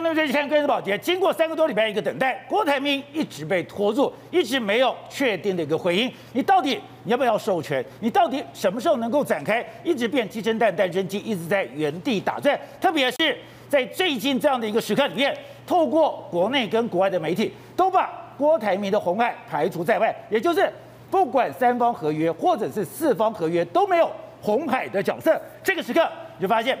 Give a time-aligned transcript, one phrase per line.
[0.00, 0.96] 兄弟们，这是看《关键保洁》。
[1.00, 6.10] 经过三个多礼拜一个等待，郭台铭一直被拖住，一直没有确定的一个回应。
[6.32, 7.84] 你到底要不要授权？
[8.00, 9.64] 你到底什么时候能够展开？
[9.84, 12.58] 一直变鸡生蛋，蛋生鸡，一直在原地打转。
[12.80, 13.36] 特别是
[13.68, 20.70] 在最近这样的一个时刻里面，透过国内跟国外的媒体都把郭台铭的红海排除在外，也就是
[21.10, 24.10] 不管三方合约或者是四方合约都没有
[24.40, 25.38] 红海的角色。
[25.62, 26.78] 这个时刻你就发现。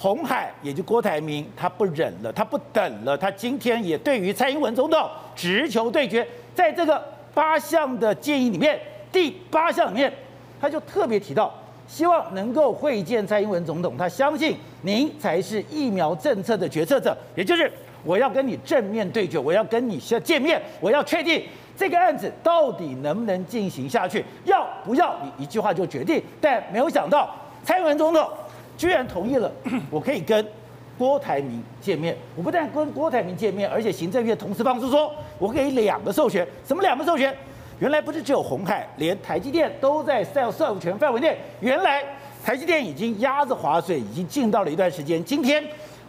[0.00, 7.04] 红海，也就郭台铭，他不忍了，他不等了，他今天也对于蔡英文总统直球对决，在这个
[7.34, 8.80] 八项的建议里面，
[9.12, 10.10] 第八项里面，
[10.58, 11.52] 他就特别提到，
[11.86, 17.70] 希望能够会见蔡英文总统，他相信您才是疫苗政策的决策者，也就是
[18.02, 21.44] 我要跟你正面对决，我要跟你先见面，我要确定
[21.76, 27.28] 这个案子到底能不能进行下去，要不要你一句话就决定，但没有想到
[27.62, 28.26] 蔡英文总统。
[28.80, 29.52] 居然同意了，
[29.90, 30.42] 我可以跟
[30.96, 32.16] 郭台铭见面。
[32.34, 36.48] 我不但跟郭台铭见面，而且行政院同时放出说，我给两个授权。
[36.66, 37.36] 什么两个授权？
[37.78, 41.36] 原来不是只有鸿海，连台积电都在授授权范围内。
[41.60, 42.02] 原来
[42.42, 45.22] 台积电已经压着划水，已经进到了一段时间。
[45.22, 45.62] 今天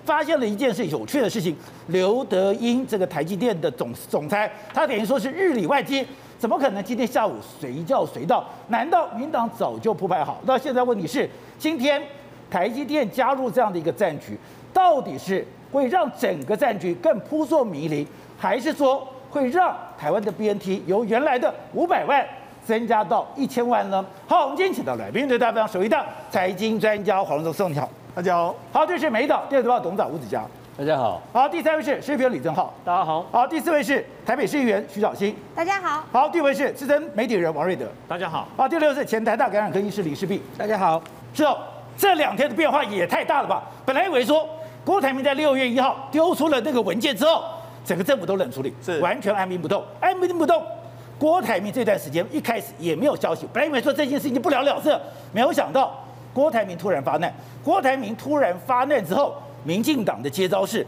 [0.05, 1.53] 发现了一件事有趣的事情，
[1.87, 6.07] 刘德英这个台积电的总总裁，他等于说是日理万机，
[6.39, 8.45] 怎么可能今天下午随叫随到？
[8.69, 10.39] 难道民党早就铺排好？
[10.45, 12.01] 那现在问题是今天。
[12.51, 14.37] 台积电加入这样的一个战局，
[14.73, 18.05] 到底是会让整个战局更扑朔迷离，
[18.37, 22.23] 还是说会让台湾的 BNT 由原来的五百万
[22.65, 24.05] 增加到一千万呢？
[24.27, 28.53] 好，我们今天请到来宾，对大家非常熟悉的财经专家黄荣宗，你好，大家好。
[28.73, 30.43] 好，这是美岛电子报董事长吴子嘉，
[30.77, 31.21] 大家好。
[31.31, 33.25] 好，第三位是视频李正浩，大家好。
[33.31, 36.03] 好，第四位是台北市议员徐小新，大家好。
[36.11, 38.45] 好，第五位是资深媒体人王瑞德，大家好。
[38.57, 41.01] 好，第六位是前台大感染科医师李世璧，大家好。
[41.33, 41.57] 是哦。
[41.97, 43.63] 这两天的变化也太大了吧！
[43.85, 44.47] 本来以为说
[44.83, 47.43] 郭台铭在六月一号丢出了那个文件之后，
[47.85, 50.63] 整个政府都冷处理，是完全按兵不动，按兵不动。
[51.19, 54.97] 郭台铭这段时间一开始也没有消息，本来以为说这件事情不了了之，
[55.31, 57.31] 没有想到郭台铭突然发难。
[57.63, 60.85] 郭台铭突然发难之后，民进党的接招是。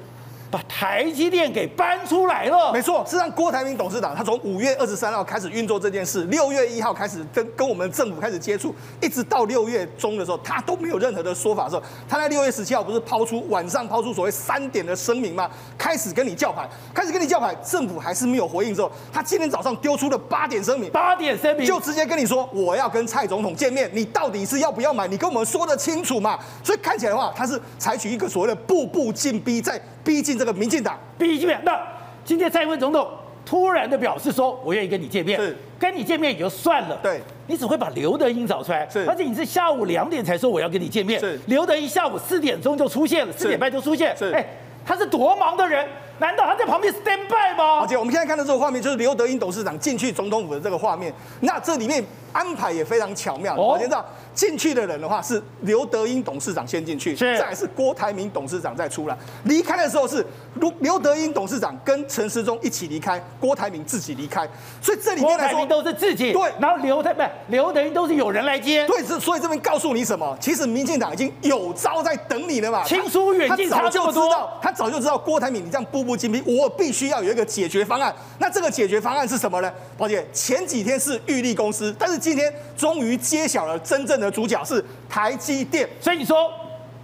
[0.53, 8.72] 把台积电给搬出来了，没错，是让郭台铭董事长他从五月二十三号开始运作这件事，六月一号开始跟跟我们政府开始接触，
[9.02, 15.50] 一直到六月中的时候，他都没有任何的说法的时候，他在六月十七号不是抛出晚上抛出所谓三点的声明吗？
[15.75, 25.08] 开始跟你叫牌，开始跟你叫牌，政府还是没有回应之后，他今天早上丢出了八点声明，八点声明就直接跟你说我要跟蔡总统见面，你到底是要不要买？
[25.08, 26.38] 你跟我们说得清楚嘛？
[26.64, 31.47] 所以看起来的话，他是采取一个所谓的步步进逼，在逼近这个民进党，逼近。
[31.63, 31.81] 那
[32.25, 33.09] 今天蔡英文总统
[33.45, 36.99] 突然的表示说，我愿意跟你见面，是跟你见面也就算了。
[37.01, 44.45] 对，你只会把刘德英找出来，是，而且你是下午两点才说我要跟你见面，是，刘德英下午四点钟就出现了，四点半就出现，是，哎，
[44.85, 45.87] 他是多忙的人。
[46.19, 47.79] 难道他在旁边 stand by 吗？
[47.81, 51.13] 而且我们现在看到这个画面，就是刘德英董事长进去总统府的这个画面。
[51.41, 53.56] 那这里面安排也非常巧妙。
[53.56, 59.18] 我先知道进去的人的话是刘德英董事长先进去，再来是郭台铭董事长再出来。
[59.46, 60.25] 离开的时候是
[60.56, 64.47] 刘刘德英董事长跟陈时中一起离开，郭台铭自己离开。
[64.81, 66.31] 所以这里面来说都是自己。
[66.31, 68.85] 对，然后刘台不是刘德英都是有人来接。
[68.88, 70.38] 对，是所以这边告诉你什么？
[70.40, 72.84] 其实民进党已经有招在等你了嘛。
[72.84, 74.13] 亲疏远近差这么多。
[74.13, 79.72] 他早就知道，他早就知道郭台铭你这样步步精兵，我必须要有一个解决方案，那这个解决方案是什么呢？
[79.97, 85.90] 宝姐，前几天是玉立公司，但是今天终于揭晓了真正的主角是台积电。
[86.02, 86.52] 所以你说，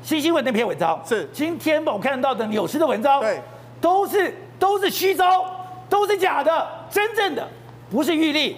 [0.03, 3.41] 新新闻那篇文章是今天我看到的纽斯的文章，对，
[3.79, 5.45] 都是都是虚招，
[5.89, 7.47] 都是假的，真正的
[7.89, 8.57] 不是玉立。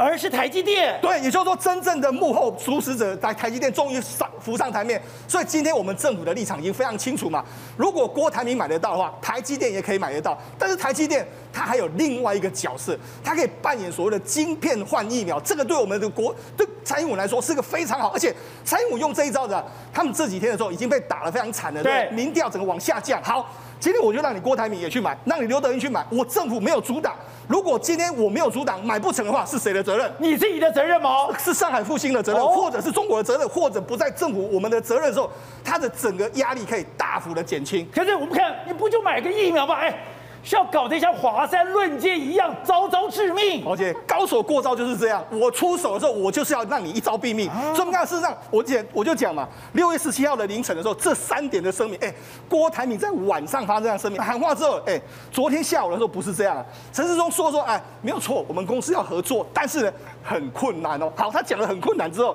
[0.00, 4.98] 而是台积电，对，也就是说，真正的幕后主使者在台积电终于上浮上台面。
[5.28, 7.44] 所以今天我们政府的立场已经非常清楚嘛。
[7.76, 10.38] 如果郭台铭买得到的话，台积电也可以买得到。
[10.58, 15.38] 但是台积电它还有另外一个角色，它可以扮演所谓的晶片换疫苗。
[15.40, 18.34] 这个对我们的国对蔡英文来说是个非常好，而且
[18.64, 23.22] 蔡英文用这一招的，他们这几天的时候已经被打得非常惨了，对，民调整个往下降。
[23.22, 23.46] 好。
[23.80, 26.04] 今天我就让你郭台铭也去买，让你刘德英去买。
[26.10, 27.16] 我政府没有阻挡。
[27.48, 30.12] 如果今天我没有阻挡，买不成的话，是谁的责任？
[30.18, 31.10] 你自己的责任吗？
[31.38, 35.30] 是上海复兴的责任，或者是中国的责任，或者不在政府我们的责任的时候，
[35.64, 37.88] 他的整个压力可以大幅的减轻。
[37.92, 39.74] 可是我们看，你不就买个疫苗吗？
[39.76, 39.98] 哎。
[40.42, 43.62] 是要搞得像华山论剑一样，招招致命。
[43.66, 47.50] 而且高手过招就是这样，我出手的时候，我就是要让你一招毙命。
[47.50, 52.12] 所以我们看，事实上，我讲我就讲嘛，六月十七号的凌晨的时候，这三点的声明，哎，
[52.48, 55.00] 郭台铭在晚上发这样声明喊话之后，哎，
[55.30, 56.64] 昨天下午的时候不是这样啊。
[56.92, 61.12] 陈世忠说说，哎，没有错，我们公司要合作，但是呢，很困难哦。
[61.16, 62.34] 好，他讲了很困难之后，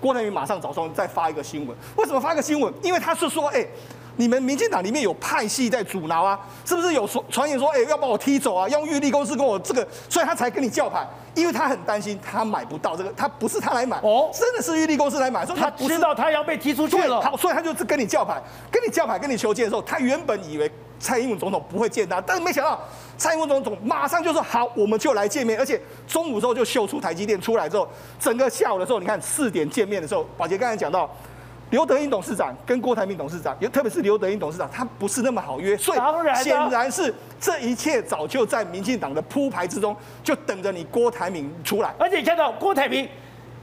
[0.00, 1.76] 郭台铭马上早上再发一个新闻。
[1.96, 2.72] 为什么发一个新闻？
[2.82, 3.64] 因为他是说，哎。
[4.16, 6.38] 你们民进党里面有派系在阻挠啊？
[6.64, 8.68] 是不是有传传言说，哎，要把我踢走啊？
[8.68, 22.80] 用玉立公司跟我这个，所以他才跟你叫牌，因为他很担心他买不到这个，他不是他来买，哦，真的是玉立公司来买，说他知道他要被踢出去了，好，所以他就是跟你叫牌，跟你叫牌，跟你求见的时候，他原本以为蔡英文总统不会见他，但是没想到
[23.18, 25.78] 蔡英文总统马上就说好，我们就来见面，而且
[26.08, 27.86] 中午之后就秀出台积电出来之后，
[28.18, 31.10] 整个下午的时候，你看四点见面的时候，宝杰刚才讲到。
[31.70, 35.98] 刘德英董事长跟郭台铭董事长，特别是刘德英董事长，他不是那么好约，所以
[36.36, 41.92] 显然是这一切早就在民进党的铺排之中，就等着你郭台铭出来。
[41.98, 43.08] 而且你看到郭台铭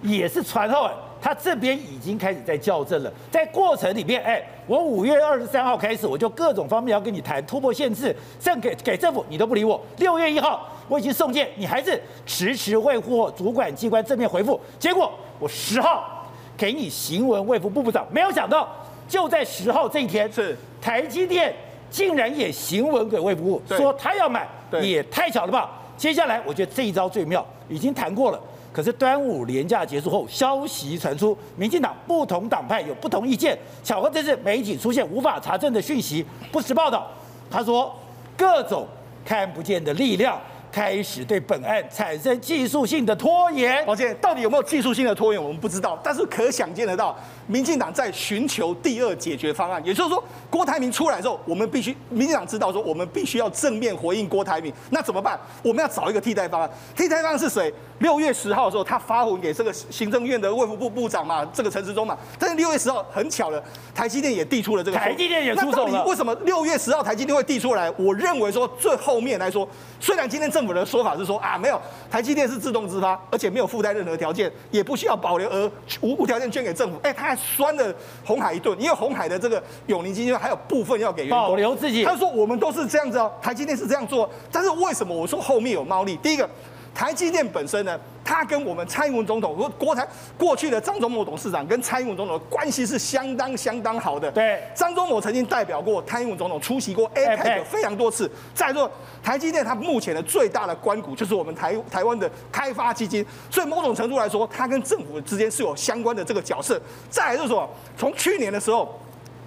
[0.01, 0.89] 也是传后，
[1.21, 9.81] 他这边已经开始在校正了，在过程里面，哎，我五月二十三号开始，我就各种方面要跟你谈突破限制，送给给政府，你都不理我。
[9.99, 15.09] 六月一号我已经送件，你还是迟迟未获主管机关正面回复，结果
[15.39, 16.19] 我十号。
[16.63, 18.65] 给你行文卫福部部长，没有想到
[19.05, 21.53] 就在十号这一天，是台积电
[21.89, 24.47] 竟然也行文给卫福部说他要买，
[24.81, 25.69] 也太巧了吧？
[25.97, 28.39] 接下来我觉得这一招最妙，已经谈过了。
[28.71, 33.59] 可是端午连假结束后，消息传出，民进党不同党派有不同意见。
[33.83, 37.05] 巧合这是媒体出现无法查证的讯息，不实报道。
[37.51, 37.93] 他说
[38.37, 38.87] 各种
[39.25, 40.39] 看不见的力量。
[40.73, 45.99] 开始对本案产生技术性的拖延，抱歉到底有没有技术性的拖延，我们不知道。
[46.03, 47.15] 但是可想见得到，
[47.47, 49.81] 民进党在寻求第二解决方案。
[49.85, 54.71] 也就是说，郭台铭出来之后，我们必须民进党知道说，我们必须要正面回应郭台铭。
[54.89, 55.39] 那怎么办？
[55.61, 56.69] 我们要找一个替代方案。
[56.95, 57.73] 替代方案是谁？
[57.99, 62.17] 六月十号的时候，他发文给这个行政院的卫福部部长嘛，这个陈时中嘛。
[62.37, 63.63] 但是六月十号很巧了，
[63.95, 64.97] 台积电也递出了这个。
[64.97, 65.91] 台积电也出手了。
[65.91, 67.89] 那到底为什么六月十号台积电会递出来？
[67.97, 69.67] 我认为说最后面来说，
[69.99, 71.79] 虽然今天政府的说法是说啊，没有
[72.11, 76.99] 台积电是自动自发，而且没有附带任何条件，也不需要保留而无无条件捐给政府。
[77.03, 77.93] 哎，他还酸了
[78.23, 82.03] 红海一顿，因为红海的这个永宁基金还有部分要给员工保留自己。
[82.03, 86.15] 他说我们都是这样子哦，台积电是这样做，但是为什么我说后面有猫腻？
[86.17, 86.47] 第一个。
[86.93, 90.07] 台积电本身呢，它跟我们蔡英文总统和郭台
[90.37, 94.31] 过去的张忠谋董事长跟蔡英文总统的关系是相当相当好的。
[94.31, 98.29] 对，张忠谋曾经代表过蔡英文总统出席过 APEC 非常多次。
[98.53, 98.89] 再说
[99.23, 106.79] 台积电，它目前的最大的官股就是我们台台湾的开发基金，所以某种程度来说，它跟政府之间是有相关的这个角色。
[107.09, 107.67] 再来就是说，
[107.97, 108.99] 从去年的时候，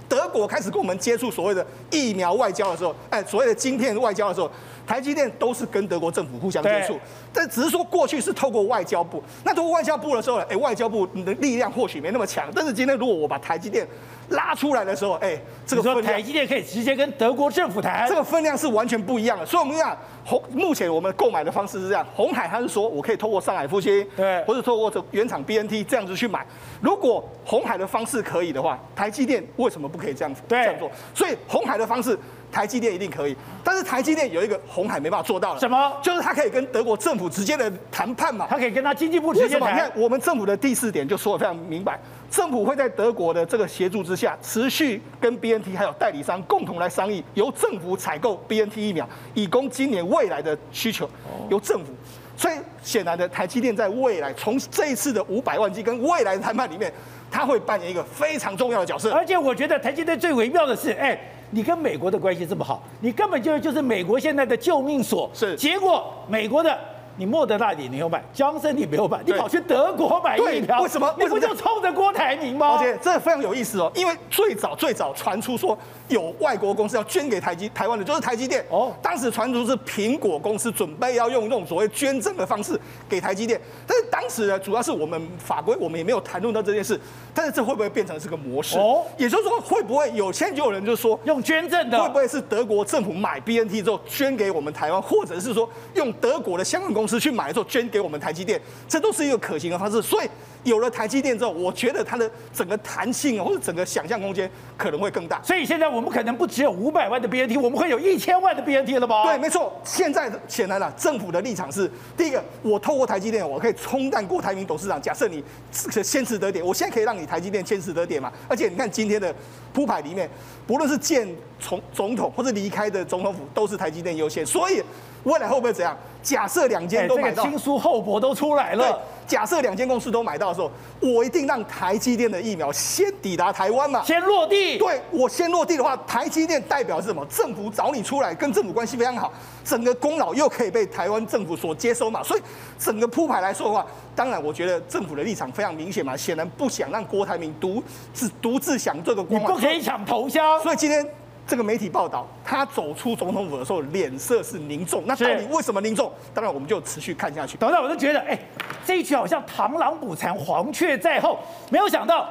[0.08, 4.50] 德国开始跟我们接触所谓的疫苗外交的时候，哎，所谓的晶片外交的时候。
[4.86, 6.98] 台积电都是跟德国政府互相接触，
[7.32, 9.22] 但只是说过去是透过外交部。
[9.44, 12.48] 那透过外交部的时候，哎，外交部你的力量或许没那么强。
[12.54, 13.86] 但是今天如果我把台积电
[14.28, 15.36] 拉出来的时候，哎，
[15.66, 19.44] 这个说台积电可以直接跟德国政府谈，这个分量是完全不一样的。
[19.44, 26.46] 所以我们讲，红目前我们购买的方式是这样：红海他是说我可以透过上海复兴，对，或者透过这原厂 BNT 这样子去买。
[26.80, 30.88] 如果红海的方式可以的话，台积电为什么不可以这样子这样做？
[31.12, 32.16] 所以红海的方式。
[32.56, 35.92] 台积电一定可以，但是台积电有一个红海没办法做到了，什么？
[36.02, 39.74] 就是他可以跟德国政府直接的谈判嘛，他可以跟他经济部直接谈。
[39.74, 42.00] 你看我们政府的第四点就说的非常明白，
[42.30, 51.06] 政府会在德国的这个协助之下，持续跟 BNT 还有代理商共同来商议，由政府采购 BNT 疫苗，以供今年未来的需求。
[51.50, 51.92] 由政府，
[52.38, 56.90] 所以显然的，台积电在未来从这一次的五百万剂跟未来的谈判里面，
[57.30, 59.12] 它会扮演一个非常重要的角色。
[59.12, 61.20] 而且我觉得台积电最微妙的是，哎。
[61.50, 65.30] 你跟美国的关系这么好，你根本就就是美国现在的救命所。
[65.32, 66.78] 是，结果美国的。
[67.18, 71.10] 你莫德纳你没有买，强生你没有买，你跑去德国买疫苗，为什么？
[71.18, 72.76] 你不就冲着郭台铭吗？
[72.76, 78.94] 而且这非常有意思哦，因为最早最早传出说有外国公司要捐给台积台湾的，就是台积电哦。
[79.02, 87.00] 当时传出是苹果公司准备要用这种所谓捐赠的方式给台积电，但是当时呢，主要是我们法规我们也没有谈论到这件事，
[87.34, 88.78] 但是这会不会变成是个模式？
[88.78, 100.00] 哦，也就是说会不会有现在就有人就说用捐赠的，会不会是德国政府买 BNT 之后捐给我们台湾，或者是说用德国的相关公司去买之后捐给我们台积电，这都是一个可行的方式。
[100.00, 100.28] 所以
[100.66, 105.40] 有了台积电之后，我觉得它的整个弹性或者整个想象空间可能会更大。
[105.40, 109.24] 所以现在我们可能不只有五百万的 BNT，我们会有一千万的 BNT 了吧？
[109.24, 109.72] 对，没错。
[109.84, 115.00] 现在显然了，政府的立场是：第一个，我透过台积电，我可以冲淡郭台铭董事长。
[115.00, 118.32] 假设你先持得点，我现在可以让你台积电先持得点嘛？
[118.48, 119.32] 而且你看今天的
[119.72, 120.28] 铺排里面，
[120.66, 121.28] 不论是见
[121.60, 124.44] 从总统或者离开的总统府，都是台积电优先。
[124.44, 124.82] 所以。
[125.26, 125.96] 未来会不会怎样？
[126.22, 129.00] 假设两间都买到，亲疏厚薄都出来了。
[129.26, 134.78] 假设两间公司都买到的时候，我一定让台积电的疫苗先抵达台湾嘛，先落地。
[134.78, 137.26] 对，我先落地的话，台积电代表是什么？
[137.26, 139.32] 政府找你出来，跟政府关系非常好，
[139.64, 142.22] 整个功劳又可以被台湾政府所接收嘛。
[142.22, 142.40] 所以
[142.78, 147.82] 整个铺排来说的话，当然我觉得政府的立场非常明显嘛，显然不想让郭台铭独
[148.14, 149.50] 自独自享这个光芒。
[149.50, 150.60] 你不可以抢头香。
[150.62, 151.04] 所以今天。
[151.46, 155.04] 这个媒体报道，他走出总统府的时候，脸色是凝重。
[155.06, 156.10] 那到底为什么凝重？
[156.34, 157.56] 当然，我们就持续看下去。
[157.56, 158.36] 等等，我就觉得，哎，
[158.84, 161.38] 这一局好像螳螂捕蝉，黄雀在后。
[161.70, 162.28] 没有想到，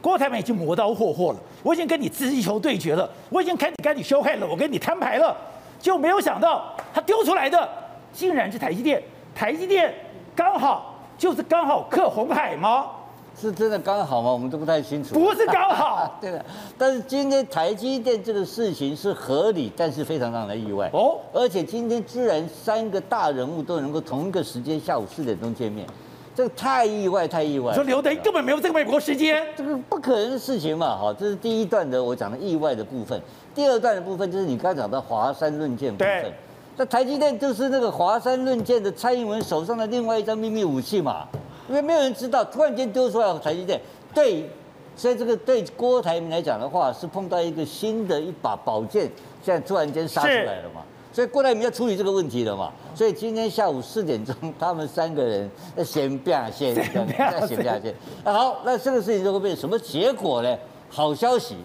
[0.00, 1.38] 郭台铭已经磨刀霍霍了。
[1.62, 5.36] 我已经跟你直球对决了，我已经开始跟你修害了，我跟你摊牌了。
[5.78, 7.68] 就没有想到，他丢出来的
[8.12, 9.00] 竟然是台积电。
[9.32, 9.94] 台积电
[10.34, 12.86] 刚好就是刚好克红海吗？
[13.38, 14.32] 是真的刚好吗？
[14.32, 15.14] 我们都不太清楚。
[15.14, 16.44] 不是刚好， 对的。
[16.78, 21.18] 但是今天台积电这个事情是合理，但是非常让人意外哦。
[21.34, 25.86] 而且今天居然三个大人物都能够同一个时间下午四点钟见面，
[26.34, 27.74] 这个太意外，太意外。
[27.74, 30.96] 说刘德音根本没有这个美国时间，这个不可能的事情嘛。
[30.96, 33.20] 好，这是第一段的我讲的意外的部分。
[33.54, 36.32] 第二段的部分就是你刚才讲的华山论剑部分。
[36.78, 41.26] 那台积电就是那个华山论剑的蔡英文手上的另外一张秘密武器嘛。
[41.68, 43.80] 因为没有人知道，突然间丢出来台积电，
[44.14, 44.48] 对，
[44.96, 49.10] 所以这个对郭台铭来讲的话，是碰到一个新的一把宝剑，
[49.42, 50.82] 现在突然间杀出来了嘛。
[51.12, 52.70] 所以郭台铭要处理这个问题了嘛。
[52.94, 55.50] 所以今天下午四点钟，他们三个人
[55.84, 56.82] 先变先，再
[57.46, 57.94] 先变先。
[58.22, 60.56] 那好，那这个事情就会变成什么结果呢？
[60.88, 61.56] 好消息，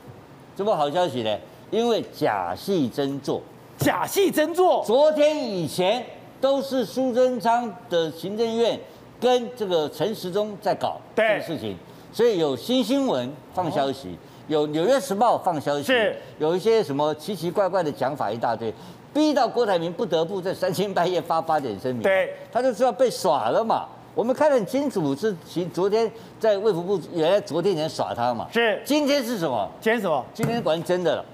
[0.55, 1.37] 什么好消息呢？
[1.69, 3.41] 因为假戏真做，
[3.77, 4.83] 假戏真做。
[4.85, 6.05] 昨天以前
[6.39, 8.79] 都是苏贞昌的行政院。
[9.21, 11.77] 跟这个陈时中在搞这个事情，
[12.11, 16.15] 所以有新新闻放消息，有纽约时报放消息，是。
[16.39, 18.73] 有一些什么奇奇怪怪的讲法一大堆，
[19.13, 23.85] 逼到郭台铭不得不在三更半夜发八点声明，对，他就知道被耍了嘛。
[24.15, 28.81] 我们看得很清楚，是其昨天在卫福部原来昨天前耍他嘛，是。
[28.83, 29.69] 今天是什么？
[29.79, 30.25] 今天什么？
[30.33, 31.25] 今天玩真的了，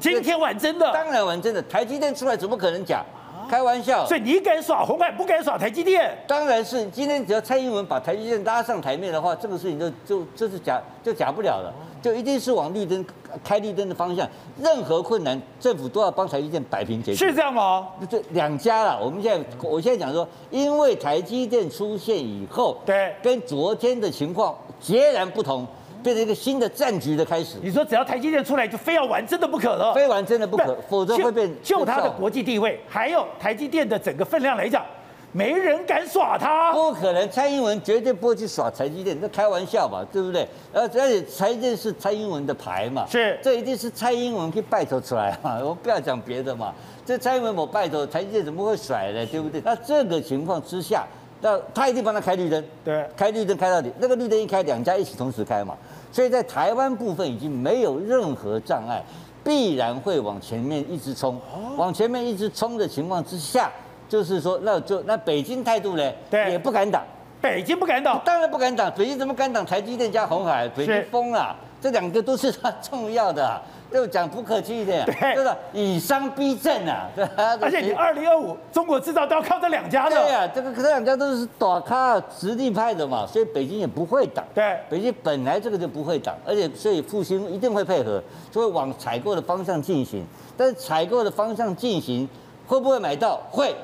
[0.00, 3.02] 今天玩真的，当然玩真的，台积电出来怎么可能假？
[3.48, 6.16] 开玩笑，所以你敢耍红海，不敢耍台积电？
[6.26, 11.72] 当然是，今天只要蔡英文把台积电拉上台面的话，这个事情就就就是假就假不了了，
[12.02, 13.04] 就一定是往绿灯
[13.42, 14.28] 开绿灯的方向，
[14.60, 17.26] 任何困难政府都要帮台积电摆平解决。
[17.26, 17.88] 是这样吗？
[18.10, 25.66] 这两家了，我们现在我现在讲说，因为台积电出现以后，对，跟昨天的情况截然不同。
[26.06, 27.56] 变成一个新的战局的开始。
[27.60, 31.52] 你说只要台积电出来，就非要玩真的不可了，非玩真的不可，否则会变。
[31.64, 34.86] 就它的国际地位，还有台积电的整个分量来讲，
[35.32, 36.72] 没人敢耍它。
[36.72, 40.46] 不可能，蔡英文绝对不会去耍台积电，这开玩笑吧，对不对？
[40.72, 46.72] 而且台积电是蔡英文的牌嘛，是，这一定是蔡英文可以拜托出来嘛，我不要讲别的嘛，
[47.04, 49.26] 这蔡英文我拜托，台积电怎么会甩呢？
[49.26, 49.60] 对不对？
[49.64, 51.04] 那这个情况之下，
[51.40, 55.76] 那他一定帮他开绿灯，对，开绿灯开到底，那个绿灯一开，两家一起同时开嘛。
[56.10, 59.02] 所以在台湾部分已经没有任何障碍，
[59.44, 61.38] 必然会往前面一直冲，
[61.76, 63.70] 往前面一直冲的情况之下，
[64.08, 67.04] 就是说，那就那北京态度呢，对，也不敢挡，
[67.42, 69.64] 北京不敢挡，当然不敢挡，北京怎么敢挡？
[69.64, 73.60] 台积电加红海，北京疯了，这两个都是他重要的啊。
[73.92, 77.24] 就讲不客气一点，对，就是以商逼政啊，对。
[77.60, 80.16] 而且你二零二五中国制造都要靠这两家的。
[80.16, 84.44] 对呀、啊，这个这两家都是打咖实力派的嘛，所以北京也不会挡。
[84.54, 90.26] 对，北京本来这个就不会挡，而且所以复兴一定会配合，就会往采购的方向进行。
[90.56, 92.28] 但是采购的方向进行，
[92.66, 93.40] 会不会买到？
[93.50, 93.74] 会。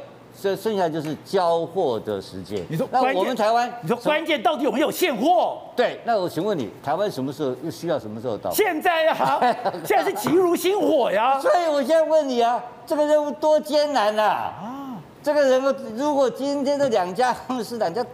[0.41, 2.65] 这剩下就是交货的时间。
[2.69, 5.59] 你说，那我们台湾，你说关键到底有没有现货？
[5.77, 8.51] 对，那我请问你，台湾什么时候又需要什么时候到？
[8.51, 9.39] 现在啊，
[9.87, 11.39] 现在是急如星火呀。
[11.41, 14.23] 所以我现在问你啊，这个任务多艰难呐！
[14.23, 18.05] 啊，这个任务如果今天的两家公司，两家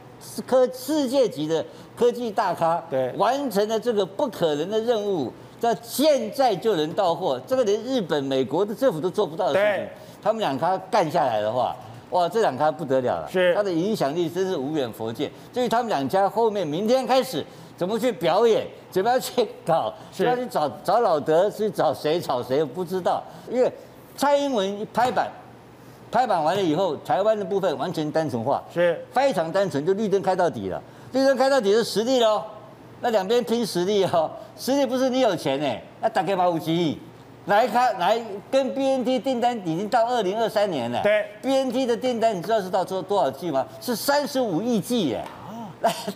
[0.47, 1.65] 科世界级的
[1.97, 9.89] 科技大咖，对，完成了这个不可能的任务，在现在就能到货，这个连日本、美国的政府都做不到的事情，
[10.23, 11.75] 他们两咖干下来的话。
[12.11, 15.31] 哇，这两家不得了了，是他的影响力真是无远佛界。
[15.53, 17.45] 至于他们两家后面明天开始
[17.77, 23.23] 怎么去表演，怎么样去搞，是要去找找老德，去找谁找谁，我不知道。
[23.51, 23.71] 因为
[24.17, 25.29] 蔡英文一拍板，
[26.11, 30.83] 拍板完了以后，台湾的部分完全单纯化，是非常单纯，就绿灯开到底了。
[31.13, 32.43] 绿灯开到底是实力喽，
[33.01, 36.99] 那两边拼实力哦，实力不是你有钱呢，那大概把五亿。
[37.49, 41.03] 来看，来跟 BNT 订单已经到二零二三年了。
[41.03, 43.67] 对，BNT 的订单你知道是到多多少 G 吗？
[43.81, 45.25] 是三十五亿 G 耶。
[45.49, 45.65] 哦，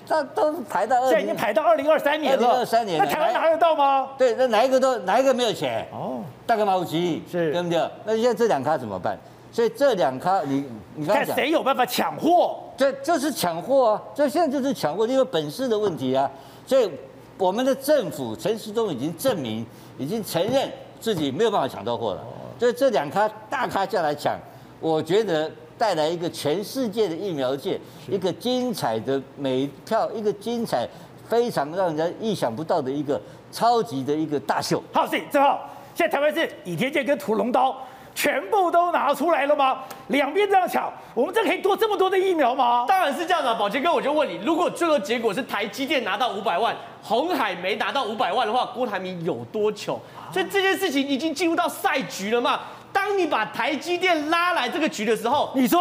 [0.07, 2.47] 它都排到二，现在已经排到二零二三年了。
[2.47, 4.11] 二零二三年，那台湾哪有到吗？
[4.19, 5.87] 对，那哪一个都哪一个没有钱？
[5.91, 7.91] 哦，大概毛五亿，是，对不对？
[8.05, 9.19] 那现在这两咖怎么办？
[9.51, 12.59] 所以这两咖，你你看谁有办法抢货？
[12.77, 14.03] 这就是抢货啊！
[14.15, 16.31] 这现在就是抢货，因为本事的问题啊。
[16.67, 16.91] 所以
[17.39, 19.65] 我们的政府陈时中已经证明，
[19.99, 20.71] 已经承认
[21.02, 22.25] 自己没有办法抢到货了。
[22.61, 24.38] 所以这两咖大咖下来抢，
[24.78, 27.78] 我觉得带来一个全世界的疫苗界
[28.09, 30.88] 一个精彩的美票，一个精彩
[31.28, 34.80] 非常让人家意想不到的一个超级的一个大秀。
[34.92, 37.76] 好，谢正好，现在台湾是倚天剑跟屠龙刀。
[38.14, 39.83] 全部都拿出来了吗？
[40.09, 42.85] 两边这样抢，我们这可以多这么多的疫苗吗？
[42.87, 50.00] 当然是这样的，宝杰哥，我就问你，如果最后结果是台积电拿到五百万，红海没拿到五百万的话，郭台铭有多糗？
[50.33, 52.61] 所以这件事情已经进入到赛局了嘛？
[52.92, 55.81] 当你把台积电拉来这个局的时候，你说。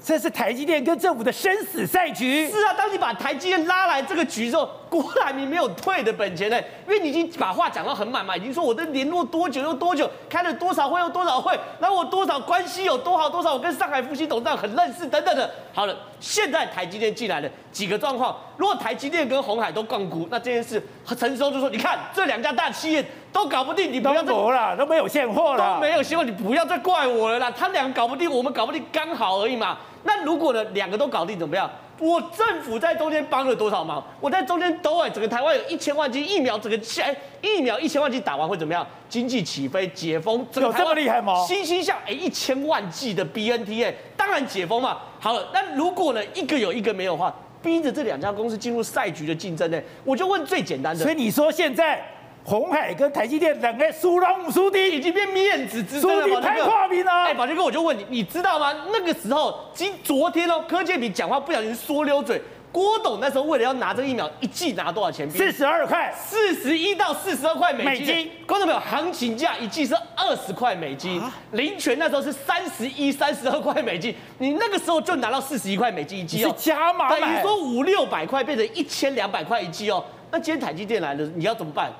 [0.00, 2.48] 这是台积电跟政府的生死赛局。
[2.48, 15.50] 是啊，当你把台积电拉来这个局之后，郭台铭没有退的本钱呢，因为你已经把话讲到很满嘛，已经说我的联络多久又多久，开了多少会又多少会，然后我多少关系有多好多少，我跟上海复兴董事长很认识等等的。
[15.72, 20.82] 好了，现在台积电进来了，几个状况，如果台积电跟鸿海都杠龟，那这件事
[21.16, 29.76] 陈时中就说，你看这两家大企业都搞不定，你不要再了，都没有现货了，都没有希望，你不要再怪我了啦，他两个搞不定，我们搞不定，刚好而已嘛。
[30.04, 31.70] 那如果呢，两个都搞定怎么样？
[31.98, 34.02] 我政府在中间帮了多少忙？
[34.20, 38.86] 我在中间兜哎，整个台湾有一千万剂疫苗，整个哎疫苗一千万剂打完会怎么样？
[39.08, 41.44] 经济起飞，解封，这个这么厉害吗？
[41.46, 44.98] 欣欣向哎，一千万剂的 BNT 哎，当然解封嘛。
[45.20, 49.80] 好了，那如果呢，一个有一个没有的话，逼着这两家公司进入赛局的竞争呢？
[50.04, 51.02] 我就问最简单的。
[51.02, 52.04] 所以你说现在？
[52.44, 56.40] 鸿海跟台积电两个输人输地，已经变面子之争了。
[56.40, 57.12] 太跨名了。
[57.24, 58.74] 哎，宝杰哥，我就问你，你知道吗？
[58.92, 62.40] 那个时候，今昨天哦，柯建平讲话不小心说溜嘴。
[62.70, 65.28] 郭董那时候为了要拿这个疫苗，一剂拿多少钱？
[65.30, 68.30] 四十二块，四十一到四十二块美金。
[68.46, 71.20] 观众朋友，行情价一剂是二十块美金。
[71.52, 80.04] 林权那时候是三十一、三十二块美金，你那个时候就拿到四十一块美金一剂哦，是加码，等于说五六百块变成一千两百块一剂哦。
[80.30, 81.90] 那今天台积电来了，你要怎么办？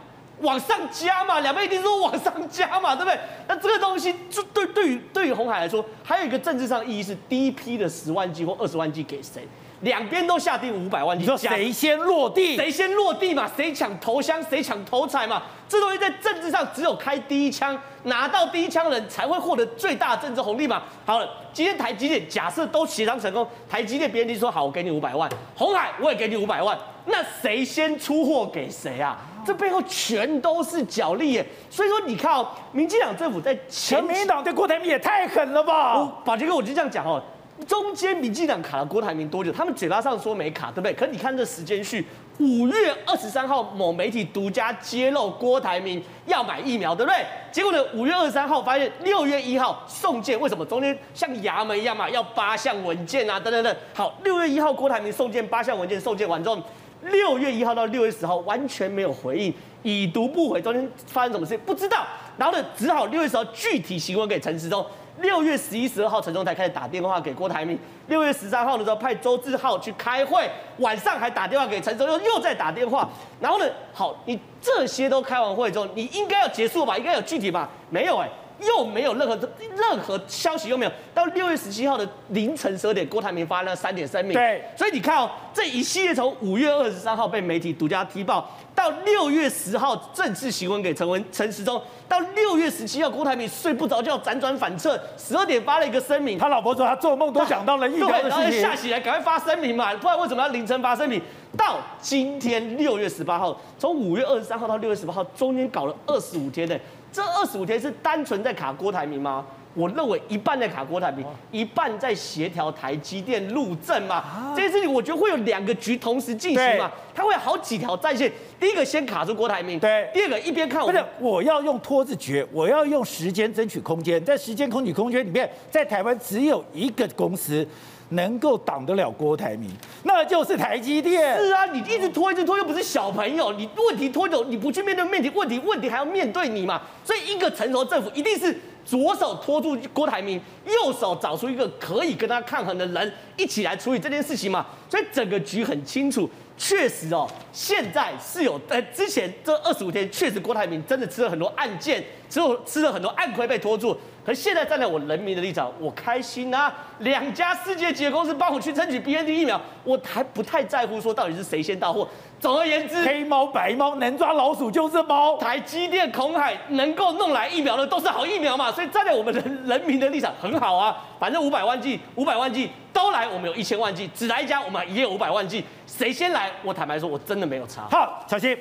[0.41, 3.19] 往上加嘛，两边一定说往上加嘛，对不对？
[3.47, 9.47] 那这个东西就对对于对于红海来说，还有一个政治上意义是第一批的十万剂或二十万剂给谁？
[9.83, 12.57] 两边都下定五百万剂，你说谁先落地？
[12.57, 13.49] 谁先落地嘛？
[13.57, 14.43] 谁抢头香？
[14.43, 15.43] 谁抢头彩嘛？
[15.69, 20.83] 这东西在政治上只有开第一枪，拿到第一枪人才会获得最大的政治红利嘛。
[21.05, 29.17] 好了，今天台积电假设都协商成功，台积电别人就说好，我给你五百万，红海我也给你五百万，那谁先出货给谁啊？
[29.49, 36.07] 这背后全都是角力耶，所以说你看哦，民进党政府在前，民进党对郭台铭也太狠了吧？
[36.23, 37.19] 宝杰哥，我就这样讲哦，
[37.67, 39.51] 中间民进党卡了郭台铭多久？
[39.51, 40.93] 他们嘴巴上说没卡，对不对？
[40.93, 42.07] 可你看这时间序，
[42.39, 47.25] 五月二十三号某媒体独家揭露郭台铭要买疫苗，对不对？
[47.51, 53.75] 结果呢，五月二十三号发现六月一号送件，为什么中间像衙门一样嘛，要八项文件啊，等等等。
[53.95, 56.59] 好，六月一号郭台铭送件八项文件，送件完之后。
[57.03, 62.07] 六月一号到六月十号完全没有回应，已读不回，中间发生什么事不知道，
[62.37, 64.85] 然后呢，只好六月十号具体询问给陈时中。
[65.21, 67.77] 六月十一、十二号，陈时中才开始打电话给郭台铭。
[68.07, 73.09] 六月十三号的时候，派周志浩去开会，晚上还打电话给陈时中，又又在打电话。
[73.41, 76.97] 然后呢，好，你这些都开完会之后，你应该要结束吧？
[76.97, 77.69] 应该有具体吧？
[77.91, 78.29] 没有哎、
[78.61, 79.39] 又没有任何
[79.77, 84.33] 任何消息，又没有到六月十七号的凌晨十二点，郭台铭发了三点声明。
[84.33, 96.39] 对，所以你看哦，这一系列从五月二十三号被媒体独家踢爆，到六月十号正式行文给陈文陈时中，到六月十七号郭台铭睡不着觉，辗转反侧，十二点发了一个声明。
[96.39, 98.61] 他老婆说他做梦都想到了疫苗的事情。
[98.61, 101.21] 然后下起来赶快发声明嘛，不然为什么要凌晨发声明？
[101.57, 106.77] 到今天六月十八号，从五月二十三号到六月十八号，中间搞了二十五天呢。
[107.13, 109.47] 这二十五天是单纯在卡郭台铭吗？
[109.75, 114.17] 我认为一半在卡郭台铭，一半在协调台积电路政嘛。
[114.17, 118.31] 啊、这件事情我觉得会有两个局同时进行嘛，它会有好几条战线。
[118.59, 120.09] 第一个先卡住郭台铭，对。
[120.13, 127.67] 第二个一边看我，不是我要用拖字诀，我要用时间争取空间，在时间争取空间里面，在台湾只有一个公司。
[128.13, 129.69] 能够挡得了郭台铭，
[130.05, 131.39] 那就是台积电。
[131.39, 136.81] 是啊，你一直拖，一直拖，又不是小朋友，你问题拖久，你不去面对问题，问题问题还要面对你嘛。
[137.05, 144.65] 所以一个成熟政府一定是左手拖住郭台铭，右手找出一个可以跟他抗衡的人，一起来处理这件事情嘛。
[144.89, 152.05] 所以整个局很清楚，确实哦，现在是有，呃，之前这二十五天确实郭台铭真的吃了很多案件。
[152.29, 153.97] 只有吃了很多暗亏被拖住。
[154.23, 156.71] 可是现在站在我人民的立场，我开心啊！
[156.99, 162.07] 两家世界级的公司帮我去争取 BNT 疫苗，我还不太在乎说到底是谁先到货。
[162.39, 165.39] 总而言之，黑猫白猫能抓老鼠就是猫。
[165.39, 170.95] 台积电、鸿海能够弄来疫苗的都是好疫苗嘛，所以站在我们人人民的立场很好啊。
[171.19, 176.51] 反正五百万剂、五百万剂都来，我们有一千万剂，只来一家，我们也有五百万剂，谁先来？
[176.63, 177.87] 我坦白说，我真的没有差。
[177.91, 178.57] 好，小心。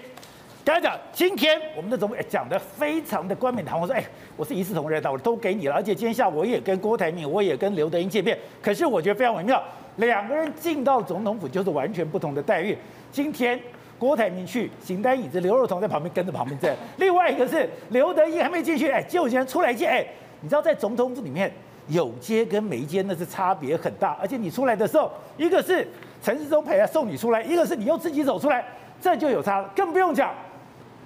[0.65, 4.03] 刚才讲，今天我们的总统讲的非常的冠冕堂皇，说，哎，
[4.35, 5.75] 我是一视同仁的，我都给你了。
[5.75, 8.37] 而且今天下午我也跟郭台铭，我也跟刘德音见面。
[8.61, 9.63] 可是我觉得非常微妙，
[9.95, 12.77] 两个人进到总统府就是完全不同的待遇。
[13.13, 13.57] 今天
[13.97, 16.75] 郭台铭去，形单影只，刘若彤在旁边跟着旁边站。
[16.97, 19.89] 另外一个是刘德音还没进去，哎，就先出来见。
[19.89, 20.05] 哎，
[20.41, 21.49] 你知道在总统府里面
[21.87, 24.17] 有接跟没接那是差别很大。
[24.19, 25.87] 而且你出来的时候，一个是
[26.21, 28.65] 陈时中陪他送你出来，一个是你又自己走出来，
[28.99, 30.31] 这就有差，更不用讲。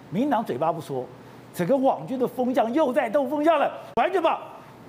[0.10, 1.06] 民党嘴巴不说，
[1.54, 4.42] 整个网军的风向又在动风向了，完全把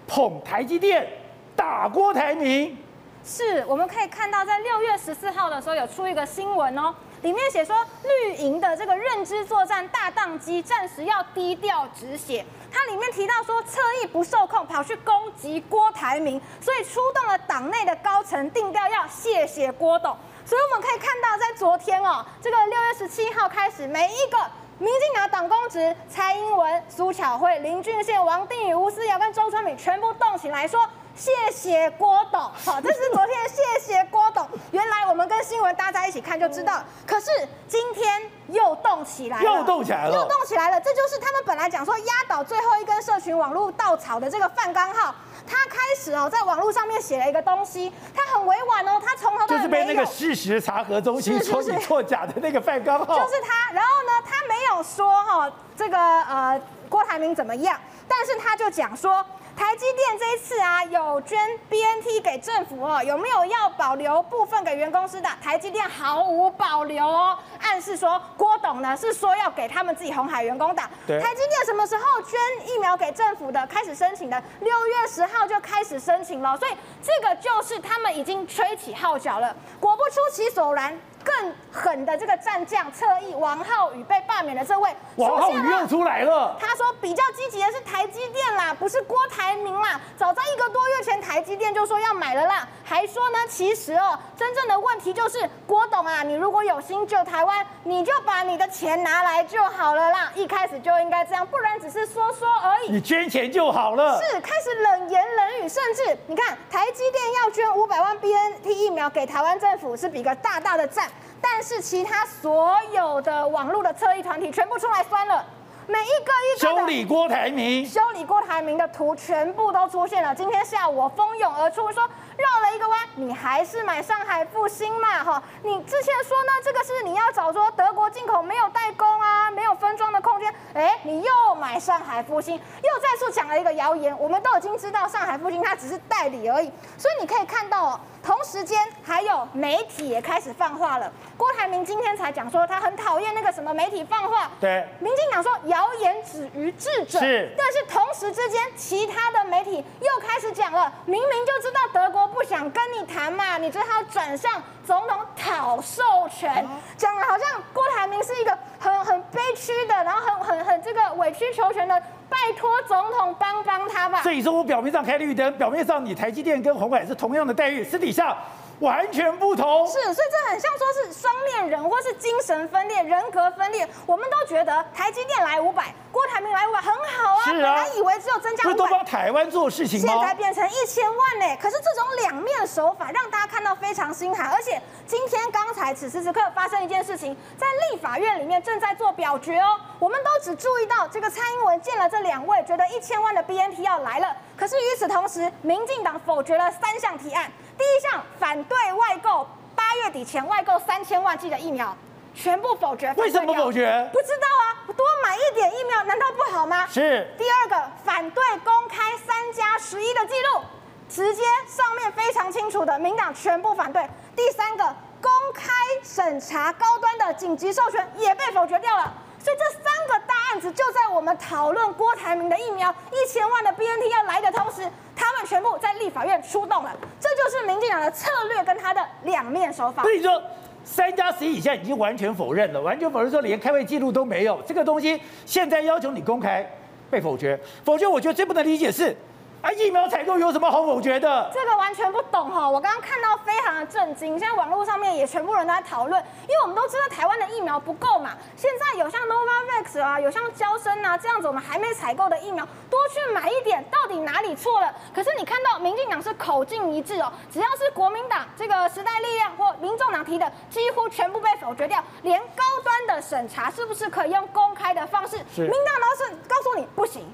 [0.06, 1.06] 捧台积电
[1.54, 2.76] 打郭台铭。
[3.24, 12.44] 是，我们可以看到，在六月十四号的时候有出一个新闻哦，里面写说绿营的这个认知作战大当机，暂时要低调止血。
[12.70, 20.16] 它里面提到说，侧翼不受控，跑去攻击郭台铭，所以出动了党内的高层，定调要谢谢郭董。
[20.44, 24.38] 所以我们可以看到，在昨天哦，这个六月十七号开始，每一个。
[24.78, 30.80] 民进党党公职，蔡英文、苏巧慧、林俊宪、王定宇、吴思瑶跟周春敏全部动起来说
[31.14, 32.40] 谢谢郭董。
[32.40, 34.48] 好，这是昨天谢谢郭董。
[34.72, 37.26] 原来我们跟新闻搭在一起看就知道，可是
[37.68, 40.80] 今天又动起来了，又动起来了，又动起来了。
[40.80, 45.14] 这就是他们本来讲说压倒最后一根社群网络稻草的这个范刚浩。
[45.44, 53.72] 他开始哦，在网络上面写了一个东西，他很委婉哦，他从头到尾就是被那个事实查核中心说你错假的那个范刚浩，就是他。
[53.72, 59.24] 然后呢，他没有说哈这个呃郭台铭怎么样，但是他就讲说。
[59.54, 61.38] 台积电这一次啊，有捐
[61.68, 65.28] BNT 给政府哦，有没有要保留部分给原公司的？
[65.42, 70.84] 台积电毫无保留哦，暗示说郭董呢是说要给他们自己红海员工打。
[71.06, 73.66] 台积电什么时候捐疫苗给政府的？
[73.66, 79.54] 开始申请的，六月十号就开始申请了，所以这个就是他们已经吹起号角了。
[79.78, 80.98] 果不出其所然。
[81.24, 86.56] 更狠的这个战将侧翼王浩宇被罢免的这位，王浩宇又出来了。
[86.60, 90.00] 他说比较积极的是台积电啦，不是郭台铭啦。
[90.16, 100.30] 早在一个多月前，台积电就说要买了啦，还说呢，其实哦，真正的问题就是郭董啊，你如果有心救台湾，你就把你的钱拿来就好了啦。
[100.34, 102.90] 一开始就应该这样，不然只是说说而已。
[102.90, 104.20] 你捐钱就好了。
[104.20, 111.08] 是开始冷言冷语，甚至你看台积电要捐五百万 BNT 疫苗给台湾政府，是比个大大的赞。
[111.40, 115.44] 但是其他所有的网络的侧翼团体全部出来酸了，
[115.86, 120.34] 每一个一个修理郭台铭，修理郭台铭的图全部都出现了。
[120.34, 122.08] 今天下午我蜂拥而出说。
[122.38, 125.22] 绕了一个弯，你还是买上海复兴嘛？
[125.22, 130.52] 哈，你之前说呢，这个是你要找说德国进口没有代工啊，没有分装的空间。
[130.74, 134.18] 哎，你又买上海复兴，又再次讲了一个谣言。
[134.18, 141.12] 我们都已经知道上海复兴它只是代理而已，所以你可以看到哦，同时间还有媒体也开始放话了。
[141.36, 152.28] 郭台铭今天才讲说他很讨厌那个什么媒体放话，对，民进党说谣言止于智者，是，但是同时之间其他的媒体又开始讲了，明明就知道德国。
[152.28, 153.56] 不想跟你谈嘛？
[153.56, 164.22] 你最好转向总统讨授权，讲的好像郭台铭是一个很很悲屈的，然后很很很这个委曲求全的，拜托总统帮帮他吧。
[164.22, 168.36] 所以说我表面上开绿灯，表面上你台积电跟鸿海是同样的待遇，私底下。
[168.82, 173.88] 完全不同，是，所以这很像说是双面人，或是精神分裂、人格分裂。
[174.06, 180.12] 我们都觉得台积电来五百，郭台铭来五百很好啊，本来以为只有增加五百，都帮台湾做事情吗？
[180.12, 181.56] 现在变成一千万呢。
[181.60, 184.50] 可是这种两面手法让大家看到非常心寒。
[184.50, 189.78] 而且今天刚才此时此刻发生一件事情，在立法院里面正在做表决哦。
[190.00, 194.36] 我们都只注意到这个蔡英文见了这两位，觉得一千万的 BNT 要来了。
[194.56, 197.48] 可是与此同时，民进党否决了三项提案。
[197.78, 201.96] 第一项反对外购，八月底前外购三千万剂的疫苗，
[202.34, 203.12] 全部否决。
[203.16, 204.08] 为什么否决？
[204.12, 206.86] 不知道啊，多买一点疫苗难道不好吗？
[206.86, 207.28] 是。
[207.36, 210.62] 第二个反对公开三加十一的记录，
[211.08, 214.08] 直接上面非常清楚的，民党全部反对。
[214.36, 214.84] 第三个
[215.20, 219.12] 公开审查高端的紧急授权也被否决掉了。
[219.42, 226.96] 所以这三个大案子就在我们讨论郭台铭的疫苗一千万的 BNT 要来的同时，他们全部在立法院出动了。
[227.18, 230.02] 这就是民进党的策略跟他的两面手法。
[230.04, 230.40] 所以说，
[230.84, 234.62] 三加十一以下已经完全否认了，完全否认说连开会记录都没有。
[234.64, 236.64] 这个东西现在要求你公开，
[237.10, 237.58] 被否决。
[237.84, 239.16] 否决，我觉得最不能理解是。
[239.62, 241.48] 啊，疫苗采购有什么好否决的？
[241.54, 242.68] 这个完全不懂哈！
[242.68, 248.30] 我刚刚看到非常的震惊，现在网络上面也全部人都在讨论，因为我们都知道台湾的疫苗不够嘛。
[248.56, 254.92] 现在有像 Novavax 啊，有像娇生啊这样子，我们还没采购的疫苗，多去买一点，到底哪里错了？
[255.14, 265.36] 可是你看到民进党是口径一致哦，只要是国民党这个时代力量或民众党提的，几乎全部被否决掉，连高端的审查是不是可以用公开的方式？
[265.54, 267.32] 是民党老是告诉你不行。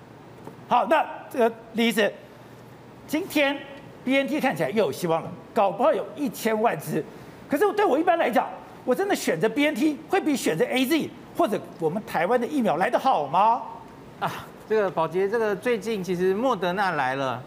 [0.68, 2.12] 好，那这个李医师，
[3.06, 3.58] 今天
[4.04, 7.02] BNT 看起来又有希望了，搞不好有一千万只。
[7.48, 8.46] 可是对我一般来讲，
[8.84, 13.62] 我真的选择 BNT 会比选择 AZ 或者我们台湾的疫苗来得好吗？
[14.20, 17.42] 啊，这个宝杰，这个最近其实莫德纳来了，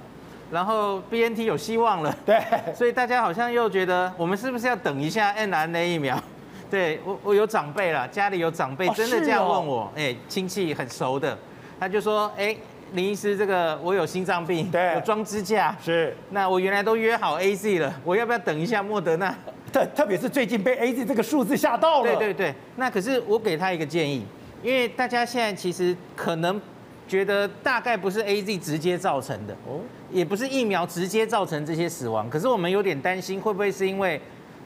[0.49, 2.41] 然后 BNT 有希望了， 对，
[2.73, 6.17] 所以大家好像又觉得我们是不是要等一下 N N A 疫苗？
[6.71, 11.37] 对我，我有长辈了，家里有长辈真的这样问我，哎、哦，亲戚很熟的，
[11.79, 12.57] 他就说，哎。
[12.93, 16.13] 林医师，这个我有心脏病，对，有装支架，是。
[16.31, 19.33] 那我原来都约好 AZ 了，我要不要等一下莫德纳？
[19.71, 22.15] 特特别是最近被 AZ 这个数字吓到了。
[22.15, 22.53] 对对对。
[22.75, 24.25] 那可是我给他一个建议，
[24.61, 26.59] 因为大家现在其实可能
[27.07, 29.79] 觉得大概不是 AZ 直接造成的，哦，
[30.11, 34.19] 也不是疫苗直接造成这些死亡，可是我们有点担心会不会是因为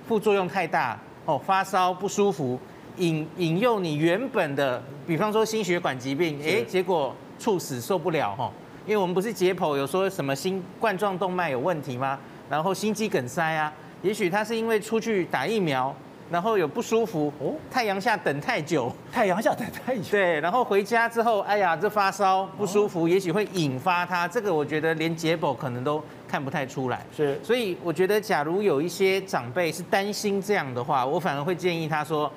[0.08, 2.60] 副作用太大，哦，发烧不舒服，
[2.98, 7.16] 引引诱你原本的，比方说心血管疾病，哎，结果。
[7.46, 8.52] 猝死受不了哈，
[8.88, 12.18] 因为我们不是解剖有说什么心冠状动脉有问题吗？
[12.50, 15.96] 然后心肌梗塞啊，也许他是因为出去打疫苗，
[16.32, 32.32] 然后有不舒服哦，太阳下等太久，太阳下等太久，对，然后回家之后，哎呀，这发烧不舒服，也许会引发他这个，我觉得连解剖可能都看不太出来，是，所以我觉得假如有一些长辈是担心这样的话，我反而会建议他说。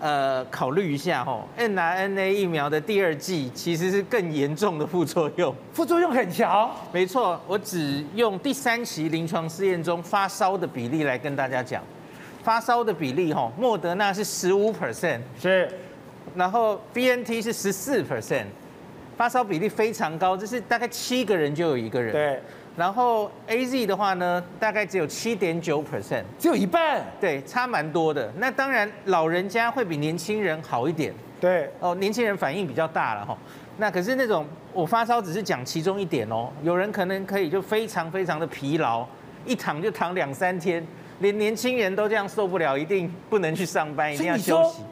[0.00, 1.42] 呃，考虑一下哦。
[1.56, 6.70] n r n a 疫苗的第二剂其实是更严重的副作用，副作用很强。
[6.92, 11.82] 没错，我只用第三期临床试验中发烧的比例来跟大家讲，
[12.44, 15.68] 发烧的比例哈，莫德纳是十五 percent，是，
[16.34, 18.46] 然后 BNT 是十四 percent，
[19.16, 22.12] 发烧比例非常高，这是大概七个人就有一个人。
[22.12, 22.40] 对。
[22.78, 28.32] 然后 A Z 的话呢，大概只有七点九 percent，只有一半，对，差蛮多的。
[28.36, 33.36] 那当然，老人家会比年轻人好一点，对，哦，年轻人反应比较大了哈。
[33.78, 39.04] 那可是那种我发烧只是讲其中一点哦，有人可能可以就非常非常的疲劳，
[39.44, 40.86] 一躺就躺两三天，
[41.18, 44.84] 连年轻人都这样受不了，一定不能去上班，一定要休息。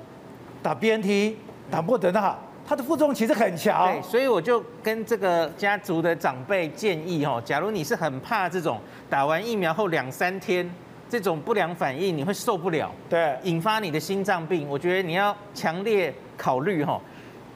[0.60, 1.38] 打 B N T，
[1.70, 2.36] 打莫德纳。
[2.68, 10.68] 它的副作用其实很强，对，所以我就跟这个家族的长辈建议哦，假如你是很怕这种打完疫苗后两三天
[11.08, 17.00] 这种不良反应，你会受不了，对，引发你的心脏病，我觉得你要强烈考虑哈。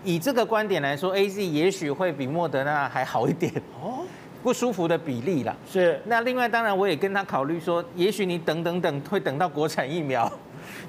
[0.04, 4.06] 以这个观点来说，AZ 也许会比莫德纳还好一点哦，
[4.44, 5.56] 不舒服的比例啦。
[5.68, 6.00] 是。
[6.04, 10.30] 那另外当然我也跟他考虑说，也许你等等等会等到国产疫苗，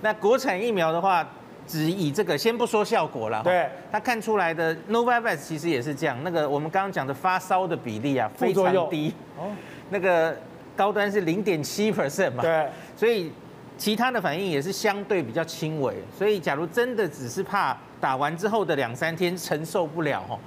[0.02, 1.28] 那国产疫苗的话。
[1.72, 3.42] 只以这个，先不说效果了。
[3.42, 6.18] 对，他看出来的 Novavax 其实也是这样。
[6.22, 9.14] 那个我们刚刚讲的发烧的比例啊，非常低。
[9.38, 9.50] 哦，
[9.90, 10.38] 那个
[10.76, 12.44] 高端是零点七 percent 嘛。
[12.44, 13.32] 对，所以
[13.78, 15.96] 其他的反应也是相对比较轻微。
[16.14, 20.38] 所以假如真的只是怕打完之后的两三天承受不了哦。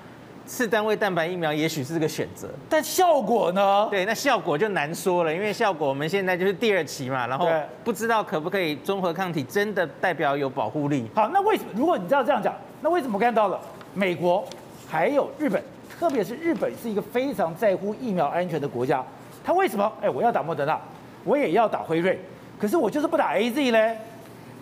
[0.47, 3.89] 次单位蛋白疫苗也许是个选择，但效果呢？
[3.91, 7.49] 对，那效果就难说了，因为效果我们现在就是第二期嘛，然后
[7.83, 11.07] 不知道可不可以中和抗体真的代表有保护力。
[11.15, 11.71] 好，那为什么？
[11.75, 13.61] 如果你知道这样讲，那为什么看到了
[13.95, 14.45] 美国
[14.89, 15.63] 还有日本，
[15.99, 19.03] 特别是日本是一个非常在乎疫苗安全的国家，
[19.43, 19.91] 他为什么？
[20.03, 20.79] 哎，我要打莫德纳，
[21.25, 22.21] 我也要打辉瑞，
[22.59, 23.97] 可是我就是不打 AZ 嘞？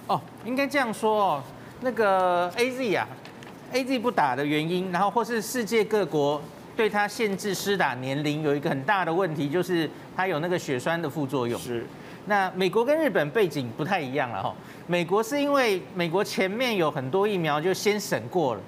[0.07, 1.43] 哦，应该这样说哦，
[1.81, 3.07] 那个 AZ 呀。
[3.73, 6.41] A Z 不打的原因，然后或是世界各国
[6.77, 11.59] 对它限制施打年龄，有一个很大的问题，就是它有那个血栓的副作用。
[11.59, 11.87] 是。
[12.27, 14.55] 那美国跟日本背景不太一样了哈。
[14.87, 18.61] 美国是因为美国前面有很多疫苗就先审过了，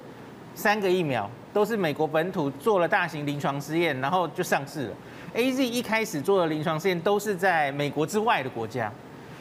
[0.55, 4.95] 三个疫苗都是美国本土做了大型临床试验，然后就上市了。
[5.35, 8.91] A Z 一开始做的临床试验都是在美国之外的国家，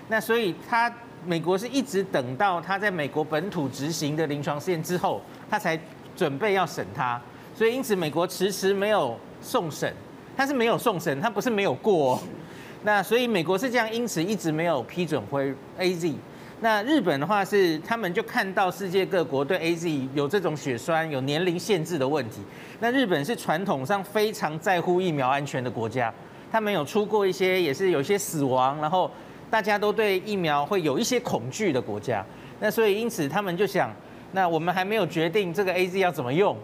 [0.09, 0.93] 那所以它。
[1.25, 5.79] 美国是一直等到他在美国本土执行的临床试验之后，他才
[6.15, 7.21] 准备要审他，
[7.55, 9.93] 所以因此美国迟迟没有送审，
[10.35, 12.21] 他是没有送审，他不是没有过。
[12.83, 16.13] 那所以美国是这样，因此一直没有批准回 AZ。
[16.59, 22.41] 那日本的话是他们就看到世界各国对 AZ 有这种血栓、有年龄限制的问题。
[22.79, 26.13] 那日本是传统上非常在乎疫苗安全的国家，
[26.51, 29.09] 他们有出过一些也是有些死亡，然后。
[29.53, 32.25] 大家都对疫苗会有一些恐惧的国家，
[32.59, 33.93] 那所以因此他们就想，
[34.31, 36.57] 那我们还没有决定这个 AZ 要怎么用，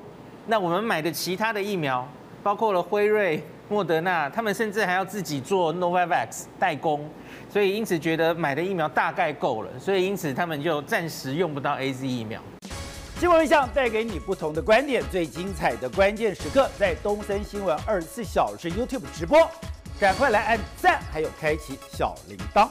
[0.48, 2.04] 那我们买的其他的疫苗，
[2.42, 7.08] 包括了辉瑞、莫德纳，他们甚至还要自己做 Novavax 代工，
[7.48, 12.42] 所以因此觉得买的疫苗大概够了，所以因此他们就暂时用不到 AZ 疫苗。
[13.20, 19.48] 新闻一项带给你不同的观点，最精彩的关键时刻在东森新闻二十四小时 YouTube 直播，
[20.00, 22.70] 赶快来按赞，还有开启小铃铛。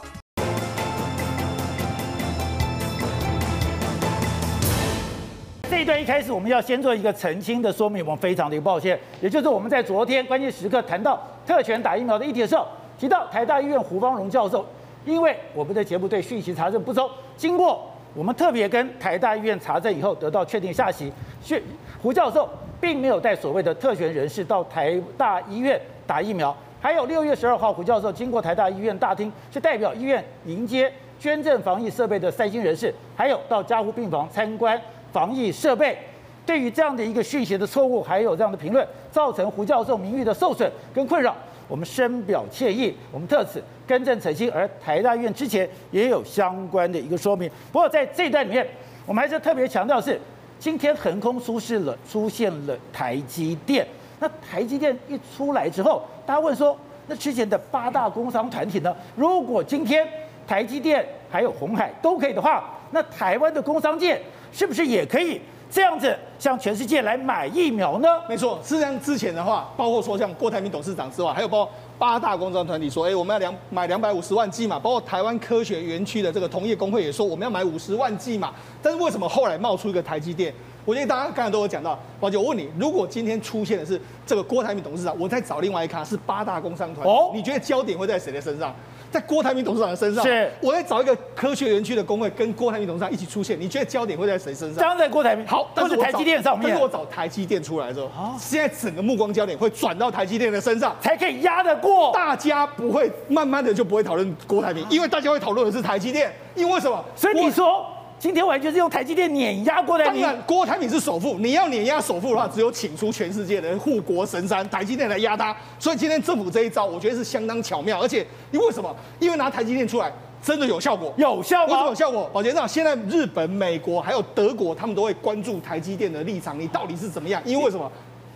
[5.69, 12.67] 这一段一开始，我们要先做一个澄清的说明，我们非常的抱歉，也就是我们在昨天关键时刻谈到特权打疫苗的议题的时候，
[12.99, 14.65] 提到台大医院胡方荣教授，
[15.05, 21.13] 因为我们的节目对讯息查证不周，经过我们特别跟台大医院查证以后，得到确定下席，
[21.45, 21.63] 是
[22.03, 22.49] 胡教授
[22.81, 34.81] 并没有带所谓的特权人士到台大医院打疫苗，还有六月十二号，胡教授经过台大医院大厅，是代表医院迎接捐赠防疫设备的三星人士，还有到加护病房参观。
[35.13, 35.99] 防疫设备，
[36.47, 41.35] 对于这样的一个讯息的错误，还有这样的评论，造成胡教授名誉的受损跟困扰，
[41.67, 44.53] 我们深表歉意，我们特此更正澄清。
[44.53, 47.51] 而台大医院之前也有相关的一个说明。
[47.73, 48.65] 不过在这一段里面，
[49.07, 50.21] 我们还是特别强调是，
[50.61, 53.85] 今天横空出世了，出现了台积电。
[54.21, 56.77] 那台积电一出来之后，大家问说，
[57.07, 58.95] 那之前的八大工商团体呢？
[59.17, 60.07] 如果今天
[60.47, 64.21] 台积电还有红海都可以的话，那台湾的工商界，
[64.53, 68.09] 是不是也可以这样子向全世界来买疫苗呢？
[68.29, 69.01] 没错，是这样。
[69.01, 74.79] 之前的话，包括说像郭台铭董事长之外，还有包括八大工商团体说，哎，我们要两买两百五十万剂嘛。
[74.79, 78.53] 包括台湾科学园区的这个同业工会也说，我们要买五十万剂嘛。
[78.83, 80.53] 但是为什么后来冒出一个台积电？
[80.89, 81.99] 我觉得大家刚才都有讲到。
[82.19, 88.75] 宝姐，我问你，如果今天出现的是这个郭台铭董事长，我再找另外一卡是八大工商团，哦，你觉得焦点会在谁的身上？
[89.11, 94.79] 在郭台铭董事长的身上，是，我在找一个科学园区的工会跟郭台铭董事长一起出现，你觉得焦点会在谁身上？
[94.79, 96.67] 当然在郭台铭，好，但是台积电上面。
[96.67, 102.11] 但是我找台积电出来的时候，啊，现在整个目光焦点会转到台积电的身上，才可以压得过。
[102.15, 107.05] 大家不会慢慢的就不会讨论郭台铭，因为大家会讨论的是台积电，因为什么？
[107.15, 107.85] 所以你说。
[108.19, 110.21] 今天完全是用台积电碾压郭台铭。
[110.21, 115.57] 当然，郭台铭是首富，你要碾压首富的话，只有请出全世界的护国神山台积电来压他。
[115.79, 118.01] 所以今天政府这一招，我觉得是相当巧妙。
[118.01, 118.95] 而且，因为什么？
[119.21, 121.15] 因为拿台积电出来，真的有效果。
[121.17, 121.85] 有效吗？
[121.85, 122.29] 有效果。
[122.33, 127.41] 宝杰，现在日本、美国还有德国，他们都会关注台积电的立场，你到底是怎么样？
[127.45, 127.89] 因为为什么？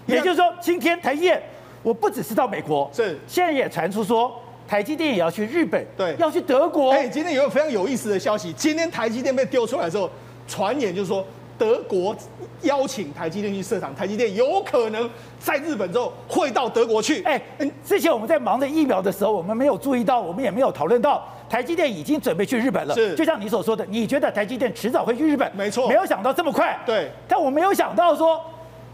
[0.06, 1.42] 也就是说，今天台积电，
[1.82, 4.32] 我不只是到美国，是现在也传出说。
[4.72, 6.92] 台积电也要去日本，对，要去德国。
[6.92, 10.08] 哎，今天有个非常有意思的消息，今天台积电被丢出来之后，
[10.48, 11.22] 传言就是说
[11.58, 12.16] 德国
[12.62, 17.22] 邀请台积电去设厂，台积电有可能在日本之后会到德国去。
[17.24, 17.38] 哎，
[17.84, 22.94] 之前我们在忙着疫苗的时候，我们没有注意到，我们也没有讨论到台积电已经准备去日本了。
[22.94, 25.54] 是，就像你所说的，你觉得台积电迟早会去日本？
[25.54, 26.80] 没错，没有想到这么快。
[26.86, 28.40] 对，但我没有想到说。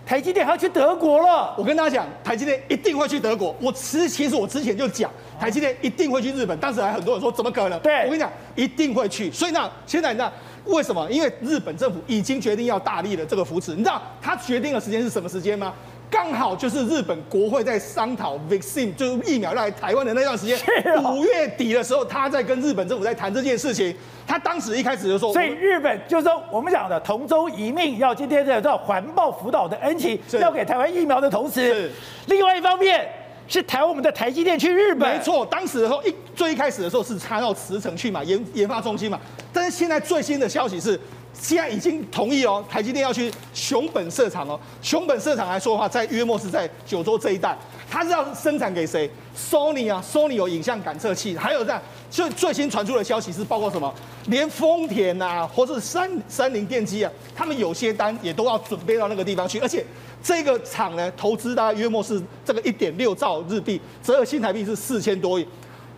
[0.08, 3.54] 台积电还要去德国了，我跟大家讲，台积电一定会去德国。
[3.60, 7.78] 我其实其实我之前就讲，台积电一定会去日本，当时还很多人说怎么可能？
[7.80, 9.30] 对，我跟你讲，一定会去。
[9.30, 10.32] 所以呢，现在那
[10.64, 11.06] 为什么？
[11.10, 13.72] 因为日本政府已经决定要大力的这个扶持。
[13.72, 15.74] 你知道他决定的时间是什么时间吗？
[16.10, 20.58] 刚好就是日本国会在商讨 vaccine 就是疫苗来台湾的那段时间，
[21.04, 23.94] 五月底的时候，他在跟日本政府在谈这件事情。
[24.26, 31.90] 他当时一开始就说，所以日本就是说我们讲的同舟一命，要今天这个环抱福岛的恩情，要给台湾疫苗的同时，
[32.26, 33.08] 另外一方面
[33.46, 35.16] 是台我们的台积电去日本。
[35.16, 39.18] 没错，当时的时候一最一开始的时候是插到茨城去嘛，研研发中心嘛。
[39.52, 40.98] 但是现在最新的消息是。
[41.40, 44.58] 现在已经同意哦，台积电要去熊本设厂哦。
[44.82, 47.56] 熊本设厂来说的话，在约莫是在九州这一带，
[47.88, 53.94] 它是要生产给谁？Sony 啊，Sony 有影像感测器，还有这样，就最新传出的消息是包括什么？
[54.26, 59.60] 连丰田啊，或是三三菱电机啊，他们有些单也都要准备到那个地方去。
[59.60, 59.86] 而且
[60.20, 65.46] 这个厂呢，投资大概约莫是这个一点六兆日币，折合新台币是四千多亿。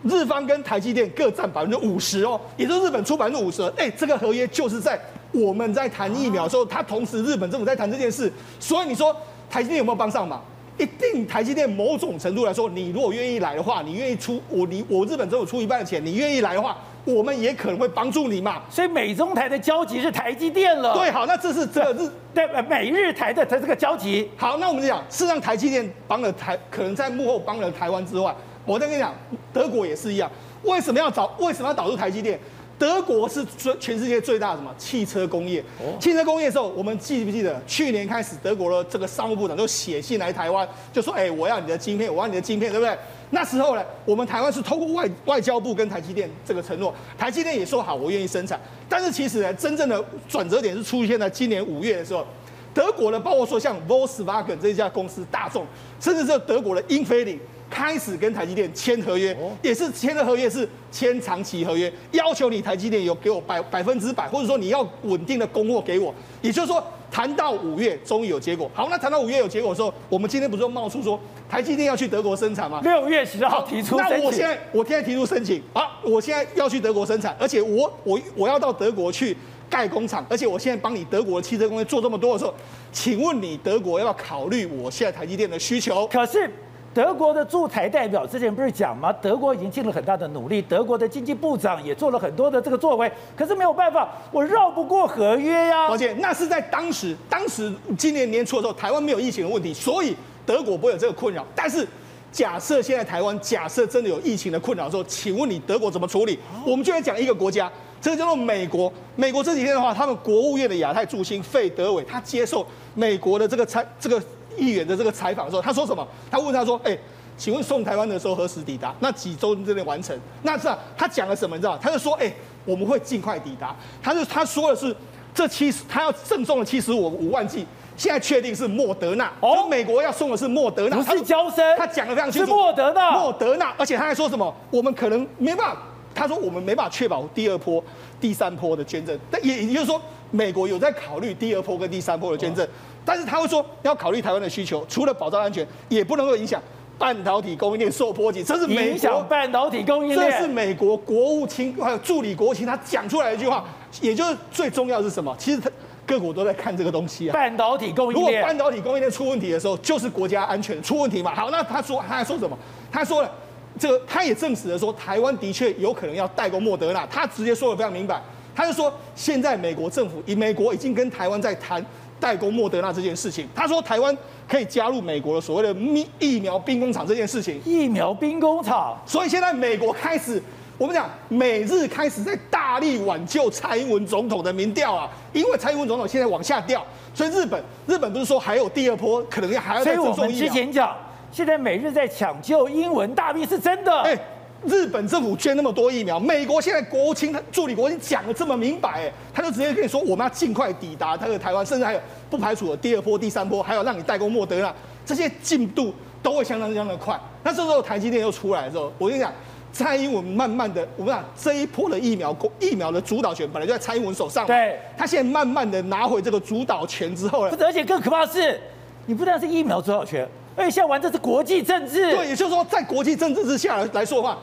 [0.03, 3.61] 日方跟台积电各占百分之五十哦，也就是日本出百分之五十。
[3.75, 4.99] 哎，这个合约就是在。
[5.31, 9.15] 我们在谈疫苗的时候，他同时日本政府在谈这件事，所以你说
[9.49, 10.41] 台积电有没有帮上忙？
[10.77, 18.63] 一定，台积电某种程度来说，你如果愿意来的话，你愿意出我你我日本政府出一半的钱，你愿意来的话，我们也可能会帮助你嘛。
[18.69, 20.93] 所以美中台的交集是台积电了。
[20.95, 24.27] 对，好，那这是这日对美日台的它这个交集。
[24.35, 28.33] 好，那我们讲，事实上台积电帮了台，可能在幕后帮了台湾之外，
[28.65, 29.13] 我再跟你讲，
[29.53, 30.31] 德国也是一样。
[30.63, 31.31] 为什么要找？
[31.39, 32.39] 为什么要导入台积电？
[32.81, 35.63] 德国是全全世界最大的什么汽车工业？
[35.99, 42.97] 汽车工业的时候，我们记不记得去年开始，德国的这个商务部长就写信来台湾，就说：“哎，我要你的晶片，我要你的晶片，对不对？”
[43.29, 48.59] 那时候呢，我们台湾是透过外外交部跟台积电这个承诺，台积电也说好，我愿意生产。
[48.89, 52.25] 但是其实呢，真正的转折点是出现在今年五月的时候，
[52.73, 55.67] 德国的，包括说像 Volkswagen 这家公司，大众，
[55.99, 57.39] 甚至是德国的英飞凌。
[57.71, 66.13] 开始跟台积电签合约，也是签的合约是签长期合约，要求你台积电有给我百百分之百，或者说你要稳定的供货给我。
[66.41, 68.69] 也就是说，谈到五月终于有结果。
[68.73, 71.17] 好，那谈到五月有结果的时候，我们今天不是冒出说
[71.49, 72.81] 台积电要去德国生产吗？
[72.83, 74.17] 六月十号提出申请。
[74.19, 79.35] 那我现在我现在提出申请，啊，我现在要去德国生产，而且我我我要到德国去
[79.69, 82.53] 盖工厂，而且我现在帮你德国的汽车工业做这么多的时候，
[82.91, 86.05] 请问你德国要不要考虑我现在台积电的需求？
[86.07, 86.51] 可是。
[86.93, 89.13] 德国的驻台代表之前不是讲吗？
[89.13, 95.87] 德国已经尽了很大的努力，德国的经济部长也做了很多的这个作为，可是没有办法，我绕不过合约呀。
[95.87, 100.13] 而且那是在当时，当时今年年初的时候，台湾没有疫情的问题，所以
[100.45, 101.45] 德国不会有这个困扰。
[101.55, 101.87] 但是
[102.29, 106.37] 假设现在台湾假设真的有疫情的困扰的时候，请问你德国怎么处理？
[106.65, 107.71] 我们就来讲一个国家，
[108.01, 108.91] 这个叫做美国。
[109.15, 114.21] 美国这几天的话，他们国务院的亚太驻星费德伟，他接受美国的这个参这个。
[114.57, 116.07] 议员的这个采访的时候，他说什么？
[116.29, 116.97] 他问他说：“哎，
[117.37, 118.93] 请问送台湾的时候何时抵达？
[118.99, 120.17] 那几周之内完成？
[120.43, 121.55] 那是啊，他讲了什么？
[121.55, 121.77] 你知道？
[121.77, 122.31] 他就说：哎，
[122.65, 123.75] 我们会尽快抵达。
[124.01, 124.95] 他就他说的是
[125.33, 129.31] 这七十，他要赠送的七十五五万剂，现在确定是莫德纳。
[129.39, 131.63] 哦，美国要送的是莫德纳，不是交生。
[131.77, 133.11] 他讲的非常清楚，是莫德纳。
[133.11, 134.53] 莫德纳，而且他还说什么？
[134.69, 135.81] 我们可能没办法。
[136.13, 137.81] 他说我们没办法确保第二波、
[138.19, 139.17] 第三波的捐赠。
[139.31, 139.99] 但也也就是说，
[140.31, 142.67] 美国有在考虑第二波跟第三波的捐赠。”
[143.05, 146.61] 但是他会说要考虑台湾的需求，除了保障安全，也不能够影响
[146.99, 148.43] 半导体供应链受波及。
[148.43, 153.65] 这是美影响半导体供应链，这是美国国务卿还有助理国务卿他讲出来的一句话，
[154.01, 155.35] 也就是最重要的是什么？
[155.39, 155.67] 其实他
[156.05, 157.33] 各国都在看这个东西啊。
[157.33, 161.33] 半导体供应链，如果半导体供应链出问题的时候，就是国家安全出问题嘛。
[161.33, 162.55] 好，那他说他还说什么？
[162.91, 163.31] 他说了
[163.79, 168.21] 这个，他也证实了说台湾的确有可能要代工莫德纳，他直接说的非常明白，
[168.61, 171.83] 他就说现在美国政府以美国已经跟台湾在谈。
[172.21, 174.15] 代工莫德纳这件事情，他说台湾
[174.47, 177.59] 可以加入美国的所谓的疫疫苗兵工厂这件事情。
[177.65, 180.39] 疫苗兵工厂，所以现在美国开始，
[180.77, 190.15] 我们讲美日开始在大力挽救蔡英文总统的民调啊，因为蔡英文总统现在往下掉，所以日本日本不是说还有第二波，可能要还要再赠送疫苗。
[190.15, 190.95] 所以我们之前讲，
[191.31, 194.01] 现在美日在抢救英文大兵是真的。
[194.01, 194.19] 欸
[194.65, 201.99] 日本政府捐那么多疫苗，美国现在国务卿他助理国务卿讲的这么明白，哎，他就直接跟你说，我们要尽快抵达他的台湾，甚至还有
[202.29, 204.71] 不排除的第二波、第三波，还有让你代工莫德纳，
[205.03, 205.91] 这些进度
[206.21, 207.19] 都会相当相当的快。
[207.43, 209.33] 那这时候台积电又出来的时候，我跟你讲，
[209.73, 218.61] 蔡英文慢慢的，我们讲这一波的疫苗疫苗的主导权本来就在蔡英文手上，对，他现在慢慢的拿回这个主导权之后呢，而且更可怕的是，
[219.07, 224.37] 你不但是疫苗主导权，而且现在玩这是国际政治，对，也就是说在国际政治之下来来说的话。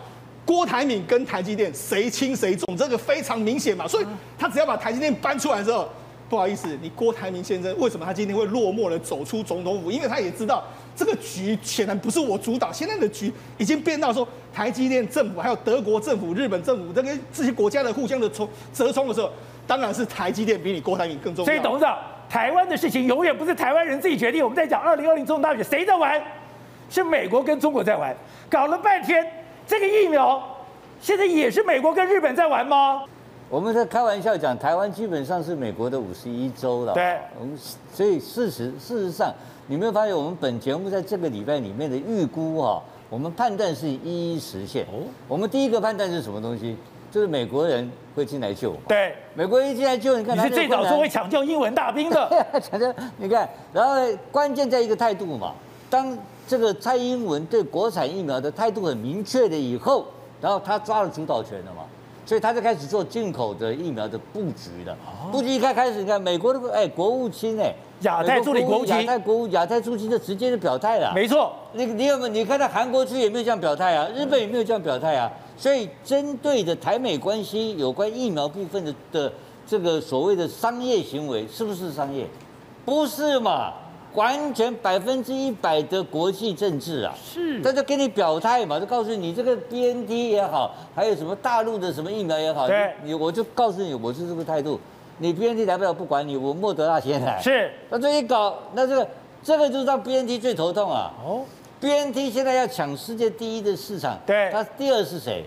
[0.48, 4.06] 郭台铭跟台积电谁轻谁重，这个非常明显嘛，所以
[4.38, 5.86] 他只要把台积电搬出来之后，
[6.26, 9.90] 不好意思，你郭台铭先生为什么他今天会落寞的走出总统府？
[9.90, 10.64] 因为他也知道
[10.96, 19.30] 这个局显然不是我主导，现在的局已经变到说台积电政府还有德国政府、日本政府这个这些国家的互相的冲折冲的时候，
[19.66, 21.46] 当然是台积电比你郭台铭更重要。
[21.46, 24.42] 所以董事长，台湾的事情永远不是台湾人自己决定。
[24.42, 26.18] 我们在讲二零二零总统大选，谁在玩？
[26.88, 28.16] 是美国跟中国在玩，
[28.48, 29.22] 搞了半天。
[29.68, 30.42] 这个疫苗
[30.98, 33.04] 现在也是美国跟日本在玩吗？
[33.50, 36.94] 我们在开玩笑讲，台湾基本上是美国的五十一州了。
[36.94, 37.56] 对，我们
[37.92, 39.30] 所以事实事实上，
[39.66, 44.84] 你没有发现我们本节目在这个礼拜里面的预估哈，我们判断是一一实现。
[44.84, 46.74] 哦，我们第一个判断是什么东西？
[47.10, 48.74] 就是美国人会进来救。
[48.88, 52.46] 对，美国人一进来救，你看你是最早说会抢救英文大兵的。
[52.60, 53.94] 抢救，你看，然后
[54.32, 55.52] 关键在一个态度嘛，
[55.90, 56.16] 当。
[56.48, 60.06] 这个蔡英文对国产疫苗的态度很明确的以后，
[60.40, 61.82] 然后他抓了主导权了嘛，
[62.24, 64.96] 所以他就开始做进口的疫苗的布局了。
[65.30, 71.12] 布局一开开始，你看美国的哎国务卿哎亚太助理国务卿，亚太国务亚太助理就直接就表态了。
[71.14, 72.28] 没错，你你有没有？
[72.28, 75.30] 你看到韩国区也没有这样表态啊，日本也没有这样表态啊。
[75.56, 79.32] 所以针对的台美关系有关疫苗部分的的
[79.66, 82.26] 这个所谓的商业行为，是不是商业？
[82.86, 83.72] 不是嘛？
[84.18, 94.80] 完全百分之一百的国际政治啊，是，他就给你表态嘛，就告诉你这个 BNT 也好，还有什么大陆的什么疫苗也好，对，你我就告诉你，我是这个态度，
[95.18, 99.08] 你 BNT 来不了不管你，我莫德纳先来，是，那这一搞，那这个
[99.44, 101.44] 这个就是让 BNT 最头痛啊，哦
[101.80, 105.44] ，BNT 现在要抢世界第一的市场，对，他第二是谁？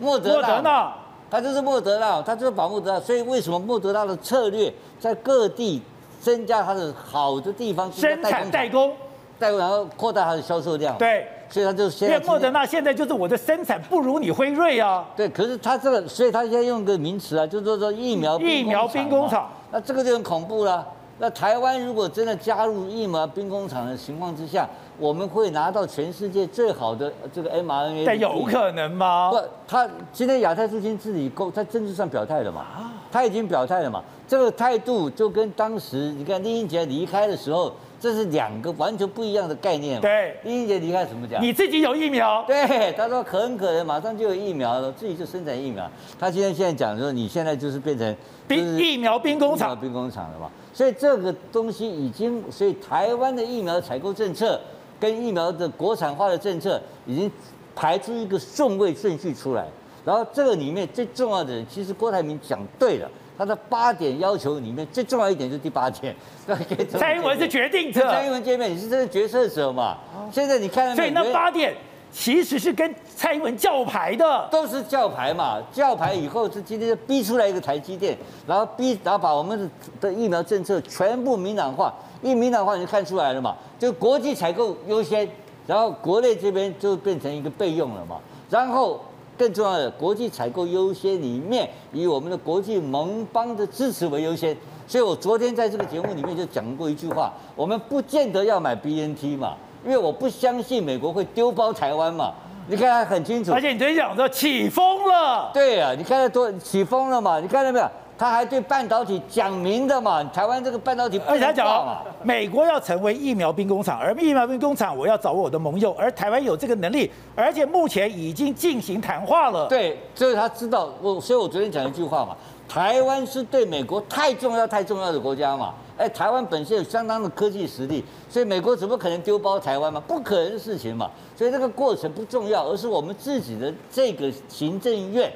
[0.00, 0.92] 莫德纳，
[1.30, 5.80] 他就是莫德纳，他就是保莫德纳，所以为什么莫德纳的策略在各地？
[6.24, 8.90] 增加它的好的地方，生产代工，
[9.38, 10.96] 代工，然后扩大它的销售量。
[10.96, 12.18] 对，所以它就现在。
[12.20, 15.04] 莫德纳现在就是我的生产不如你辉瑞啊。
[15.14, 19.50] 对，可是它这个，所以它现在用个名词啊，就是说说疫苗疫苗兵工厂。
[19.70, 20.86] 那这个就很恐怖了。
[21.18, 24.66] 那台湾如果真的加入疫苗兵工厂的情况之下，
[24.98, 28.04] 我们会拿到全世界最好的这个 mRNA。
[28.06, 29.30] 但有可能吗？
[29.30, 32.66] 不，他今天亚太中心自己够在政治上表态了嘛？
[33.10, 34.02] 他已经表态了嘛？
[34.26, 40.00] 这个态度就跟当时你看林英杰离开的时候，这是两个完全不一样的概念。
[40.00, 41.42] 对，林英杰离开怎么讲？
[41.42, 42.42] 你自己有疫苗？
[42.46, 45.88] 对，他说很可能马上就有疫苗了，自己就生产疫苗。
[46.18, 48.16] 他今天现在讲说，你现在就是变成
[48.48, 50.50] 兵疫苗兵工厂，兵工厂了嘛？
[50.72, 54.60] 所以这个东西已经，所以台湾的疫苗采购政策
[54.98, 57.30] 跟疫苗的国产化的政策已经
[57.74, 59.66] 排出一个顺位顺序出来。
[60.04, 66.14] 然后这个里面最重要的人，其实郭台铭讲对了，他的八点要求里面最重要一点就是第八点。
[66.98, 69.98] 蔡英文是决定者，蔡英文见面，你是这个决策者嘛？
[70.30, 71.74] 现在你看，所以那八点。
[72.16, 75.60] 其实是跟蔡英文叫牌的，都是叫牌嘛。
[75.72, 78.16] 叫牌以后是今天就逼出来一个台积电，
[78.46, 79.68] 然后逼，然后把我们
[80.00, 81.92] 的疫苗政策全部明朗化。
[82.24, 85.28] 一明朗化你就看出来了嘛，就国际采购优先，
[85.66, 88.16] 然后国内这边就变成一个备用了嘛。
[88.48, 88.98] 然后
[89.36, 94.56] 更重要的，国际采购优先里面以我们的国际盟邦的支持为优先。
[94.86, 99.54] 所以我昨天在这个节目里面就讲过一句话：我们不见得要买 BNT 嘛。
[99.84, 102.32] 因为我不相信美国会丢包台湾嘛，
[102.68, 103.52] 你看他很清楚。
[103.52, 107.38] 而且你昨天讲说起风了，对啊，你看到多起风了嘛？
[107.38, 107.86] 你看到没有？
[108.16, 112.02] 他还对半导体讲明的嘛，台湾这个半导体不能挂嘛。
[112.22, 119.66] 美国要成为疫苗兵工厂，而疫苗兵工厂我要找我的盟友，而台湾有这个能力，而且目前已经进行谈话了。
[119.66, 122.36] 对，所以他知道我，所以我昨天讲一句话嘛，
[122.68, 125.74] 台湾是对美国太重要、太重要的国家嘛。
[125.96, 130.00] 哎，台湾本身有相当的科技实力，所以美国怎么可能丢包台湾嘛？
[130.00, 131.08] 不可能的事情嘛。
[131.36, 135.32] 所以这个过程不重要，而是我们自己的这个行政院，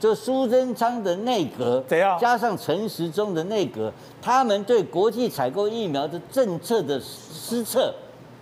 [0.00, 2.18] 就苏贞昌的内阁，怎样？
[2.18, 3.92] 加上陈时中的内阁，
[4.22, 7.94] 他们对国际采购疫苗的政策的失策，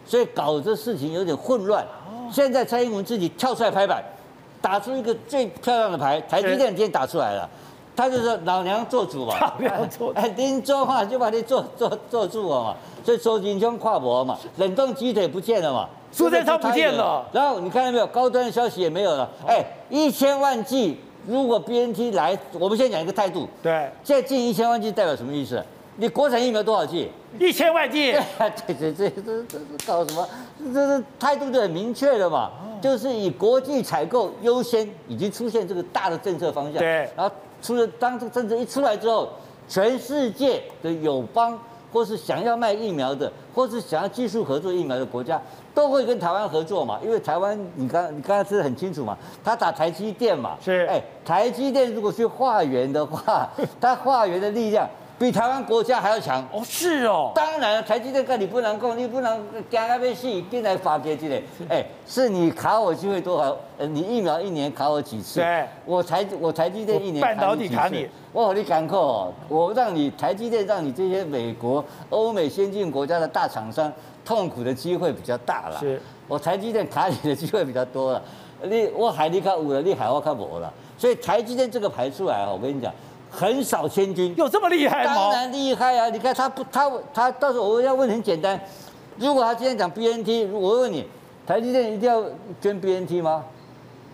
[0.06, 1.84] 所以搞这事情有点混乱。
[2.30, 4.02] 现在蔡英文自己跳出来拍板，
[4.62, 7.48] 打出一个最漂亮的牌，台积电今天打出来了。
[7.96, 25.62] 他就说老娘做主嘛，老娘做主，哎，您做嘛就把你做做做住了嘛，所以周金昌跨博嘛，冷冻鸡腿不见了嘛，苏贞昌不见了，然后你看到没有，高端的消息也没有了，哎，一千万剂，如果 BNT 来，我们先讲一个态度，对，现在进一千万剂代表什么意思？
[25.96, 27.10] 你国产疫苗多少剂？
[27.38, 28.12] 一千万剂，
[28.66, 30.26] 对 对对，这这这搞什么？
[30.72, 32.50] 这是态度就很明确了嘛，
[32.80, 37.30] 就是以国际采购优先，已经出现这个大的政策方向，对，然后。
[37.60, 39.28] 出了当这个政策一出来之后，
[39.68, 41.58] 全世界的友邦
[41.92, 45.42] 或是想要卖疫苗的，或是想要技术合作疫苗的国家，
[45.74, 46.98] 都会跟台湾合作嘛。
[47.04, 53.48] 因为台湾，你刚你刚才说得很清楚嘛，他打台积电嘛，是，哎，台积电如果去化缘的话，
[53.80, 54.88] 他化缘的力量。
[55.20, 63.56] 比台湾国家还要强哦，是哦，当然了，台积电跟你不能共，你不能加那边戏进来发给这个，哎，是你卡我机会多少？
[63.78, 65.40] 呃，你疫苗一年卡我几次？
[65.40, 73.92] 对，我台我台积电一年半导体卡你，我和你讲过，我让你台积电让你这些美国、欧美先进国家的大厂商
[74.28, 75.78] 痛苦的机会比较大了。
[75.80, 75.98] 是，
[76.28, 78.22] 我台积电卡你的机会比较多了，
[78.64, 82.92] 你我海你卡五了，你海我卡五了，所以台积电这个排出来啊，我跟你讲。
[83.30, 85.14] 横扫千军，有这么厉害吗？
[85.14, 86.08] 当然厉害啊！
[86.08, 88.58] 你看他不，他他到时候我要问很简单，
[89.18, 91.06] 如果他今天讲 BNT，我问你，
[91.46, 92.24] 台积电一定要
[92.58, 93.44] 捐 BNT 吗？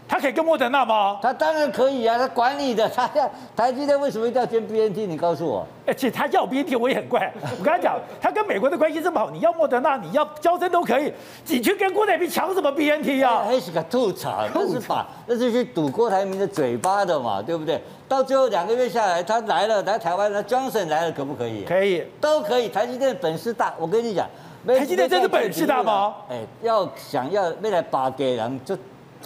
[0.07, 1.19] 他可以跟莫德纳吗？
[1.23, 2.87] 他当然可以啊，他管你的。
[2.91, 5.07] 他要台积电为什么一定要捐 BNT？
[5.07, 5.67] 你告诉我。
[5.87, 7.33] 而且他要 BNT 我也很怪。
[7.59, 11.13] 我跟他讲，他跟美国的关系这么好，你要莫德纳，你要交生都可以，
[11.47, 13.45] 你去跟郭台铭抢什么 BNT 啊？
[13.47, 17.81] 还是个吐槽，那是把那是去堵郭台铭的嘴巴的嘛，对不对？
[18.07, 21.65] 到最后两个月下来，他来了来台湾，那 Johnson 来了可不可以？
[21.65, 22.69] 可以，都可以。
[22.69, 24.29] 台积电本事大，我跟你讲，
[24.67, 26.15] 台积电真的本事大吗？
[26.29, 28.77] 哎，要想要未来把给人就。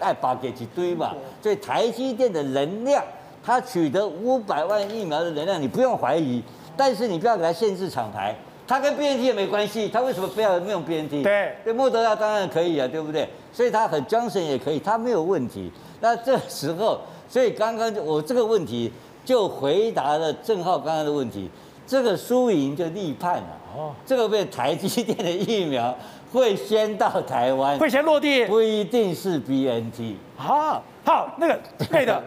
[0.01, 3.03] 爱把给一堆嘛，所以台积电的能量，
[3.45, 6.43] 它取得五百万疫苗的能量，你不用怀疑。
[6.77, 8.33] 但是你不要给它限制厂牌，
[8.65, 11.25] 它跟 BNT 也没关系，它为什么非要用 BNT？
[11.25, 13.29] 对，对，莫德纳当然可以啊，对不对？
[13.53, 15.73] 所以它很 Johnson 也可以，它没有问题。
[16.01, 18.93] 那这时候，所以刚刚我这个问题
[19.25, 21.51] 就回答了郑浩刚刚的问题，
[21.85, 23.59] 这个输赢就立判了。
[23.77, 25.93] 哦，这个被台积电的疫苗。
[26.33, 30.17] 会先到台湾，会先落地，不一定是 BNT。
[30.37, 31.59] 好，好，那个
[31.91, 32.23] 对的，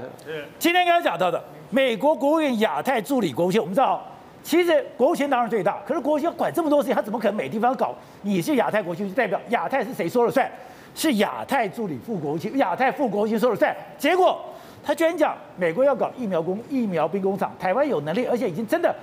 [0.57, 4.03] 今天刚刚讲到的，美国国务院亚太助理国务卿，我们知道，
[4.43, 7.93] 其实国务卿当然最大，可是国务卿管这么多事情，他怎么可能每地方搞？
[8.23, 10.49] 你是亚太国务卿，就代表亚太是谁说了算？
[10.95, 13.75] 是亚太助理副国务卿，亚太副国务卿说了算。
[13.97, 14.43] 结果
[14.83, 18.93] 他居然讲，美国要搞疫苗工疫苗兵工厂，台湾有能力，而且已经真的。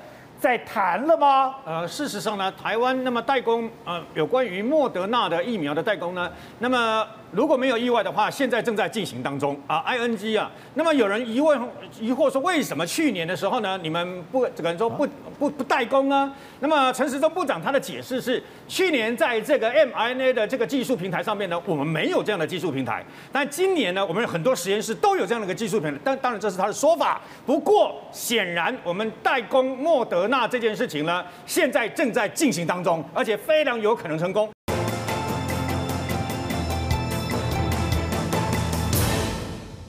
[0.41, 1.57] 在谈了吗？
[1.65, 6.31] 呃，事实上呢，台湾那么代工呃有关于莫德纳的疫苗的代工呢，
[6.61, 11.59] 那么如果没有意外的话，现在正在进行当中啊，ING 啊，那么有人疑问
[11.99, 15.05] 疑惑说，为什么去年的时候呢，你们不这个人说不
[15.39, 16.33] 不不代工呢？
[16.61, 27.21] 那么陈时中部长他的解释是，去年在这个 mRNA 的这个技术平台上面呢，我们没有这样的技术平台，但今年呢，我们有很多实验室都有这样的一个技术平台，但当然这是他的说法。
[27.45, 30.29] 不过显然我们代工莫德。
[30.29, 34.47] 纳这件事情呢，现在正在进行当中，而且非常有可能成功。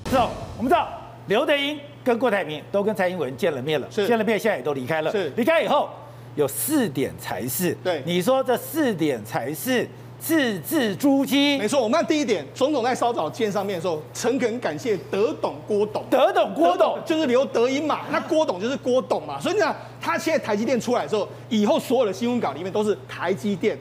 [0.09, 0.89] 是哦，我们知道
[1.27, 5.11] 刘德英跟郭台铭都跟蔡英文见了面了，是见了面，现在也都离开了。
[5.11, 5.87] 是离开以后
[6.35, 7.75] 有四点才是。
[7.83, 9.87] 对，你说这四点才是。
[10.19, 11.81] 字字珠玑，没错。
[11.81, 16.03] 我们看第一点，总统在稍早见上面的时候，诚恳感谢德董郭董。
[16.09, 19.39] 德董郭董就是刘德英嘛，那郭董就是郭董嘛。
[19.39, 23.77] 所以呢，他现在台积电出来之后，以后所有的新闻稿里面都是台积电。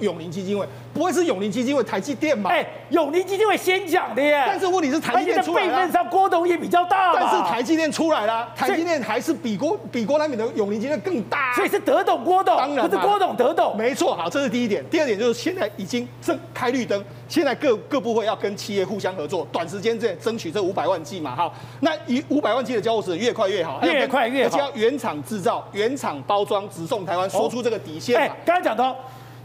[0.00, 2.50] 永林基金会不会是永林基金会台积电吗？
[2.50, 4.44] 哎，永林基金会先讲的耶。
[4.46, 7.12] 但是问题是台积电出来了，辈分上郭董也比较大。
[7.14, 11.52] 但是台积电出来了，台积电还是比郭比郭台铭的永林基金会更大。
[11.54, 13.76] 所以是德董郭董，当然不是郭董德董。
[13.76, 14.84] 没错，好，这是第一点。
[14.90, 21.34] 第二点就是现在已经正开绿灯，现在各各部会要跟企业互相合作，短时间之内争取这五百万剂嘛。
[21.34, 28.26] 好，那一五百万剂的交货时越快越好，越快越好，而且要原厂制造、原厂包装，直送台湾，说出这个底线嘛。
[28.26, 28.96] 哎，刚刚讲到。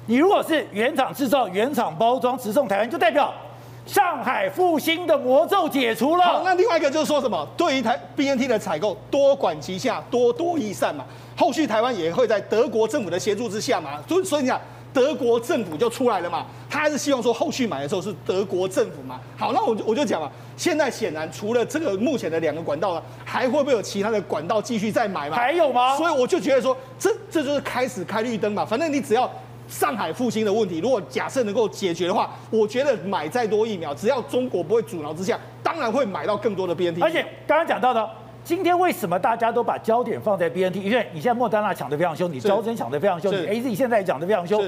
[0.07, 3.33] 你如果是原厂制造、原厂包装、直送台湾，就代表
[3.85, 6.23] 上海复兴的魔咒解除了。
[6.23, 7.45] 好，那另外一个就是说什么？
[7.57, 11.05] 对于台 BNT 的采购，多管齐下，多多益善嘛。
[11.37, 14.01] 后续台湾也会在德国政府的协助之下嘛。
[14.07, 14.59] 所以，所以你讲
[14.93, 16.45] 德国政府就出来了嘛。
[16.69, 19.19] 他还是希望说后续买的时候是德国政府嘛。
[19.37, 25.35] 好，那我就我就讲了，现在显然除了这个目前的两个管道呢，还会不会有其他的管道继续再买嘛？
[25.35, 25.97] 还有吗？
[25.97, 28.65] 所以我就觉得说，这这就是开始开绿灯嘛。
[28.65, 29.29] 反正你只要。
[29.67, 37.01] 上海复兴的问题，如果假设能够解决的话，我觉得买再多疫苗，只要中国不会阻挠之下，当然会买到更多的 BNT。
[37.01, 38.09] 而且刚刚讲到的，
[38.45, 40.77] 今天为什么大家都把焦点放在 BNT？
[40.77, 44.63] 因为你现在莫丹娜抢得非常凶，你招生抢得非常凶，你 AZ 现在也讲得非常凶。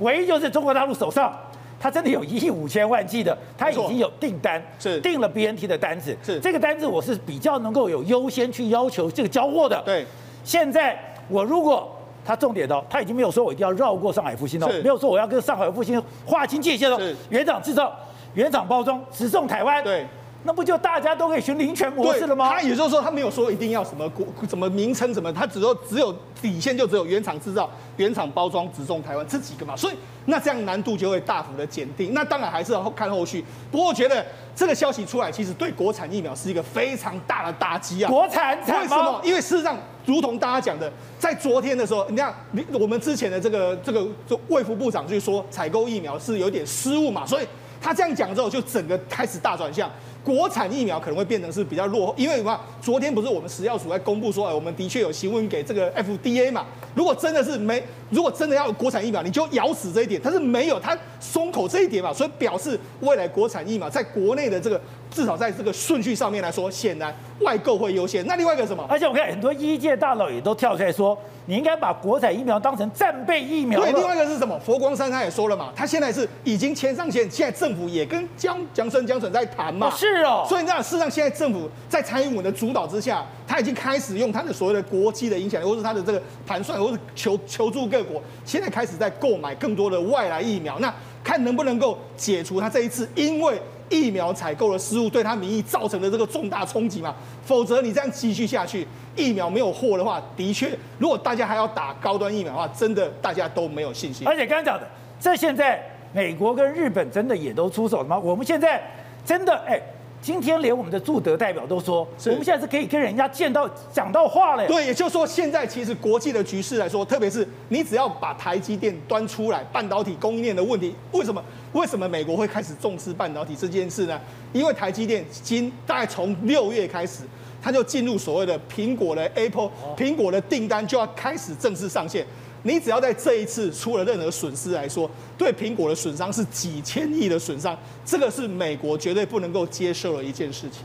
[0.00, 1.32] 唯一就是中国大陆手上，
[1.78, 6.16] 它真的有一亿五千万剂的，它已经有订单，是订了 BNT 的单子。
[6.24, 9.80] 是这个单子，我是比较能够有优先去要求这个交货的。
[9.86, 10.04] 对，
[10.42, 10.98] 现在
[11.28, 11.96] 我如果。
[12.24, 16.98] 他重点的，他已经没有说我一定要绕过上海复兴了，没有说我要跟上海复兴划清界限了。
[17.28, 17.92] 原厂制造、
[18.34, 19.82] 原厂包装、直送台湾。
[19.82, 20.06] 对，
[20.44, 22.48] 那不就大家都可以循林权模式了吗？
[22.50, 29.74] 他也就是说，他没有说一定要什么国、什么名称什么，他只说只有底线就只有原厂制造、原厂包装、直送台湾这几个嘛。
[29.76, 29.94] 所以
[30.26, 32.08] 那这样难度就会大幅的减低。
[32.14, 33.44] 那当然还是要看后续。
[33.70, 38.10] 不过我觉得这个消息出来，其实对国产疫苗是一个非常大的打击啊。
[38.10, 39.20] 国产为什么？
[39.24, 39.76] 因为事实上。
[40.10, 42.34] 如同大家讲的，在昨天的时候，你看，
[42.72, 44.04] 我们之前的这个这个
[44.48, 47.46] 卫福部长就说采购疫苗是有点失误嘛，所以
[47.80, 49.88] 他这样讲之后，就整个开始大转向。
[50.22, 52.60] 国产疫苗可能会变成是比较落后，因为什么？
[52.82, 56.66] 昨天不是我们食药署在公布说，哎，我们的确有询问给这个 FDA 嘛。
[56.94, 60.20] 如果真的是没，如果真的要有国产疫苗，你就咬死这一点。
[60.22, 64.80] 但是没有，他松口这一点嘛，所以表示未来国产疫苗在国内的这个
[65.10, 68.26] 至少在这个顺序上面来说，显然外购会优先。
[68.26, 68.84] 那另外一个什么？
[68.88, 71.16] 而且我看很多医界大佬也都跳出来说。
[71.46, 73.80] 你应该把国产疫苗当成战备疫苗。
[73.80, 74.56] 对，另外一个是什么？
[74.60, 79.90] 佛光山他也说了嘛，他现在是已经签上线，现在政府也跟江江生江省在谈嘛。
[79.90, 80.46] 是哦。
[80.48, 90.78] 所以那事实上，现在政府在蔡英文的主导之下，他已经开始用他的所谓的国际的影响力，或是他的这个盘算，或是求求助各国，现在开始在购买更多的外来疫苗。
[90.78, 90.94] 那
[91.24, 97.12] 看能不能够解除他这一次因为疫苗采购的失误对他民意造成的这个重大冲击嘛？
[97.44, 98.86] 否则你这样继续下去。
[99.16, 104.28] 疫苗没有货的话，的确，如果大家还要打高端疫苗的话，真的大家都没有信心。
[104.28, 104.88] 而且刚刚讲的，
[105.18, 108.16] 这现在美国跟日本真的也都出手了吗？
[108.16, 108.80] 我们现在
[109.24, 109.80] 真的哎，
[110.22, 114.66] 今天连我们的驻德代表都说，我们现在是可以跟人家见到讲到话了。
[114.66, 121.42] 对，也就是说，现在其实国际的局势来说，特别是你只要把台积电端出来，半导体供应链的问题，为什么？
[121.72, 124.20] 为什么美国会开始重视半导体这件事呢？
[124.52, 127.22] 因为台积电今大概从六月开始。
[127.62, 132.24] 它就进入所谓的苹果的 Apple，苹果的订单就要开始正式上线。
[132.62, 140.84] 你只要在这一次出了任何损失来说，对苹果的损伤是几千亿的损伤，这个是美国绝对不能够接受的一件事情。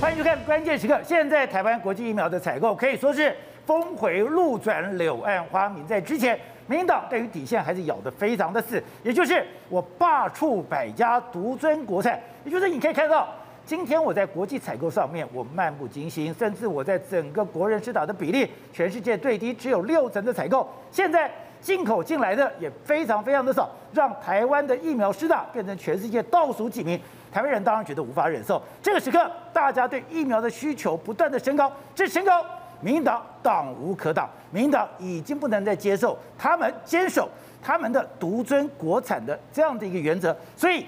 [0.00, 0.98] 欢迎收看关键时刻。
[1.06, 3.36] 现在台湾国际疫苗的采购可以说是。
[3.66, 5.84] 峰回路转，柳暗花明。
[5.88, 13.28] 在之前，民进党对于底线还是咬得非常的死，也就是我罢黜百家，独尊国产，也就是你可以看到。
[13.64, 20.68] 今天我在国际采购上面，我漫不经心，甚至我在整个国人施打的比例，全世界最低，只有六成的采购。
[20.92, 21.28] 现在
[21.60, 26.96] 进口进来的也非常非常的少，让台湾的疫苗施打变成全世界倒数几名。
[27.32, 28.62] 台湾人当然觉得无法忍受。
[28.80, 32.46] 这个时刻，大家对疫苗的需求不断的升高，这升高，
[32.80, 37.28] 民进党挡无可挡，民党已经不能再接受他们坚守
[37.62, 40.84] 他们的独尊国产的这样的一个原则，所以。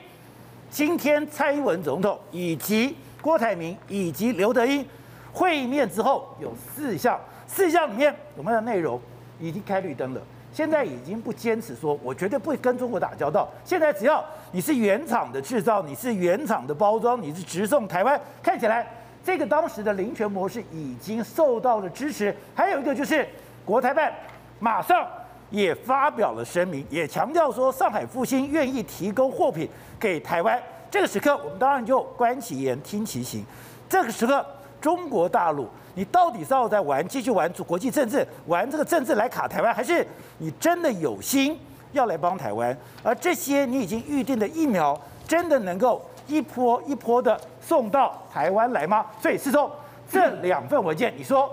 [0.71, 4.85] 今天蔡英文总统以及郭台铭以及刘德英
[5.33, 9.01] 会面之后，有四项，四项里面我们的内容
[9.41, 10.21] 已经开绿灯了。
[10.53, 13.49] 现在已经不坚持说，我绝对不会跟中国打交道。
[13.65, 14.23] 现在只要
[14.53, 18.87] 你是原厂的制造，你是原厂的包装，你是直送台湾，看起来
[19.29, 22.35] 这个当时的林权模式已经受到了支持。
[22.55, 23.29] 还有一个就是
[23.63, 24.11] 国台办
[24.59, 25.07] 马上
[25.51, 29.69] 也发表了声明，也强调说上海复星愿意提供货品。
[30.01, 30.59] 给台湾
[30.91, 33.45] 这个时刻，我们当然就观其言，听其行。
[33.87, 34.43] 这个时刻，
[34.81, 40.07] 中国大陆，你到底是要在玩，继续玩国际政治，玩这个政治来卡台湾，还是
[40.39, 41.61] 你真的有心
[41.93, 42.75] 要来帮台湾？
[43.03, 49.05] 而这些你已经预定的疫苗，真的能够一波一波的送到台湾来吗？
[49.21, 49.69] 所以，是说
[50.09, 51.53] 这两份文件，你说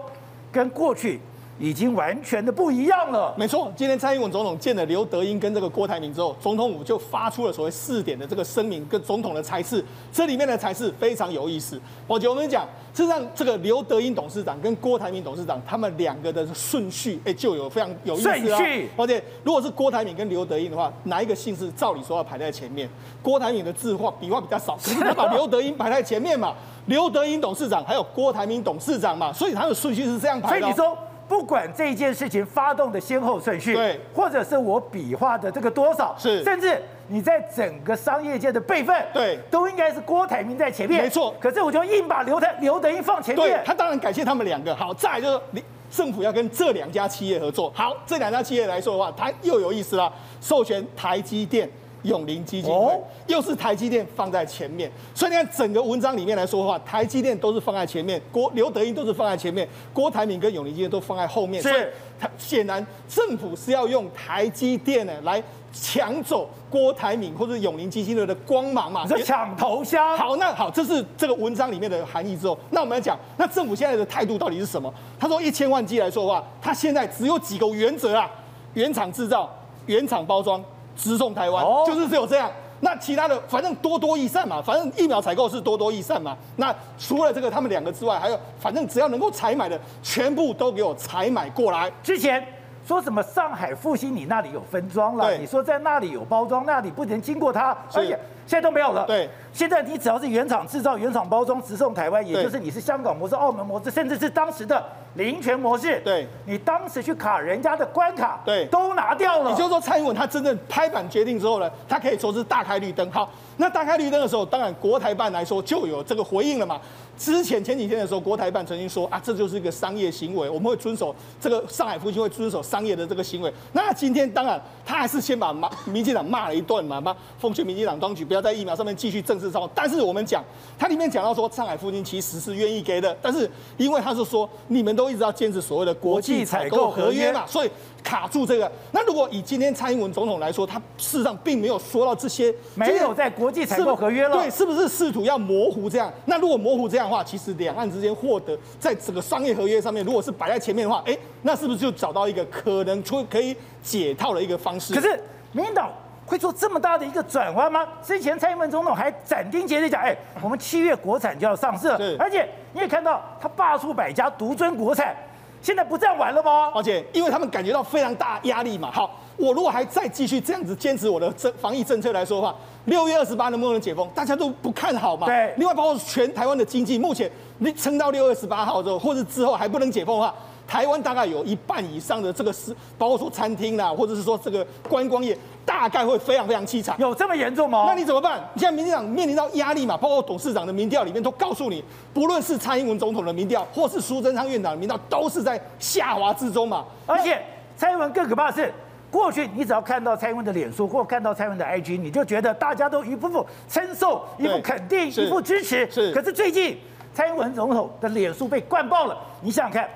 [0.51, 1.19] 跟过去。
[1.57, 3.33] 已经完全的不一样了。
[3.37, 9.83] 没错，今天蔡英文总统见了刘德英跟这个郭台铭之后，总统府就发出了所谓四点的这个声明跟总统的裁示。
[10.11, 11.79] 这里面的裁示非常有意思。
[12.07, 18.35] 我觉得我们讲，事实上这个刘德英董事长跟郭台铭董事长他们两个的顺序，哎，就有非常有意思啊。
[18.35, 18.89] 顺序。
[18.97, 22.89] 而且如果是郭台铭跟刘德英的话，哪一个姓氏照理说要排在前面？
[23.21, 26.53] 郭台铭的字画笔画比较少，可是他把刘德英排在前面嘛？
[26.87, 29.31] 刘德英董事长还有郭台铭董事长嘛？
[29.31, 30.59] 所以他的顺序是这样排的。
[30.59, 30.97] 所以你说。
[31.27, 41.33] 不管这件事情发动的先后顺序，对，或者是我笔画的这个多少，是，甚至你在整个商业界的辈分，对，都应该是郭台铭在前面，没错。
[41.39, 44.75] 可是我就硬把刘台刘德英放前面，对，他当然感谢他们两个。
[44.75, 47.71] 好，再来就是政府要跟这两家企业合作。
[47.73, 50.11] 好，这两家企业来说的话，它又有意思了，
[50.41, 51.69] 授权台积电。
[52.05, 52.93] 永龄基金会
[53.27, 61.61] 又是台积电放在前面，所以你看整个文章里面来说的话，台积电都是放在前面，郭刘德英都是放在前面，郭台铭跟永龄基金都放在后面。
[61.61, 61.83] 是，所以
[62.19, 65.41] 他显然政府是要用台积电呢来
[65.73, 69.05] 抢走郭台铭或者永龄基金会的光芒嘛？
[69.07, 70.17] 是抢头香。
[70.17, 74.93] 好，那好，这是这个文章里面的含义之后，那我们来讲，那政府现在的态度到底是什么？
[75.19, 78.29] 他说一千万剂来说的话，他现在只有几个原则啊：
[78.73, 79.53] 原厂制造、
[79.87, 80.63] 原厂包装。
[80.95, 82.49] 直送台湾，哦、就是只有这样。
[82.81, 84.61] 那其他的，反正多多益善嘛。
[84.61, 86.37] 反正疫苗采购是多多益善嘛。
[86.57, 91.91] 那除了这个他们两个之外，还有，反正只要能够采买的，全部都给我采买过来。
[92.03, 92.45] 之前
[92.85, 95.35] 说什么上海复兴，你那里有分装了？
[95.37, 99.05] 你说在那里有包装，那里不能经过它，而且现在都没有了。
[99.05, 99.29] 对。
[99.51, 104.83] 现在你只要是原厂制造、原厂包装、直送台湾，也就是你是香港模式、澳门模式，甚至是当时的
[105.13, 105.97] 林权模式。
[106.01, 109.51] 对，你当时去卡人家的关卡，对，都拿掉了。
[109.51, 113.09] 也就是说，蔡英文他真正拍板决定之后呢，他可以说是大开绿灯。
[113.09, 116.81] 好，那大开绿灯的时候，当然国台办来说就有这个回应了嘛。
[117.17, 123.53] 之前前几天的时候，国台办曾经说啊，这就是一个商业行为，我们会遵守这个上海复星会遵守商业的这个行为。
[123.71, 129.69] 那今天当然他还是先把骂民进党骂了一顿嘛，骂奉劝民进党当局不要在疫苗上面继续政治操。
[129.73, 130.25] 但是我们。
[130.25, 130.43] 讲，
[130.75, 137.69] 它里面讲到说，上海附近其实是愿意给的，但是因为他是说，你们都一直要坚持所谓的国际采购合约嘛，所以
[138.03, 138.71] 卡住这个。
[138.91, 146.11] 那如果以今天蔡英文总统来说，他事实上并没有说到这些，没有在国际采购合约了，对，是不是试图要模糊这样？
[146.25, 154.91] 那如果模糊这样的话，其实两岸之间获得在整个商业合约上面，如果是摆在前面的话，哎，那是不是就找到一个可能出可以解套的一个方式？
[154.91, 155.21] 可是
[155.51, 155.91] 民进党。
[156.25, 157.85] 会做这么大的一个转弯吗？
[158.03, 165.15] 之前蔡英文总统还斩钉截铁讲，哎，我们七月国产就要上市了，而且你也看到他罢黜百家，独尊国产，
[165.61, 166.71] 现在不这样玩了吗？
[166.73, 168.89] 而且因为他们感觉到非常大压力嘛。
[168.91, 172.55] 好，我如果还再继续这样子坚持我的政防疫政策来说的话，
[172.85, 175.27] 六月二十八能不能解封，大家都不看好嘛。
[175.27, 175.53] 对。
[175.57, 180.33] 另外，包括全台湾的经济，目前你撑到六月二十八号之后，或者之后还不能解封的话。
[180.67, 186.95] 台湾大概有一半以上的这个是，包括说餐厅啦，或者是说这个观光业，大概会非常非常凄惨。
[186.99, 187.85] 有这么严重吗？
[187.87, 188.39] 那你怎么办？
[188.55, 196.83] 现在民进党面临到压力嘛，包括董事长的民调里面都告诉你，不论是蔡英文总统的民调，或是苏贞昌院长的民调，都是在下滑之中嘛。
[197.05, 197.41] 而且
[197.77, 198.73] 蔡英文更可怕的是，
[199.11, 205.89] 过去你只要看到蔡英文的脸书或看到蔡英文的 IG，你就觉得大家都一副副称受、一副肯定、一副支持。
[205.91, 206.11] 是。
[206.11, 206.77] 可是最近
[207.13, 209.87] 蔡英文总统的脸书被灌爆了，你想想看。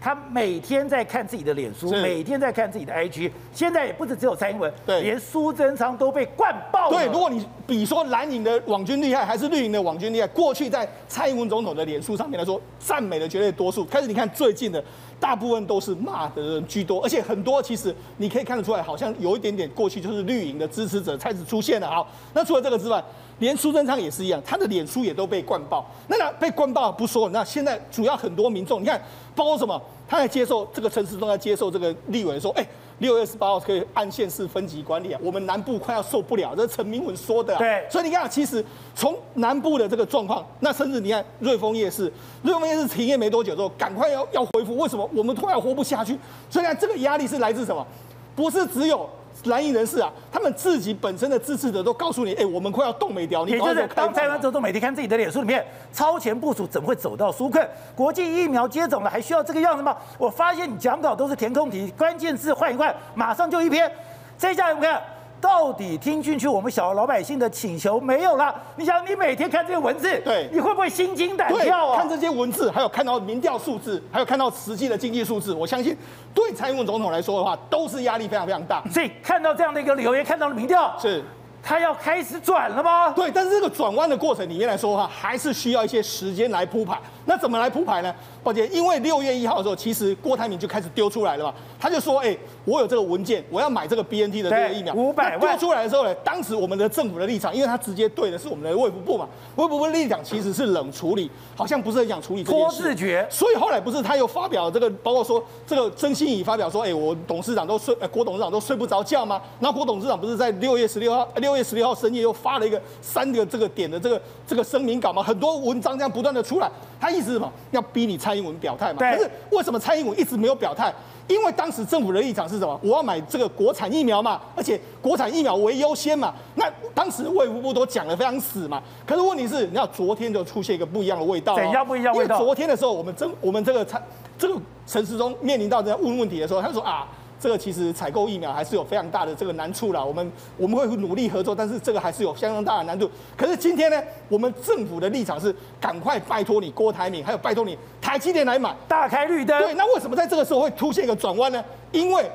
[0.00, 3.30] 他每天在看自己的脸书，每天在看自己的 IG。
[3.52, 6.96] 现在也不止只有蔡英文，对，连苏贞昌都被灌爆了。
[6.96, 13.84] 对，如果你比说蓝营的网军厉害，还是绿营的网军厉害，过去在蔡英文总统的脸书上面来说，赞美的绝对多数。
[13.84, 14.82] 开始你看最近的，
[15.20, 21.88] 大部分都是骂的人居多，而且很多其实你可以看得出来，好像有一点点过去就是绿营的支持者开始出现了。
[21.88, 23.02] 好，那除了这个之外，
[23.38, 25.84] 连苏贞昌也是一样，他的脸书也都被灌爆。
[26.08, 29.00] 那那被灌爆不说，那现在主要很多民众，你看。
[29.34, 29.80] 包括什么？
[30.08, 32.66] 他在接受这个陈时中在接受这个立委说，哎，
[32.98, 36.54] 六月十八号可以按县市分级管理啊，我们南部快要受不了。
[36.56, 37.56] 这是陈明文说的。
[37.56, 45.08] 对，所以你看，其实从南部的这个状况，那甚至你看瑞丰夜市，瑞丰夜市停业没多久之后，赶快要要恢复，为什么？
[45.14, 46.18] 我们突然活不下去。
[46.50, 47.86] 所以呢这个压力是来自什么？
[48.34, 49.08] 不是只有。
[49.44, 53.44] 蓝营人士啊，他们自己本身的支持者都告诉你，哎、欸，我们快要冻没掉。
[53.44, 57.66] 你就是当台湾总统每天看自己的脸书里面，超前部署怎么会走到纾困？
[57.94, 59.96] 国际疫苗接种了，还需要这个样子吗？
[60.18, 63.90] 我发现你讲稿都是填空题，关键字换一换，马上就一篇。
[64.36, 65.02] 这下我们看。
[65.40, 68.54] 到底听进去我们小老百姓的请求没有了？
[68.76, 71.98] 你想，你每天看这些文字，对，你会不会心惊胆跳啊？
[71.98, 75.96] 看这些文字，还有看到民调数字，还有看到实际的经济数字，我相信
[76.34, 78.82] 对蔡英文总统来说的话，都是压力非常非常大。
[78.90, 81.22] 所以看到这样的一个留言，看到了民调，是。
[81.60, 83.10] 他要开始转了吗？
[83.10, 86.96] 对，但是这个转弯的过程里面来说的话，还是需要一些时间来铺排。
[87.28, 88.12] 那怎么来铺排呢？
[88.42, 91.52] 抱歉，因为六月一号的时候，其实郭台铭就开始丢出来了嘛。
[91.78, 102.76] 他就说：“哎、欸，我有这个文件，我要买这个 BNT 的这个疫苗。”五百万丢出来的时候呢，当时我们的政府的立场，因为他直接对的是我们的卫福部嘛，卫福部立场其实是冷处理，好像不是很想处理这件事。
[102.76, 103.26] 拖字诀。
[103.30, 117.52] 所以后来不是他又发表这个，包括说这个曾心怡发表说：“哎、欸，我董事长都睡，郭董事长都睡不着觉吗？”然后郭董事长不是在六月十六号，六月十六号深夜又发了一个三个这个点的这个这个声明稿嘛，很多文章这样不断的出来，他意思是什么？
[117.72, 118.98] 要逼你蔡英文表态嘛？
[118.98, 120.92] 可是为什么蔡英文一直没有表态？
[121.26, 122.80] 因为当时政府的立场是什么？
[122.82, 126.32] 我要买这个国产疫苗嘛，而且国产疫苗为优先嘛。
[126.54, 126.64] 那
[126.94, 128.82] 当时卫福部都讲得非常死嘛。
[129.04, 131.54] 可是问题是，你要昨天就出现一个不一样的味道。
[131.54, 132.36] 怎样不一样味道？
[132.36, 134.00] 因为昨天的时候，我们真我们这个蔡
[134.38, 137.06] 这个陈时中面临到这样问问题的时候，他说啊。
[137.40, 143.08] 这个其实采购疫苗还是有非常大的这个难处啦，我们我们会努力合作，但是这个还是有相当大的难度。
[143.36, 149.56] 可是今天呢，我们政府的立场是赶快拜托你郭台铭，还有拜托你台积电来买，大开绿灯。
[149.62, 151.64] 对，那为什么在这个时候会出现一个转弯呢？
[151.92, 152.28] 因为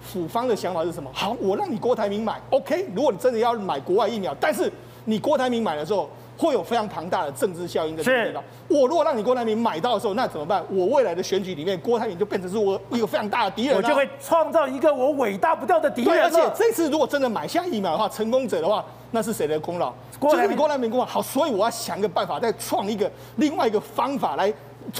[0.00, 1.10] 府方的想法是什么？
[1.12, 2.86] 好，我让你郭台铭买，OK。
[2.94, 4.72] 如果你真的要买国外疫苗，但是
[5.06, 6.08] 你郭台铭买的时候。
[6.40, 8.02] 会有非常庞大的政治效应的。
[8.02, 8.34] 是。
[8.66, 10.64] 我如果让你郭台铭买到的时候，那怎么办？
[10.70, 16.10] 我未来的选举里面，郭台铭就变成是我一个非常大的敌人，我就会创造一个我伟大不掉的敌人。
[16.10, 19.92] 对，而且这次如果真的买下疫苗的话，成功者的话，那是谁的功劳？
[20.22, 21.04] 就是你郭台铭功劳。
[21.04, 24.50] 好，所以我要想一个办法，再创一个另外一个方法来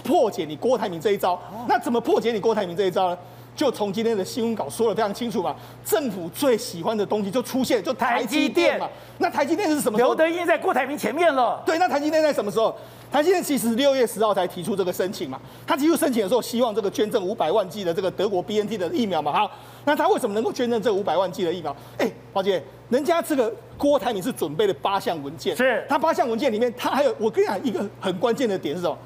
[0.04, 1.40] 破解你郭台铭这一招。
[1.66, 3.18] 那怎么破解你郭台铭这一招呢？
[3.60, 5.54] 就从今天的新闻稿说的非常清楚嘛，
[5.84, 8.88] 政府最喜欢的东西就出现，就台积电嘛。
[9.18, 9.98] 那台积电是什么？
[9.98, 11.62] 刘德英在郭台铭前面了。
[11.66, 12.74] 对，那台积电在什么时候？
[13.12, 15.38] 台积电其实六月十号才提出这个申请嘛。
[15.66, 19.30] 他提出申请的时候，希望这个捐赠五百万剂的这个德国 BNT 的疫苗嘛。
[19.30, 19.50] 好，
[19.84, 21.76] 那他为什么能够捐赠这五百万剂的疫苗？
[21.98, 28.96] 哎，华姐，人家这个郭台铭是准备了八项文件，是他八项文件里面，他还有我跟你讲一个很关键的点是什么？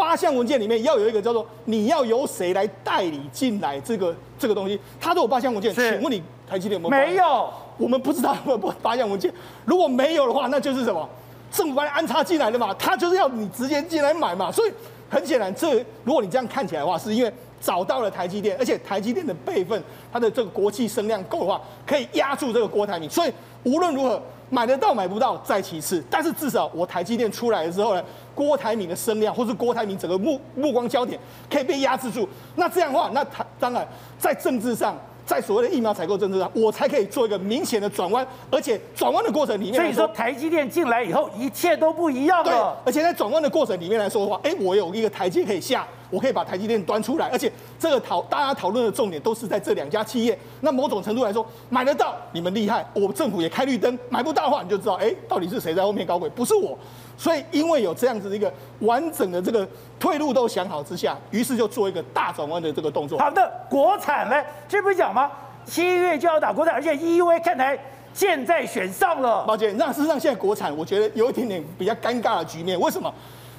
[0.00, 7.04] 八项文件里面要有一个叫做你要由谁来代理进来这个这个东西，他都有八项文件，请问你台积电有没有？
[7.04, 9.30] 没有，我们不知道有没有八项文件。
[9.66, 11.06] 如果没有的话，那就是什么？
[11.52, 14.50] 政府把你安插进来的嘛，他就是要你直接进来买嘛。
[14.50, 14.72] 所以
[15.10, 17.30] 很显然，这如果你这样看起来的话，是因为
[17.60, 23.10] 找到了台积电，而且台积电的辈分，它的这个国际声量够的话，可以压住这个郭台铭。
[23.10, 23.32] 所以
[23.64, 24.22] 无论如何。
[24.50, 28.02] 买得到买不到再其次，但是至少我台积电出来的时候呢，
[28.34, 32.28] 郭台铭的声量或是郭台铭整个目目光焦点可以被压制住。
[32.56, 33.86] 那这样的话，那他当然
[34.18, 34.98] 在政治上，
[35.30, 42.50] 在所谓的疫苗采购政策上，我才可以做一个明显的转弯，而且转弯的过程里面，所以说台积电进来以后，一切都不一样了。
[42.84, 45.86] 对，而且在转弯的过程里面来说的话，哎，我有一个台阶可以下。
[46.10, 50.36] 我可以把台积电端出来，而且这个讨大家讨论的重点都是在这两家企业。
[50.60, 56.28] 那某种程度来说，买得到你们厉害，我政府也开绿灯；买不到的话，你就知道，哎，到底是谁在后面搞鬼？
[56.30, 56.76] 不是我。
[57.20, 59.68] 所以因为有这样子的一个完整的这个
[59.98, 63.18] 退路都想好之下，于是就做一个大转弯的这个动作。
[63.18, 65.30] 好的，国产呢，这不是讲吗？
[65.66, 67.78] 七月就要打国产，而且 EUA 看来
[68.14, 69.44] 现在选上了。
[69.44, 72.80] 抱歉，那事实上现在国产，我觉得有一点点比较尴尬的局面。
[72.80, 73.12] 为什么？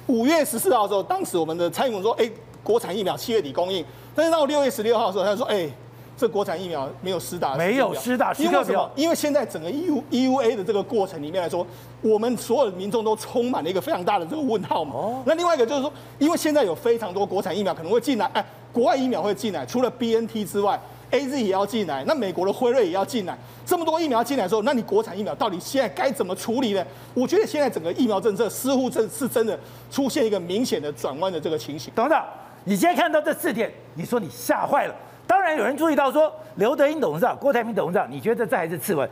[0.08, 2.28] 五月十四号的时候，当时我们的蔡英文说：“哎，
[2.64, 3.84] 国产疫苗七月底供应。”
[4.16, 5.70] 但是到六月十六号的时候，他说：“哎，
[6.16, 8.90] 这国产疫苗没有施打，没有施打，因为什么？
[8.94, 11.66] 因为现在整个 EU EUA 的这个过程里面来说，
[12.00, 14.94] 我们所有的民众都充满了一个非常大的这个问号嘛。
[14.94, 15.22] 哦。
[15.26, 20.80] 那另外一个就是说，因为现在有非常多国产疫苗可能会进来，哎，国外疫苗会进来，除了 BNT 之外。
[21.14, 23.36] A Z 也要进来，那美国的辉瑞也要进来，
[23.66, 26.82] 这么多疫苗进来的时候，那你国产疫苗到底现在该怎么处理呢？
[27.12, 29.60] 我觉得现在整个疫苗政策似乎真是真的
[29.90, 31.92] 出现一个明显的转弯的这个情形。
[31.94, 32.18] 等等，
[32.64, 34.94] 你今天看到这四点，你说你吓坏了。
[35.32, 39.08] 当然有人注意到说，刘德音董事长、郭台铭董事长，你觉得这还是次文？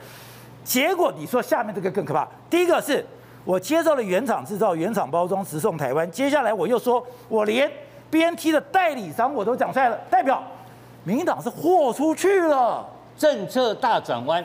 [0.63, 2.29] 结果你说下面这个更可怕。
[2.51, 3.03] 第一个是
[3.43, 7.73] 我接受了原厂制造、原厂包装、直送台湾，接下来我又说我连
[8.11, 10.43] B N T 的代理商我都讲出来了，代表。
[11.05, 14.45] 民进党是豁出去了，政策大转弯，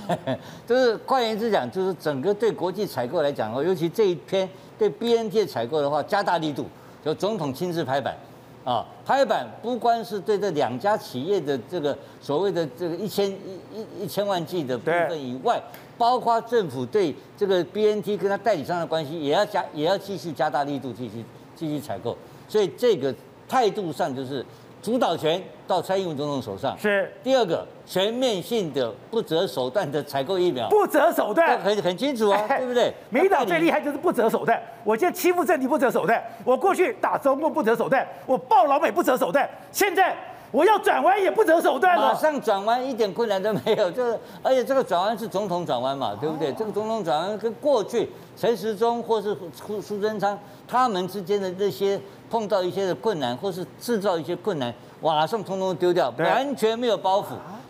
[0.66, 4.48] 就是换言之讲，就是整个对国际采购来讲哦，尤其这一篇
[4.78, 6.66] 对 BNT 采购的话，加大力度，
[7.04, 8.16] 就总统亲自拍板，
[8.64, 13.34] 啊，拍板不光是对这两家企业的这个所谓的这个一千一
[13.74, 15.62] 一一千万计的部分以外，
[15.98, 21.24] 包括政府对这个 BNT 跟他代理商的关系，也要加也要继续加大力度继续
[21.56, 22.16] 继续采购，
[22.48, 23.14] 所以这个
[23.48, 24.44] 态度上就是。
[24.82, 32.92] 主导权到蔡英文总统手上是第二个全面性的不择手段的采购疫苗，不择手段很很清楚啊，对不对？
[33.08, 34.60] 民进党最厉害就是不择手段。
[34.82, 40.16] 我现在欺负政敌不择手段，我过去打中共不择手段，我抱老美不择手段，现在
[40.50, 42.12] 我要转弯也不择手段了。
[42.12, 46.52] 马上转弯一点困难都没有，这个而且这个转弯是总统转弯嘛，对不对？
[46.54, 52.00] 这个总统转弯跟过去陈时中或是苏苏贞昌他们之间的那些。
[52.32, 54.72] 碰到一些的困难，或是制造一些困难，
[55.02, 57.26] 马上通通丢掉，完全没有包袱。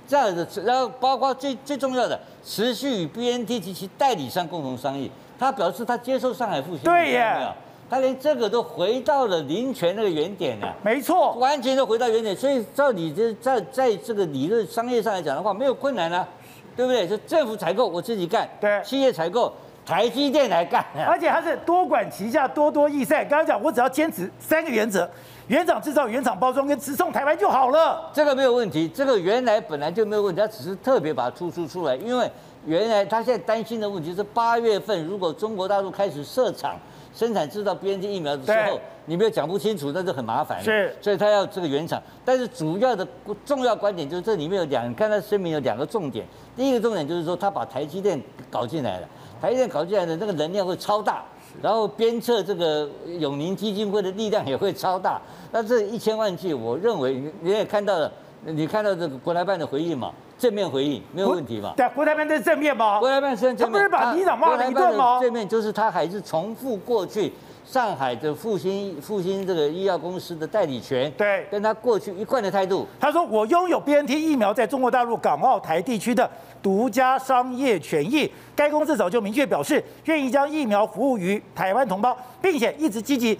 [0.06, 5.10] 这样子，然后包括最最重要的，持续与 BNT 及其代理商共同商议。
[5.36, 7.52] 他表示他接受上海复兴，对呀，
[7.90, 10.72] 他连这个都回到了林权那个原点了。
[10.84, 12.36] 没错，完全都回到原点。
[12.36, 16.28] 所以照你这在在这个理论商业上来讲的话，没有困难啊，
[16.76, 17.08] 对不对？
[17.08, 19.52] 就政府采购我自己干，对，企业采购。
[19.84, 23.26] 台积电来干，而且它是多管齐下、多多益善。
[23.28, 25.08] 刚刚讲，我只要坚持三个原则：
[25.48, 28.10] 原厂制造、原厂包装跟直送台湾就好了。
[28.12, 31.96] 这个没有问题，这个原来本来就没有问题，他只是特别把它突出出来。
[31.96, 32.30] 因为
[32.64, 36.78] 原来他现在担心的问题是，八月份如果中国大陆开始设厂
[37.12, 40.62] 生产制造 BNT 疫苗的时候，你没有讲不清楚，那就很麻烦。
[40.62, 42.00] 是，所以他要这个原厂。
[42.24, 43.04] 但是主要的
[43.44, 46.24] 重要观点就是这里面有两，你看他声明有两个重点。
[46.54, 49.08] 第一个重点就是说，他把台积电搞进来了。
[49.42, 51.24] 台积电搞进来的那个能量会超大，
[51.60, 52.88] 然后鞭策这个
[53.18, 55.20] 永宁基金会的力量也会超大。
[55.50, 58.12] 那这一千万句，我认为你也看到了，
[58.44, 61.74] 你看到这个国台办的回应嘛，正面回应没有问题嘛？
[61.76, 63.00] 对，国台办这是正面吗？
[63.00, 65.18] 国台办是正面，他不是把李长骂了一顿吗？
[65.20, 67.32] 正面就是他还是重复过去
[67.72, 72.86] 上海的复兴复兴这个医药公司的代理权，对，跟他过去一贯的态度。
[73.00, 76.30] 他说我拥有 BNT 疫苗在中国大陆港澳台地区的。
[76.62, 83.36] 独家商业权益，该公司早就明确表示愿意将疫苗服务于台湾同胞，并且一直积极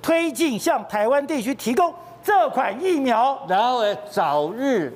[0.00, 4.92] 推进向台湾地区提供这款疫苗，然后呢，早日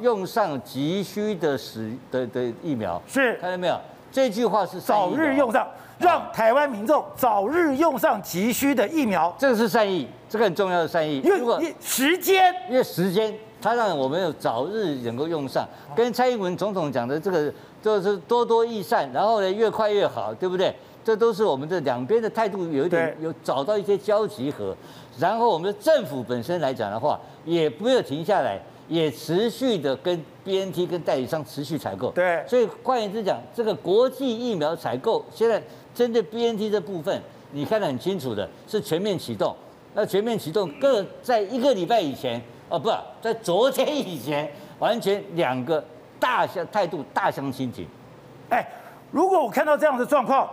[0.00, 3.02] 用上急需的使的的疫苗。
[3.06, 3.78] 是，看到没有？
[4.10, 5.68] 这句话是早日用上，
[5.98, 9.34] 让台湾民众早日用上急需的疫苗。
[9.38, 11.20] 这个是善意，这个很重要的善意。
[11.20, 13.34] 因为时间，因为时间。
[13.60, 20.72] 它让我们有早日能够用上，跟蔡英文总统讲的这个就是多多益善，然后呢越快越好，对不对？
[21.02, 24.76] 这都是我们的两边的态度有一点有找到一些交集和，
[25.18, 32.12] 然后我们的政府本身来讲的话，也不要停下来，也持续的跟 BNT 跟代理商持续采购。
[32.12, 35.60] 对，所以换言之讲，这个国际疫苗采购现在
[35.98, 37.20] 针对 BNT 这部分，
[37.50, 39.52] 你看得很清楚的，是全面启动。
[39.94, 42.40] 那全面启动各在一个礼拜以前。
[42.68, 42.88] 哦，不
[43.20, 45.84] 在昨天以前，完全两个
[46.20, 47.84] 大相态度大相径庭。
[48.50, 48.64] 哎，
[49.10, 50.48] 如果我看到这样的状况，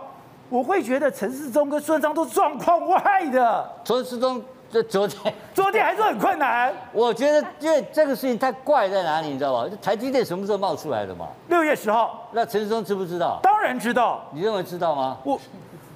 [0.48, 3.70] 我会觉得陈世忠跟孙昌都是状况外的。
[3.84, 4.42] 陈时中
[4.76, 6.70] 这昨天， 昨天还是很困难。
[6.92, 9.66] 我觉得，因为这个事情太怪在哪里，你知道吧？
[9.80, 11.28] 台积电什么时候冒出来的嘛？
[11.48, 12.28] 六月十号。
[12.32, 13.40] 那陈时中知不知道？
[13.42, 14.22] 当然知道。
[14.32, 15.16] 你认为知道吗？
[15.24, 15.38] 我。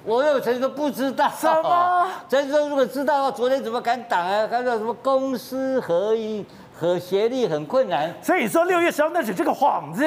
[0.03, 1.29] 我认为陈时中不知道。
[1.37, 2.07] 什么？
[2.27, 4.47] 陈时中如果知道的话，昨天怎么敢挡啊？
[4.49, 6.43] 他说什么公私合一
[6.75, 8.11] 和协力很困难。
[8.19, 10.03] 所以说六月十号那只是个幌子。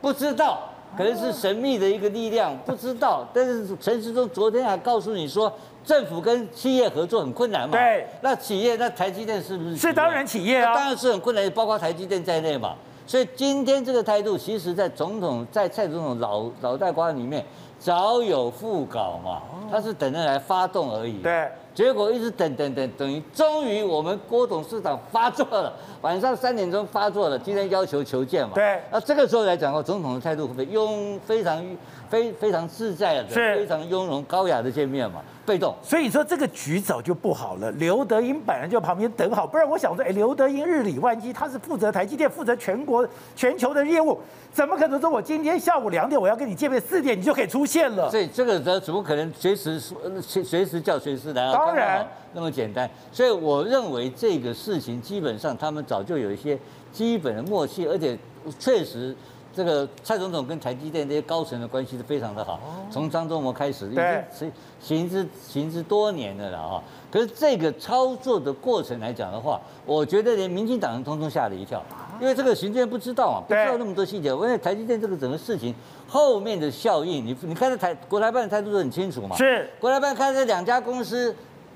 [0.00, 3.26] 不知道，可能是神秘的一个力量，不知道。
[3.32, 5.52] 但是陈时中昨天还告诉你说，
[5.84, 7.76] 政府跟企业合作很困难嘛？
[7.76, 8.06] 对。
[8.20, 9.76] 那企业，那台积电是不是？
[9.76, 10.74] 是当然企业啊。
[10.74, 12.74] 当然是很困难，包括台积电在内嘛。
[13.06, 17.44] 所以今天这个态度，其实在总统在蔡总统脑脑袋瓜里面。
[17.80, 21.22] 早有腹稿嘛，他是等着来发动而已。
[21.22, 21.48] 对，
[21.78, 28.50] 结果一直等等等，等于终于我们郭董事长发作了，晚上三点钟发作了，今天要求求见嘛。
[28.56, 28.82] 对。
[28.90, 31.64] 那这个时候来讲，总统的态度会用非常
[32.08, 35.20] 非非常自在的，是非常雍容高雅的见面嘛。
[35.44, 37.70] 被动，所以说这个局早就不好了。
[37.72, 44.20] 刘德英本来就旁边等好，不然我想说，哎，刘德英日理万机，他是负责台积电、负责全国全球的业务，
[44.52, 48.10] 怎么可能说我今天下午两点我要跟你见面，四点你就可以出现了？
[48.10, 51.50] 所以这个呢，怎么可能随时说随随时叫随时来？
[51.50, 52.86] 当然那么简单。
[53.10, 56.58] 所以我认为这个事情基本上他们早就有一些
[56.92, 58.18] 基本的默契，而且
[58.58, 59.16] 确实。
[59.58, 62.60] 这个蔡总统跟台积电这些高层的关系是非常的好，
[62.92, 66.80] 从张忠谋开始已经行之行之多年的了哈。
[67.10, 71.82] 可是这个操作的过程来讲的话，我觉得连民进党人通通吓了一跳，
[72.20, 74.28] 因为这个行政院不知道啊，不知道那么多细节。
[74.28, 75.74] 因为台积电这个整个事情
[76.06, 79.34] 后面的效应，你你看这台国台办的态度都很清楚嘛。
[79.34, 81.34] 是国台办看这两家公司。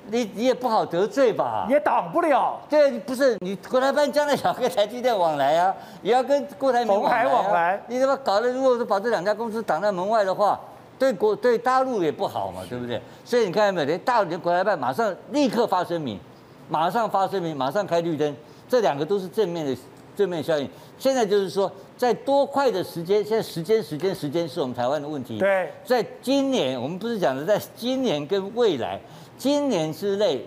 [0.09, 1.67] 你你也不好得罪吧？
[1.71, 2.61] 也挡不了。
[2.69, 7.33] 对，不是你国台办将来想跟台积电往来啊，也要跟郭台铭往来啊。
[7.33, 7.83] 往来。
[7.87, 8.51] 你怎么搞的？
[8.51, 10.59] 如果说把这两家公司挡在门外的话，
[10.99, 13.01] 对国对大陆也不好嘛，对不对？
[13.25, 13.87] 所以你看到没有？
[13.87, 16.19] 连大陆的国台办马上立刻发声明，
[16.69, 18.37] 马上发声明，马上开绿灯，
[18.69, 19.77] 这两个都是正面的
[20.17, 20.69] 正面效应。
[20.99, 23.25] 现在就是说，在多快的时间？
[23.25, 25.39] 现在时间时间时间是我们台湾的问题。
[25.39, 29.01] 对，在今年我们不是讲的，在今年跟未来。
[29.37, 30.47] 今年之内，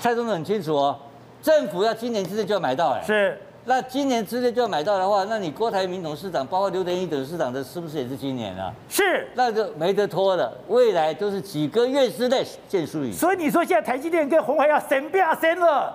[0.00, 0.98] 蔡总统很清楚哦，
[1.42, 8.72] 政府要今年之内就要买到哎，是，那今年之内就要买到的话，那你郭台铭董事长，包括刘德英董事长的，是不是也是今年啊？
[8.88, 13.12] 是，那就没得拖了，未来都是几个月之内见输赢。
[13.12, 15.94] 所以你说现在台积电跟红海要神变神了，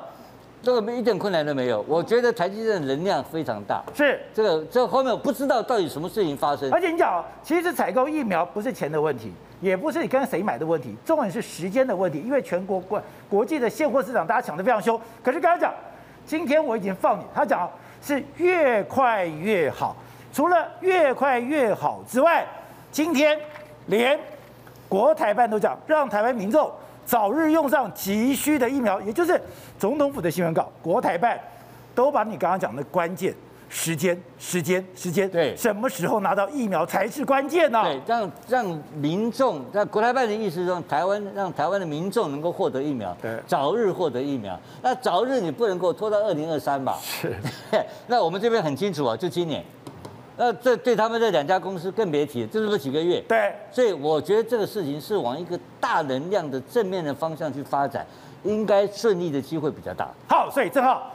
[0.62, 1.84] 这个一点困难都没有。
[1.88, 6.72] 我觉得台积电的能量非常大，是这个这个后面我不知道到底什么事情发生。
[6.72, 9.34] 而且你讲，其实采购疫苗不是钱的问题。
[9.62, 12.22] 也不是你跟谁买的问题，重点是时间的问题。
[12.22, 14.98] 因为全国国国际的现货市场，大家抢得非常凶。
[15.22, 15.74] 可是刚才讲，
[16.26, 17.70] 今天我已经放你，他讲
[18.02, 19.94] 是越快越好。
[20.32, 22.48] 除了越快越好之外，
[22.90, 23.38] 今天
[23.88, 24.18] 连
[24.88, 26.72] 国台办都讲，让台湾民众
[27.10, 29.42] 早日用上急需的疫苗，也就是
[29.80, 31.40] 总统府的新闻稿，国台办
[31.96, 33.34] 都把你刚刚讲的关键。
[33.68, 37.84] 时间，时间，时间，对，什么时候拿到疫苗才是关键呢？
[37.84, 44.60] 对，让让民众，在国台办的意思是让台湾让台湾的民众能够获得疫苗，对，早日获得疫苗。
[44.82, 46.98] 那早日你不能够拖到二零二三吧？
[47.02, 47.36] 是。
[48.08, 49.64] 那我们这边很清楚啊，就今年。
[50.42, 53.20] 那这对他们这两家公司更别提了，这是不是几个月？
[53.28, 53.54] 对。
[53.70, 58.08] 所以我觉得这个事情是往一个大能量的正面的方向去发展，
[58.44, 60.10] 应该顺利的机会比较大。
[60.30, 61.14] 好，所以正好。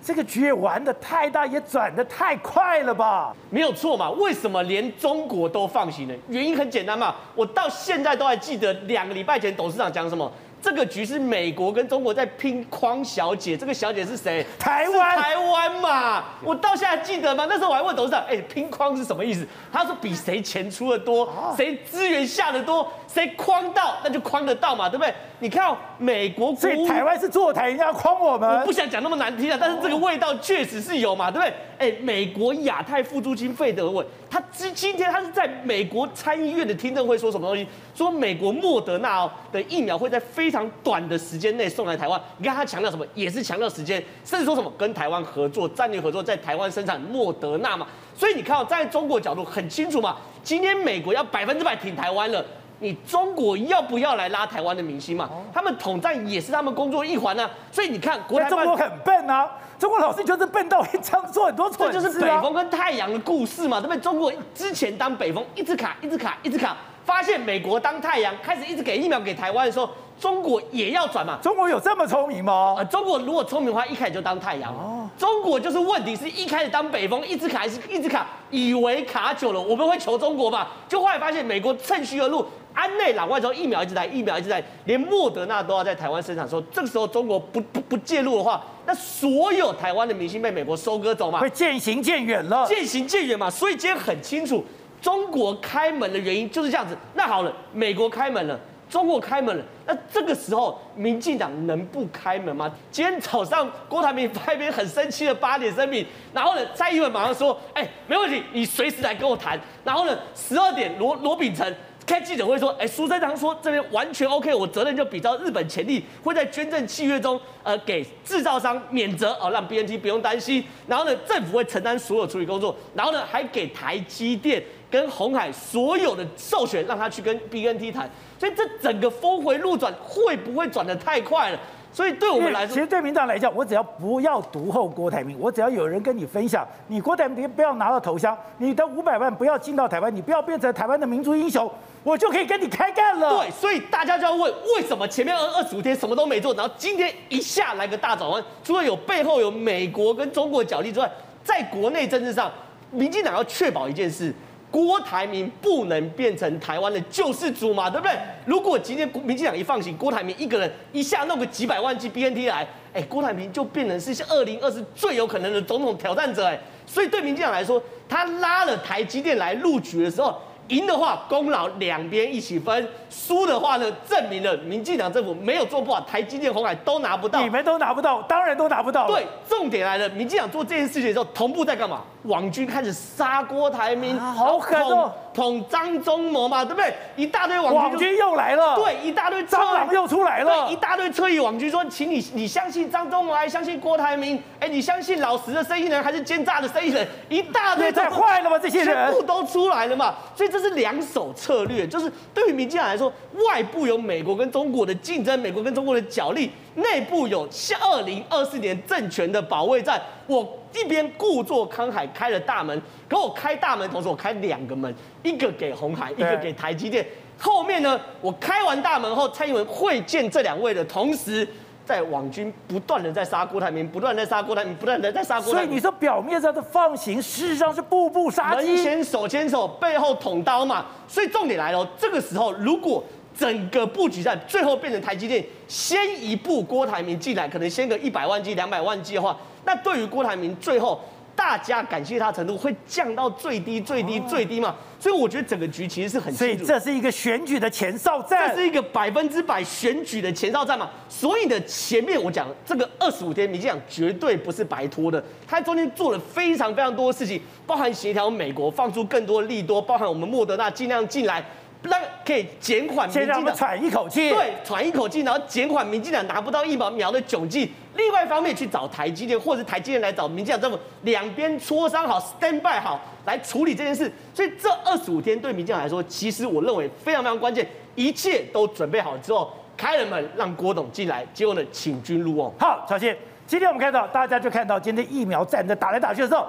[0.00, 3.34] 这个局也玩的太大，也转的太快了吧？
[3.50, 4.10] 没有错嘛？
[4.12, 6.14] 为什么连中国都放行呢？
[6.28, 10.30] 原因很简单嘛，我到现在都还记得两个礼拜前董事长讲什么。
[10.60, 14.44] 这个局是美国跟中国在拼框小姐，这个小姐是谁？
[14.58, 16.24] 台湾，台湾嘛。
[16.42, 17.46] 我到现在还记得吗？
[17.48, 19.46] 那时候我还问董事长，哎，拼框是什么意思？
[19.72, 25.12] 他说比谁钱出的多，谁资源下的多，谁框到，那就框得到嘛，对不对？
[25.40, 28.60] 你看美国，所以台湾是坐台，人家框我们。
[28.60, 31.54] 我不想讲那么难听啊，但是这个味道确实是有嘛，对不对？
[31.78, 37.66] 哎，美国亚太副驻金费德文，他今今天他是在美国参议院的听证会说什么东西？
[37.94, 42.20] 说美国莫德纳的疫苗会在非常短的时间内送来台湾。
[42.38, 43.06] 你看他强调什么？
[43.14, 47.86] 也是强调时间，甚至说什么跟台湾合作、战略合作，在台湾生产莫德纳嘛。
[48.14, 52.44] 所以你看到在中国角度很清楚嘛，今天美国要百分之百挺台湾了。
[52.80, 55.28] 你中国要不要来拉台湾的明星嘛？
[55.52, 57.50] 他们统战也是他们工作一环啊。
[57.72, 64.00] 所以你看，国台中国很笨啊，中国老是就是笨到会这样做很多错，这就是北风跟太阳的故事嘛，对不对？
[64.00, 71.38] 中国之前当北风一直卡，一直卡，一直卡，发现美国当太阳，开始一直给疫苗给台湾的时候，中国也要转嘛。
[71.42, 72.76] 中国有这么聪明吗？
[72.78, 74.72] 呃，中国如果聪明的话，一开始就当太阳。
[74.72, 82.46] 哦，中国就是问题是一开始当北风，一直卡，一直卡，以为卡久了我们会求中国吧，就后来发现美国趁虚而入。
[82.78, 86.48] 安内攘外之后，疫苗一直来，疫苗一直来，连莫德纳都要在台湾生产。
[86.48, 91.40] 说这个时候中国不不不介入的话，那所有台湾的明星被美国收割走嘛？
[91.40, 92.64] 会渐行渐远了。
[92.68, 94.64] 渐行渐远嘛，所以今天很清楚，
[95.02, 96.96] 中国开门的原因就是这样子。
[97.14, 98.56] 那好了，美国开门了，
[98.88, 102.72] 中国开门了，那这个时候民进党能不开门吗？
[102.92, 109.60] 今天早上郭台铭发一篇很生气的八点声明，然后呢，蔡英文马上说，哎，没问题，你随时来跟我谈。
[109.82, 111.74] 然后呢，十二点罗罗秉成。
[112.08, 120.64] 开记者会说，哎，苏贞昌说这边完全 OK，我责任就比照日本潜力，会在捐赠契约中，呃，给制造商免责哦，让 BNT 不用担心。
[120.86, 128.10] 然后呢，政府会承担所有处理工作，然后呢，还给台积电跟鸿海所有的授权，让他去跟 BNT 谈。
[128.38, 131.58] 所以这整个峰回路转，会不会转得太快了？
[131.90, 141.68] 所以对我们来说，其实对民进党来讲，我只要不要独后郭台铭，我只要有人跟你分享，你郭台铭不要拿到头香，你的五百万不要进到台湾，你不要变成台湾的民族英雄，
[142.08, 143.36] 我就可以跟你开干了。
[143.36, 148.42] 对，所以大家就要问，为什么前面二二十五天什么都没做，然后今天一下来个大转弯？
[148.64, 151.10] 除了有背后有美国跟中国的角力之外，
[151.44, 152.50] 在国内政治上，
[152.90, 154.34] 民进党要确保一件事。
[154.70, 158.14] 郭台铭不能变成台湾的救世主嘛，对不对？
[158.46, 170.38] 如果今天民进党一放行，郭台铭一个人一下弄个几百万剂 BNT 来，哎，郭台铭就变成是二零二四最有可能的总统挑战者，哎，所以对民进党来说，他拉了台积电来入局的时候。
[170.68, 177.40] 赢的话，功劳两边一起分；输的话呢，证明了民进党政府没有做不好，台积电、鸿海都拿不到。
[177.42, 179.06] 你们都拿不到，当然都拿不到。
[179.06, 182.02] 对，重点来了，民进党做这件事情的时候，同步在干嘛？
[182.24, 185.12] 网军开始杀郭台铭，啊、好狠哦！
[185.32, 186.92] 捧张忠谋嘛，对不对？
[187.14, 188.74] 一大堆网军，网军又来了。
[188.74, 190.66] 对，一大堆蟑螂又出来了。
[190.66, 194.42] 对，一大堆侧翼网军说，请你，你相信张忠谋，还相信郭台铭？
[194.58, 197.06] 哎，你相信老实的生意人，还是奸诈的生意人？
[197.28, 198.58] 一大堆，太坏了吧？
[198.58, 200.14] 这些人全部都出来了嘛？
[200.34, 201.32] 所以这是两手。
[201.38, 203.12] 策略就是对于民进党来说，
[203.46, 207.48] 外部有美国跟中国的竞争，美国跟中国的角力；内部有
[207.80, 210.00] 二零二四年政权的保卫战。
[210.26, 214.92] 我一边故作慷慨开了大门，可我开大门同时，我开两个门，
[215.22, 217.06] 一个给鸿海，一个给台积电。
[217.38, 221.46] 后面呢，我开完大门后，蔡英文会见这两位的同时。
[221.88, 225.66] 在网军不断的在杀郭台铭，不断的在杀郭台铭，不断的在杀郭台铭。
[225.68, 228.74] 所以你说表面上的放行，事实上是步步杀机。
[228.74, 230.84] 门前手牵手，背后捅刀嘛。
[231.06, 233.02] 所以重点来了，这个时候如果
[233.38, 241.00] 整个布局在最后变成台积电先一步郭台铭进来，可能先个一百万剂、两百万剂的话，那对于郭台铭最后。
[241.38, 244.74] 大家感谢他程度会降到最低最低最低嘛？
[244.98, 246.34] 所以我觉得整个局其实是很。
[246.34, 250.90] 所以这是一个选举的前哨战，这是一个百分之百选举的前哨战嘛。
[251.08, 261.44] 所以的，前面我讲这个二十五天，民进党绝对不是白拖的，他中间做了非常非常多的事情，包含协调美国放出更多的利多，包含我们莫德纳尽量进来。
[261.82, 267.70] 让可以减缓民进党喘一口气，对，喘一口气，然后减缓民进党拿不到疫苗苗的窘境。
[267.94, 274.10] 另外一方面，去找台积电，或者台积电来找民进党政府，两边磋商好，stand by 好，来处理这件事。
[274.34, 277.66] 所以这二十五天对民进党来说，其实我认为非常非常关键。
[277.94, 282.52] 一切都准备好了之后，开了门让郭董进来，结果呢，请君入瓮。
[282.58, 286.46] 好，小谢，今天我们看到大家就看到今天疫苗战在打来打去的时候，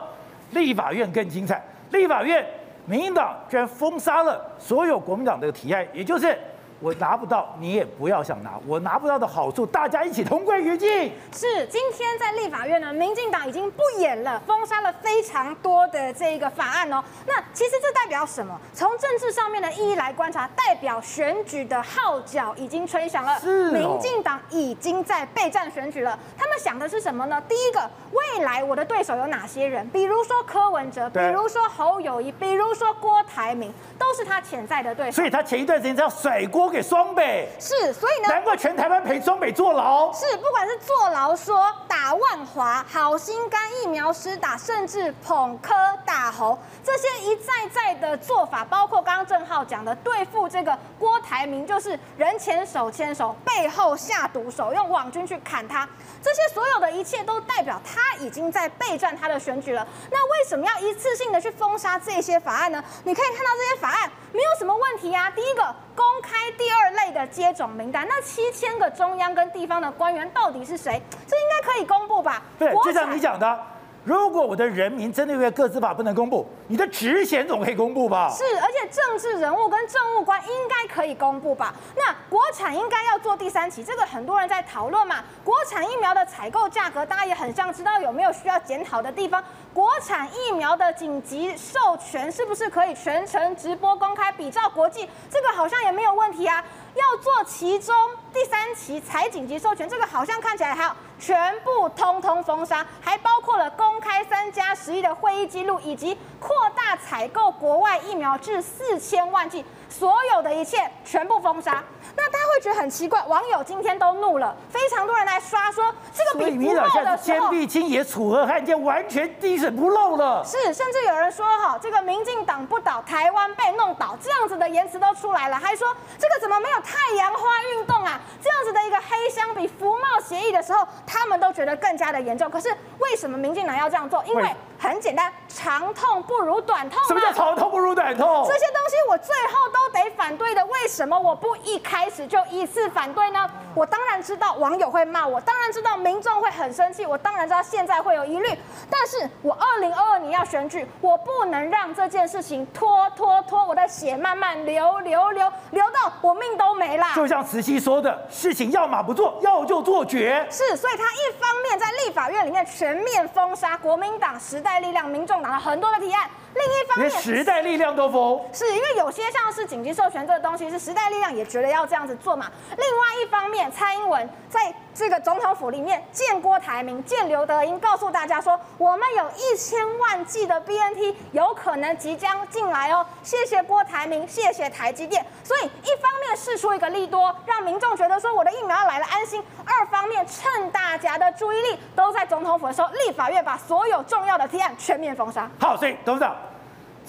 [0.52, 2.46] 立法院更精彩，立法院。
[2.90, 6.36] 民进党居然封杀了所有国民党的提案，也就是。
[6.82, 8.52] 我拿不到，你也不要想拿。
[8.66, 11.12] 我拿不到的好处，大家一起同归于尽。
[11.34, 17.04] 是，今天在立法院呢，民进党已经不演了，封杀了非常多的这一个法案哦。
[17.28, 18.58] 那其实这代表什么？
[18.74, 23.38] 从政治上面的意义来观察，代表选举的号角已经吹响了。
[23.42, 26.18] 是，民进党已经在备战选举了。
[26.38, 27.42] 他们想的是什么呢？
[27.42, 29.86] 第一个，未来我的对手有哪些人？
[29.90, 35.16] 比如说柯文哲，比如说侯友谊，比如说郭台铭，都是他潜在的对手。
[35.18, 36.69] 所以他前一段时间要甩锅。
[36.70, 40.12] 给双北是，所以呢，难怪全台湾陪双北坐牢。
[40.14, 45.74] 是，不管是坐牢说打万华，好心肝疫苗施打，甚至捧科
[46.06, 55.88] 打猴，这些一再再的做法，包括刚刚郑浩讲的对付这个郭台铭，就是人前手牵手，背后下毒手，用网军去砍他。
[56.22, 59.88] 这些所有的一切都代表他已经在备战他的选举了。
[60.12, 62.84] 那为什么要一次性的去封杀这些法案呢？
[63.04, 65.30] 你可以看到这些法案没有什么问题啊。
[65.32, 71.02] 第一个，公开第二类的接种名单，那七千个中央跟地方的官员到底是谁？
[71.26, 72.42] 这应该可以公布吧？
[72.60, 73.60] 对，就像你讲的。
[74.06, 78.34] 如果我的人民真的因为个资法不能公布，你的职衔总可以公布吧？
[78.36, 81.74] 是，而且政治人物跟政务官应该可以公布吧？
[81.96, 85.24] 那国产应该要做第三期，这个很多人在讨论嘛。
[85.44, 89.44] 国产疫苗的采购价格，大家也很想知道有没有需要检讨的地方。
[89.74, 95.08] 国产疫苗的紧急授权是不是可以全程直播公开，比照国际？
[95.30, 96.64] 这个好像也没有问题啊。
[96.96, 97.96] 要做其中
[98.34, 111.84] 第三期才紧急授权，这个好像看起来还要全部通通封杀，还包括了公开三加十一的会议记录，以及扩大采购国外疫苗至四千万剂，所有的一切全部封杀。
[112.16, 120.44] 那大家会会觉得很奇怪，网友今天都怒了，非常多人来刷说这个比福茂的时候，坚壁清野楚河汉界完全滴水不漏了。
[120.44, 128.20] 是，甚至有人说哈，这个民进党不倒，台湾被弄倒，这样子的言辞都出来了，还说这个怎么没有太阳花运动啊？
[128.42, 132.50] 这样子的一个黑箱比服贸协议的时候，他们都觉得更加的严重。
[132.50, 134.22] 可是为什么民进党要这样做？
[134.26, 137.02] 因为很简单，长痛不如短痛。
[137.08, 138.46] 什么叫长痛不如短痛？
[138.46, 140.66] 这些东西我最后都得反对的。
[140.68, 143.50] 为什么我不一开始就一次反对呢？
[143.76, 148.48] 我当然知道网友会骂我，当然知道民众会很生气，我当然知道现在会有疑虑。
[148.90, 157.08] 但是我二零二二年要选举，我不能让这件事情拖拖拖，我的血慢慢流流流流到我命都没了。
[157.16, 160.46] 就像慈禧说的，事情要么不做，要就做绝。
[160.50, 164.70] 是，所以他一方面在立法院里面全面封杀国民党时代。
[164.70, 172.48] 时代力量、民众党的很多的提案，另一方面，时代力量都封，是因为有些像是紧急授权这个东西，是时代力量也觉得要这样子做嘛。
[172.72, 183.06] 另外一方面，蔡英文在这个总统府里面见郭台铭、见刘德英，告诉大家说，我们有一千万剂的 BNT 有可能即将进来哦。
[183.22, 185.24] 谢谢郭台铭，谢谢台积电。
[185.44, 195.48] 所以一方面试出一个利多，让民众觉得说我的疫苗要来了，安心；二方面趁大家的注意力都在总统府的时候，立法院把所有重要的提案全面封杀。
[195.60, 196.36] 好，所以董事长，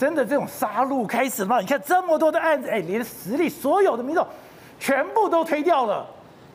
[0.01, 1.61] 真的这种杀戮开始吗？
[1.61, 4.27] 你看这么多的案子，哎，连实力所有的民众
[4.79, 6.07] 全部都推掉了。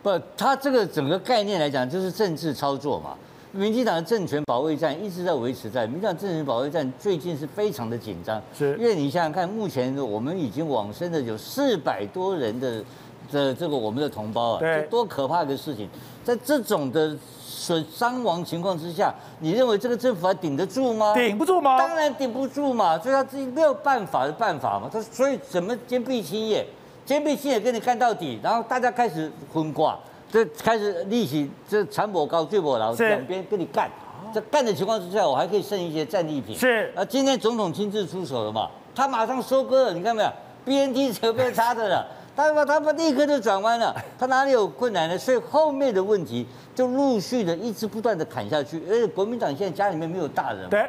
[0.01, 3.15] 不，他这个整个概念来讲，就是政治操作嘛。
[3.51, 12.83] 民进党的政权保卫战一直在维持在，民进党政权保卫战最近是非常的紧张，是因为你想想看，目前我们已经往生的有四百多人的
[13.31, 15.87] 的这个我们的同胞啊，这多可怕的事情，
[16.23, 17.15] 在这种的。
[17.55, 21.13] 损伤亡情况之下，你认为这个政府还顶得住吗？
[21.13, 21.77] 顶不住吗？
[21.77, 24.89] 当然顶不住嘛，所以他自己没有办法的办法嘛。
[24.91, 26.67] 他所以怎么坚壁清野，
[27.05, 29.97] 坚壁清野跟你干到底，然后大家开始分挂，
[30.29, 33.89] 这开始立起这长波高坠波牢，两边跟你干。
[34.33, 36.57] 这干的情况之下，我还可以剩一些战利品。
[36.57, 40.29] 是啊，今天总统亲自出手了嘛，他马上收割了，你看没有
[40.65, 42.05] ？BNT 是被插着了。
[42.35, 45.17] 他把他把立刻就转弯了，他哪里有困难呢？
[45.17, 46.45] 所以后面的问题
[46.75, 50.85] 就陆续的一直不断的砍下去，而且国民党现在家里面没有大人，对，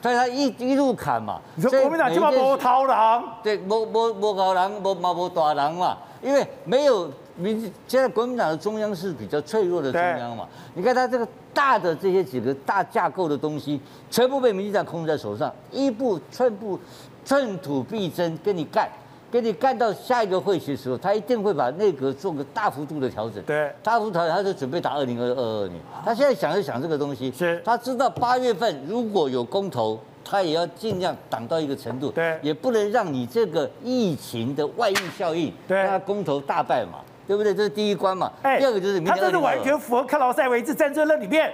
[0.00, 1.40] 所以他一一路砍嘛。
[1.56, 10.48] 你说国民党基本上没头人，对，没没没高人，没没没大人嘛，因为没有民，现在国民党的中央是比较脆弱的中央嘛。
[10.72, 13.78] 你看他这个大的这些几个大架构的东西，
[14.10, 16.80] 全部被民进党控制在手上，一步寸步
[17.26, 18.88] 寸土必争，跟你干。
[19.30, 23.42] 给你干到下一个会期的时候，他一定会把内阁做个大幅度的调整。
[23.44, 25.78] 对，大幅度调整，他就准备打二零二二年。
[26.04, 32.10] 他现在想就想这个东西，是，他知道八月份如果有公投，他也要尽量挡到一个程度。
[32.10, 37.54] 对，也不能让你这个疫情的外溢效应，对，让他公投大败嘛，对不对？
[37.54, 38.32] 这是第一关嘛。
[38.42, 41.52] 哎，第二个就是明年，他这是完全符合克劳塞维茨战争论里面。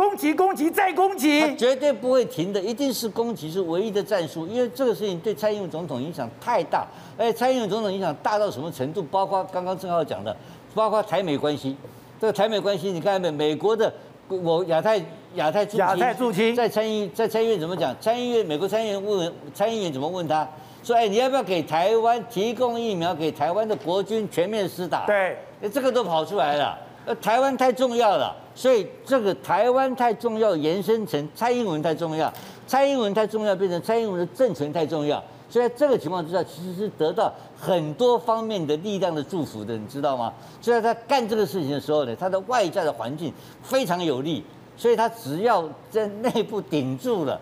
[0.00, 6.86] 攻击，攻击，再攻击，他绝对不会停的，一定是攻击是唯一的战术，因为这个事情对蔡英文总统影响太大，
[7.18, 9.02] 而且蔡英文总统影响大到什么程度？
[9.02, 10.34] 包括刚刚正浩讲的，
[10.74, 11.76] 包括台美关系，
[12.18, 13.30] 这个台美关系，你看没？
[13.30, 13.92] 美国的
[14.28, 14.96] 我亚太
[15.34, 17.94] 亚太亚太驻青在参议在参议院怎么讲？
[18.00, 20.48] 参议院美国参议院问参议员怎么问他？
[20.82, 23.14] 说哎，你要不要给台湾提供疫苗？
[23.14, 25.04] 给台湾的国军全面施打？
[25.04, 25.36] 对，
[25.70, 26.78] 这个都跑出来了。
[27.10, 32.32] 呃，台湾太重要了，所以这个台湾太重要，延伸成蔡英文太重要，
[32.68, 35.20] 蔡英文太重要，变成蔡英文的政权太重要。
[35.48, 40.32] 所以在这个情况之下，其实是得到很多方面的力量的祝福的，你知道吗？
[40.60, 44.44] 所以他干这个事情的时候呢，他的外在的环境非常有利，
[44.76, 47.40] 所以他只要在内部顶住了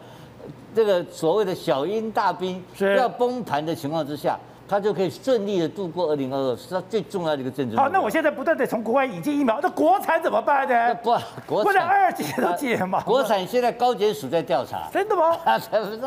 [0.75, 2.65] 这个所谓的小英大兵
[2.97, 4.39] 要崩盘的情况之下。
[4.69, 7.77] 他就可以顺利的度过二零二二，是他最重要的一个政治。
[7.77, 10.95] 好，那我现在不断的从国外引进疫苗，那国产怎么办呢？
[10.97, 11.17] 不，
[11.47, 13.01] 国产二级都解嘛。
[13.01, 14.89] 国产现在高检署在调查。
[14.93, 15.37] 真的吗？
[15.71, 16.01] 不是，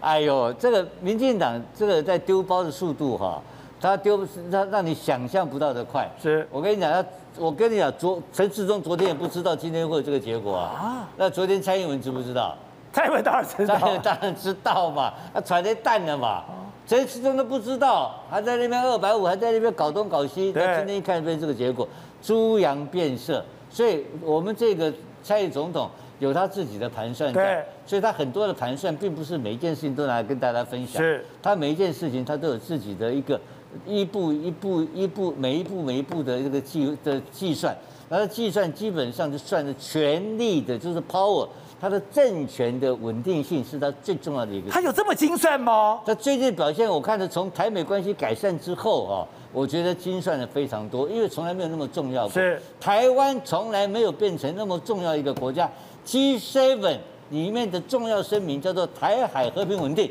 [0.00, 3.42] 哎呦，这个民进党这个在丢包的速度哈，
[3.80, 6.08] 他丢他让你想象不到的快。
[6.22, 7.04] 是我跟你讲，他
[7.36, 10.70] 我跟你讲，昨陈世忠昨天也不知道今天会有这个结果啊。
[10.78, 11.08] 啊。
[11.16, 12.56] 那昨天蔡英文知不知道？
[12.92, 13.74] 蔡英文当然知道。
[13.76, 16.44] 蔡英文当然知道嘛，他传的蛋了嘛。
[16.86, 20.52] 谁始终都不知道，还在那边二百五，还在那边搞东搞西。
[20.54, 21.88] 那今天一看，变这个结果，
[22.22, 23.42] 猪羊变色。
[23.70, 24.92] 所以，我们这个
[25.22, 31.02] 蔡总统有他自己的盘算在，所以他很多的盘算，并不是每一件事情都拿来跟大家分享。
[31.02, 33.40] 是，他每一件事情，他都有自己的一个
[33.86, 37.74] 一步一步一步每一步每一步的这个计的计算。
[38.10, 41.48] 然后计算基本上就算的全力的，就是 power。
[41.80, 44.70] 他的政权的稳定性是他最重要的一个。
[44.70, 46.00] 他有这么精算吗？
[46.06, 52.32] 他最近表现，我看着从台美关系改善之后啊，我觉得精算的非常多，因为从来没有那么重要过。
[52.32, 55.70] 是台湾从来没有变成那么重要一个国家。
[56.06, 56.98] G7
[57.30, 60.10] 里面的重要声明叫做台海和平稳定。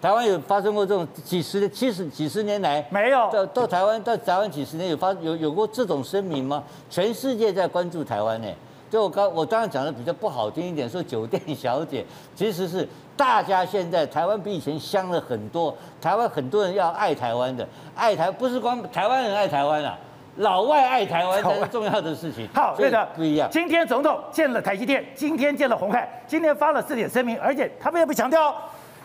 [0.00, 6.62] 台湾有发生过这种几十年、七十几十年来没有到到台湾到台湾几十年有发有有过这种声明吗？
[6.88, 8.48] 全世界在关注台湾呢。
[8.90, 12.04] 就我刚我刚刚讲的比较不好听一点，说酒店小姐，
[12.34, 15.74] 其实是大家现在台湾比以前香了很多。
[16.00, 19.98] 台湾很多人要爱台湾的，爱台不是光台湾人爱台湾啊，
[20.36, 22.48] 老外爱台湾才是重要的事情。
[22.54, 23.48] 好，对的，不一样。
[23.50, 28.54] 今天总统见了台积电，今天见了红海，今天发了四点声明，而且他们也不强调，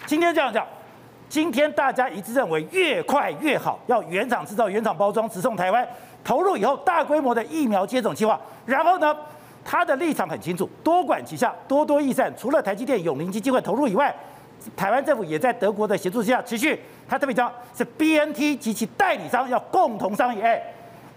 [0.06, 0.66] 今天这样讲。
[1.30, 5.88] 今天大家一致认为越快越好，要原厂制造、原厂包装，直送台湾，
[6.24, 8.40] 投入以后大规模的疫苗接种计划。
[8.68, 9.16] 然后呢，
[9.66, 12.32] 他的立场很清楚，多管齐下，多多益善。
[12.38, 14.14] 除了台积电、永林基金会投入以外，
[14.76, 16.80] 台湾政府也在德国的协助之下持续。
[17.08, 20.42] 他特别讲是 BNT 及其代理商要共同商议。
[20.42, 20.62] 哎，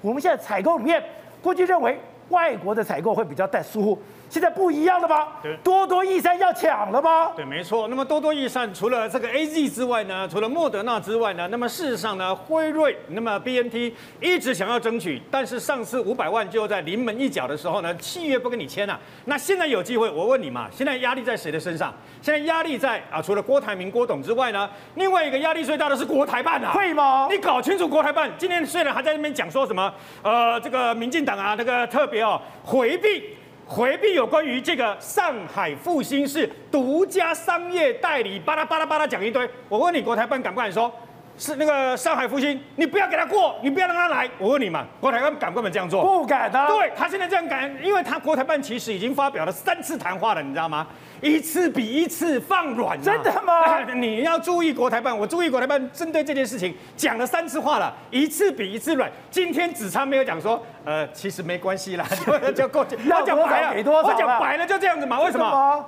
[0.00, 1.02] 我们现在采购里面，
[1.42, 1.98] 过去认为
[2.28, 3.98] 外国的采购会比较带疏忽。
[4.28, 5.28] 现在不一样了吧？
[5.42, 7.32] 对，多多益善要抢了吧？
[7.36, 7.86] 对，没错。
[7.88, 18.98] 那么多多益善除了这个 A Z 之外呢，除了莫德纳之外呢，那么事实上呢，辉瑞那么 B N T 一直想要争取，但是上次五百万就在临门一脚的时候呢，契约不跟你签啊。
[19.26, 21.94] 那现在有机会，我问你嘛，现在压力在谁的身上？
[22.20, 26.72] 现在压力在啊，除了郭台铭、郭董之外呢，另外一个压力最大的是国台办啊。
[26.72, 27.28] 会吗？
[27.30, 29.92] 你搞清楚国台办今天虽然还在那边讲说什么，
[30.22, 33.36] 呃，这个民进党啊，那个特别哦回避。
[33.66, 39.48] 回避有关于这个上海复兴是独家商业代理，巴拉巴拉巴拉讲一堆。
[39.68, 40.92] 我问你，国台办敢不敢说？
[41.38, 44.28] 是那个上海复兴，你不要给他过，你不要让他来。
[44.38, 46.02] 我问你嘛，国台办敢不敢这样做？
[46.02, 46.66] 不敢的。
[46.66, 50.86] 对，他现在这样敢，因为他国台办其实已经发表了三次谈话了，你知道吗？
[51.20, 53.80] 一次比一次放软，啊，真的吗？
[53.94, 59.10] 你要注意国台办，我注意国台办针对这件事情讲了三次话了，一次比一次软。
[59.30, 62.06] 今天子昌没有讲说，呃，其实没关系啦，
[62.56, 62.96] 就过去。
[63.08, 64.08] 要讲白了，给多少？
[64.08, 65.20] 我讲白了就这样子嘛。
[65.20, 65.44] 为什么？
[65.50, 65.84] 么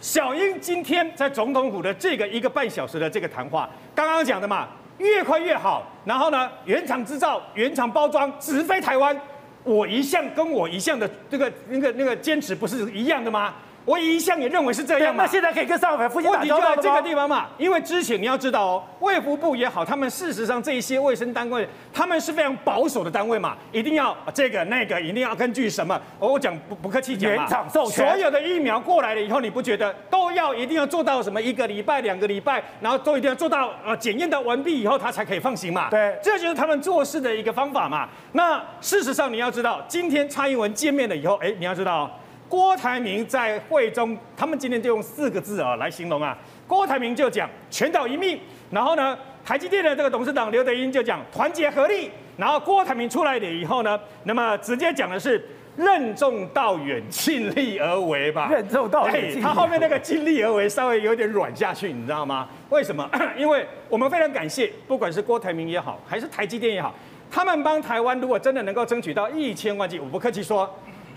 [0.00, 4.68] 小英今天在总统府的这个一个半小时的这个谈话，刚刚讲的嘛，
[4.98, 5.90] 越快越好。
[6.04, 9.18] 然后呢，原厂制造、原厂包装，直飞台湾。
[9.64, 13.54] 我一向跟我一向的这个那个那个坚持不是一样的吗？
[13.88, 16.76] 我一向也认为是这样嘛，那现在可以跟上海复星打交道了吗？
[16.76, 25.98] 就在这个地方嘛，因为之前你要知道哦，卫福部也好，他们事实上这一些卫生单位，他们是非常保守的单位嘛，一定要这个那个，一定要根据什么？
[26.18, 35.88] 我讲不不客气讲嘛，原厂授权，所有的疫苗过来了以后，你不觉得都要一定要做到什么一个礼拜、两个礼拜，然后都一定要做到呃检验的完毕以后，他才可以放行嘛？
[35.88, 38.06] 对，这就是他们做事的一个方法嘛。
[38.32, 42.10] 那事实上你要知道，今天蔡英文见面了以后，哎，你要知道。
[42.48, 46.36] 郭台铭在会中，他们今天就用四个字啊来形容啊。
[46.66, 55.46] 郭台铭就讲全岛一命，然后呢，台积电的这个董事长刘德英就讲团结合力，然后郭台铭出来了以后呢，那么直接讲的是
[55.76, 58.48] 任重道远，尽力而为吧。
[58.50, 62.48] 任重道远，他后面那个尽力而为稍微有点软下去，你知道吗？
[62.70, 63.06] 为什么？
[63.36, 66.94] 因为我们非常感谢，不管是郭台铭也好，还是台积电也好，
[67.30, 70.68] 他们帮台湾如果真的能够争取到一千万剂，我不客气说。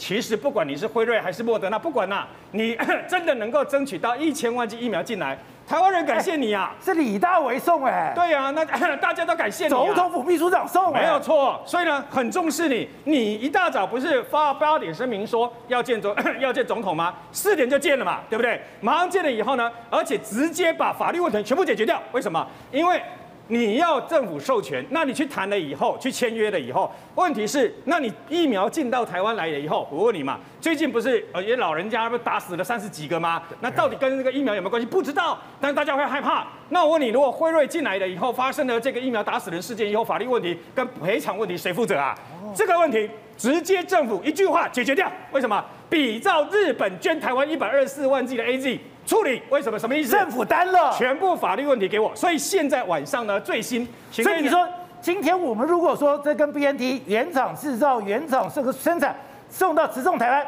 [0.01, 2.75] 其实不管你是辉瑞还是莫德纳，不管呐，你
[3.07, 5.37] 真的能够争取到一千万剂疫苗进来，
[5.67, 6.73] 台湾人感谢你啊！
[6.83, 8.65] 是李大为送哎，对呀，那
[8.97, 9.69] 大家都感谢你。
[9.69, 11.61] 总统府秘书长送，没有错。
[11.67, 12.89] 所以呢，很重视你。
[13.03, 17.13] 你一大早不是发八点声明说要见总 要见总统吗？
[17.31, 18.59] 四点就见了嘛，对不对？
[18.79, 22.01] 马上见了以后呢，而且直接把法律问题全部解决掉。
[22.11, 22.43] 为什么？
[22.71, 22.99] 因为。
[23.47, 33.43] 你要政府授权，那你去谈了以后，去签约了以后，问题是，那你疫苗进到台湾来了以后，我问你嘛，最近不是呃，有老人家不打死了三十几个吗？
[33.59, 34.85] 那到底跟这个疫苗有没有关系？
[34.85, 36.47] 不知道，但是大家会害怕。
[36.69, 42.17] 那我问你，如果辉瑞进来了以后，发生了这个疫苗打死人事件以后，法律问题跟赔偿问题谁负责啊？
[42.55, 45.11] 这个问题直接政府一句话解决掉。
[45.31, 45.63] 为什么？
[45.89, 48.79] 比照日本捐台湾一百二十四万剂的 AZ。
[49.05, 49.77] 处理为什么？
[49.79, 50.11] 什么意思？
[50.11, 53.87] 政府担了全部法律问题给我，所以现在晚上呢，最新。
[54.11, 54.67] 所以你说，
[55.01, 59.15] 今天我们如果说这跟 BNT 原厂制造、原厂这个生产
[59.49, 60.45] 送到直送台湾，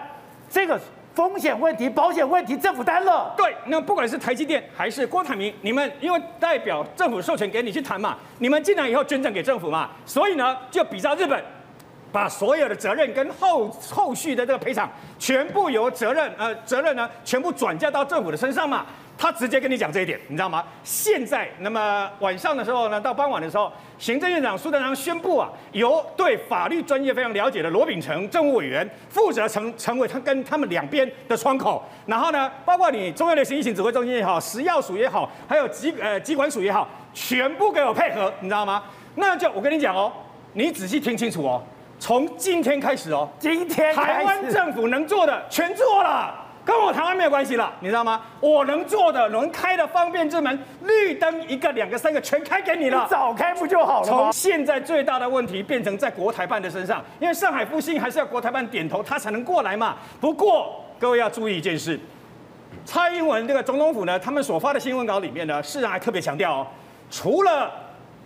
[0.49, 0.79] 这个
[1.15, 3.33] 风险问题、保险问题，政府担了。
[3.35, 11.43] 对，那不管是台积电还是郭台铭，你们因为代表政府授权给你去谈嘛，你们进来以后捐赠给政府嘛，所以呢，就比照日本。
[12.13, 18.85] 把所有的责任跟后后续的这个赔偿，全部由责任呃责任呢，全部转嫁到政府的身上嘛。
[19.15, 20.63] 他直接跟你讲这一点，你知道吗？
[20.83, 31.83] 现在那么晚上的时候呢，到傍晚的时候，行政院长苏贞昌宣布啊，由对法律专业非常了解的罗秉成政务委员负责成成为他跟他们两边的窗口。
[32.07, 38.83] 然后呢，包括你中央流行疫情指挥中心也好，食药署也好，还有机呃机管署也好，全部给我配合，你知道吗？
[39.15, 40.11] 那就我跟你讲哦，
[40.53, 41.61] 你仔细听清楚哦，
[42.03, 46.35] 从今天开始哦，今天台湾政府能做的全做了。
[46.65, 48.21] 跟我台湾没有关系了，你知道吗？
[48.41, 53.03] 我能做的、能开的方便之门，绿灯一个、两个、三个，全开给你了。
[53.03, 54.05] 你早开不就好了？
[54.05, 59.95] 从现在最大的问题变成在国台办的身上，因为上海复兴还是要国台办点头，他才能过来嘛。
[60.19, 61.97] 不过各位要注意一件事，
[62.83, 66.67] 蔡英文这个总统府呢，他们所发的新闻稿里面呢，事实上还特别强调哦，
[67.09, 67.71] 除了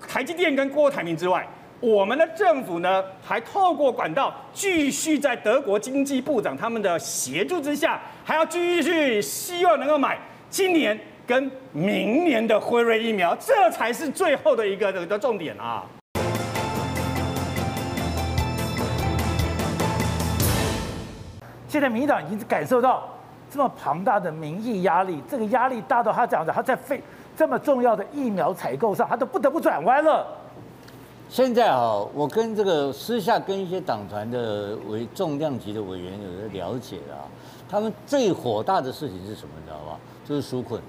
[0.08, 1.48] 台积电跟郭台铭之外。
[1.80, 10.18] 我们的政府呢，还透过管道继续在德国经济部长他们的协助之下，还要继续希望能够买
[10.50, 15.84] 今年跟明年的辉瑞疫苗，这才是最后的一个的重点啊！
[21.68, 23.08] 现在民进党已经感受到
[23.52, 27.00] 这么庞大的民意压力，这个压力大到他讲的他在费
[27.36, 30.26] 这么重要的疫苗采购上，他都不得不转弯了。
[31.30, 37.28] 现在啊，我跟这个私下跟一些党团的委重量级的委员有的了解啊，
[37.70, 39.50] 他们最火大的事情是什么？
[39.60, 40.00] 你知道吧？
[40.26, 40.82] 就是纾困。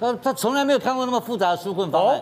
[0.00, 2.20] 他他从来没有看过那么复杂的纾困方案。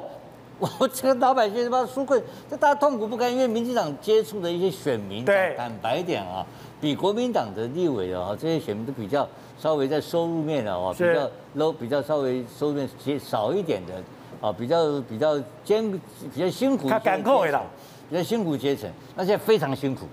[0.58, 2.20] 我、哦、 这个老百姓他妈纾困，
[2.50, 3.32] 这大家痛苦不堪。
[3.32, 6.44] 因为民进党接触的一些选民，对，坦白点啊，
[6.80, 9.28] 比国民党的立委啊这些选民都比较
[9.58, 12.88] 稍微在收入面的啊，比较 low，比较稍微收入面
[13.20, 13.94] 少一点的。
[14.40, 15.90] 啊，比较比较艰
[16.32, 17.62] 比较辛苦，他敢扣回来，
[18.10, 20.06] 比较辛苦阶层，那现在非常辛苦，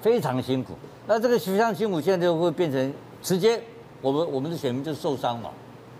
[0.00, 0.74] 非常辛苦。
[1.06, 3.60] 那这个非常辛苦，现在就会变成直接，
[4.00, 5.50] 我们我们的选民就受伤嘛，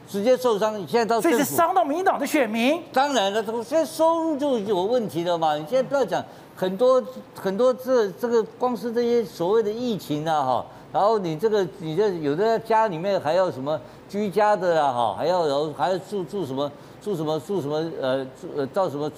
[0.07, 0.75] 直接受伤。
[0.87, 2.83] 现在到这是伤到民进党的选民。
[2.93, 5.57] 当然了，这个现在收入就有问题了嘛。
[5.57, 6.25] 你现在不要讲
[6.55, 7.03] 很多
[7.35, 16.71] 很多这这个光是这些所谓的疫情啊哈，然后你这个你这有的家里面还要什么居家的啊哈，还要然后还要住住什么。
[17.01, 19.11] 住什么住什么呃住呃到什么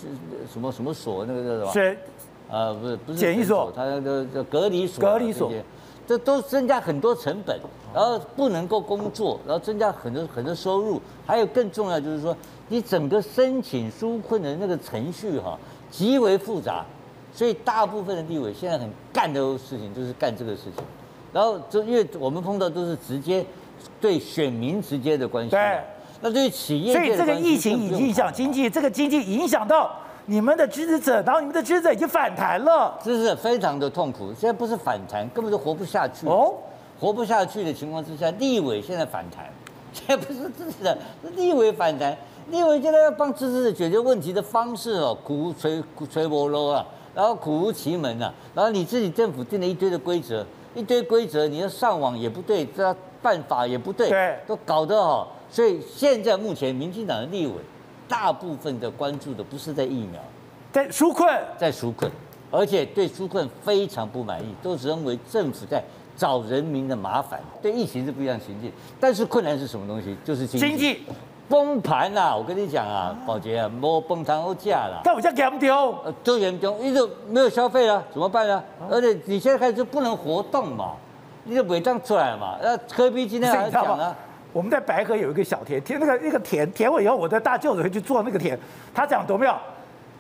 [0.53, 1.73] 什么什么所那个叫什么？
[1.73, 1.99] 是，
[2.49, 5.03] 呃不是不是检疫所，他那个叫隔离所。
[5.03, 5.51] 隔离所，
[6.07, 7.59] 这都增加很多成本，
[7.95, 12.37] 然后不能够工作，然后增加很多很多收入，还有更重要就是说，
[12.69, 15.59] 你整个申请纾困的那个程序哈
[15.91, 16.85] 极为复杂，
[17.33, 20.85] 所以大部分的地委现在很干的事情就是干这个事情，
[21.33, 23.45] 然后就因为我们碰到都是直接
[24.01, 25.51] 对选民直接的关系。
[25.51, 25.81] 对。
[26.23, 29.91] 那对企业，所以这个疫情已经影响经济，这个经济影响到
[30.27, 34.29] 你们的支持者，然后你们的支持者已经反弹了，这是非常的痛苦。
[34.29, 36.55] 现在不是反弹，根本就活不下去哦，
[37.01, 39.47] 活不下去的情况之下，立委现在反弹，
[39.93, 42.17] 现在不是支持者，是立委反弹，
[42.51, 46.87] 立委现在要帮支持者解决问题的方式哦，苦无垂垂不漏啊，
[47.17, 50.47] 然后苦无其门啊，然后你自己政府定了一堆的规则，
[50.77, 55.27] 一堆规则，你要上网也不对，这办法也不对，对，都搞得哦。
[55.53, 57.53] 所以现在目前民进党的立委，
[58.09, 60.19] 大部分的关注的不是在疫苗，
[60.73, 62.11] 在纾困，在纾困，
[62.51, 65.85] 而且对纾困非常不满意，都认为政府在
[66.17, 67.39] 找人民的麻烦。
[67.61, 70.17] 对疫情是不一样情境，但是困难是什么东西？
[70.25, 71.03] 就是经济，经济
[71.51, 72.35] 崩盘啊！
[72.35, 75.03] 我跟你讲啊，宝杰啊，摸崩盘后价啦。
[75.05, 78.65] 但我严重，呃，都严重，一直没有消费了，怎么办呢？
[78.91, 80.93] 而且你现在开始就不能活动嘛，
[81.45, 82.57] 你就违章出来嘛。
[82.63, 84.17] 那柯比今天还讲啊。
[84.53, 88.59] 我们在白河有一个小田，田那个那个田田尾以后，我的大舅子会去做那个田。
[88.95, 89.59] 他讲多妙，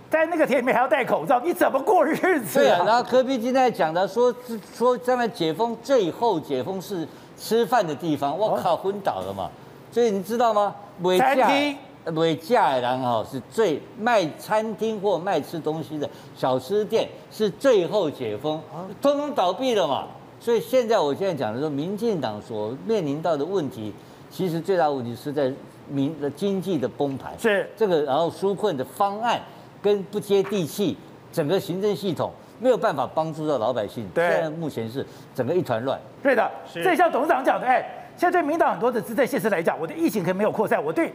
[0.09, 2.63] 在那个田里面还要戴口罩，你怎么过日子啊？
[2.63, 4.35] 对啊，然后柯 P 今天讲的说
[4.75, 7.07] 说将来解封最后解封是
[7.37, 9.51] 吃饭的地方，我靠，昏倒了嘛。
[9.91, 10.75] 所以你知道吗？
[11.19, 11.77] 餐厅
[12.15, 18.59] 尾价然后是最卖餐厅或卖吃东西的小吃店是最后解封，
[19.03, 20.07] 通通倒闭了嘛。
[20.41, 23.93] 所以现在我现在讲的说，民进党所面临到的问题。
[24.33, 25.53] 其实最大问题是在
[25.89, 29.39] 民的经济的崩盘，是这个，然后纾困的方案
[29.83, 30.97] 跟不接地气，
[31.31, 34.09] 整个行政系统没有办法帮助到老百姓。
[34.15, 36.01] 对，现在目前是整个一团乱。
[36.23, 41.13] 对的，这像董事长讲的，哎，现在对民党很多的执政现实来讲，我的疫情可能没有扩散，我对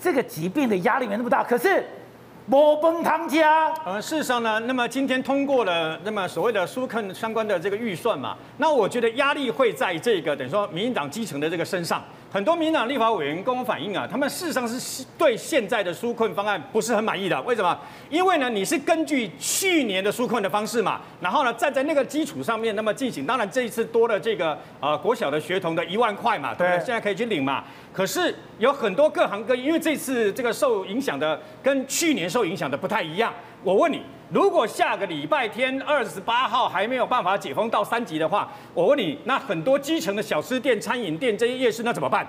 [0.00, 1.84] 这个疾病的压力没那么大，可是。
[2.48, 3.74] 摩崩汤家。
[3.84, 12.00] 呃，事实上呢，那么今天通过了那么所谓的纾困相关的这个预算嘛，那我觉得压力会在这个等于说民进党基层的这个身上，
[12.30, 17.40] 很多民党立法委员跟我反映啊，他们事实上是对现在的纾困方案不是很满意的。
[17.42, 17.78] 为什么？
[18.10, 23.24] 因为呢，你是根据去年的纾困的方式嘛，然后呢，站在那个基础上面，那么进行。
[23.24, 26.84] 当然这一次多了这个呃国小的学童的一万块嘛，对不对？
[26.84, 27.64] 现在可以去领嘛。
[27.92, 33.32] 可是有很多各行各业，因为这次这个受影响的跟去年受影响的不太一样。
[33.62, 34.02] 我问你。
[34.28, 42.26] 如果下个礼拜天二十八号还没有办法解封到三级的话，我问你，那很多基层的小吃店、餐饮店这些夜市那怎么办？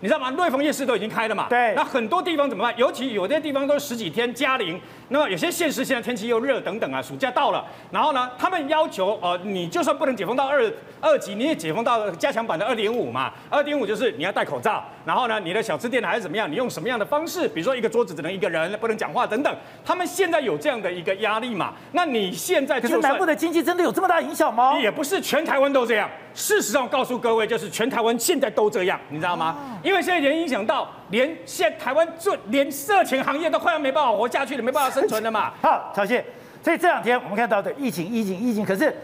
[0.00, 0.30] 你知道吗？
[0.30, 1.46] 瑞丰夜市都已经开了嘛？
[1.48, 1.74] 对。
[1.74, 2.74] 那很多地方怎么办？
[2.78, 4.80] 尤其有些地方都十几天加零。
[5.12, 13.32] 那么有些县市现在天气又热等等啊，暑假到了，然后呢，他们要求呃，你就算不能解封到二二级，你也解封到加强版的二点五嘛。
[13.50, 17.48] 二点五就是你要戴口罩，然后呢，你的小吃店还是怎么样，你用什么样的方式？
[17.48, 19.52] 比如说一个桌子只能一个人，不能讲话等等。
[19.84, 21.74] 他们现在有这样的一个压力嘛？
[21.92, 24.78] 那你现在就可是南部的经济真的有这么大影响吗？
[24.78, 26.08] 也不是全台湾都这样。
[26.34, 29.78] 事实上，告诉各位，就是全台湾现在都这样，你知道吗？
[29.82, 30.88] 因为现在已经影响到。
[31.10, 35.52] 连现在台湾最连色情行业都快要没办法活下去了，没办法生存了嘛。
[35.60, 36.24] 好，小谢，
[36.62, 38.94] 所以这两天我们看到的疫情，疫情，疫情，可是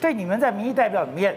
[0.00, 1.36] 对你们在民意代表里面，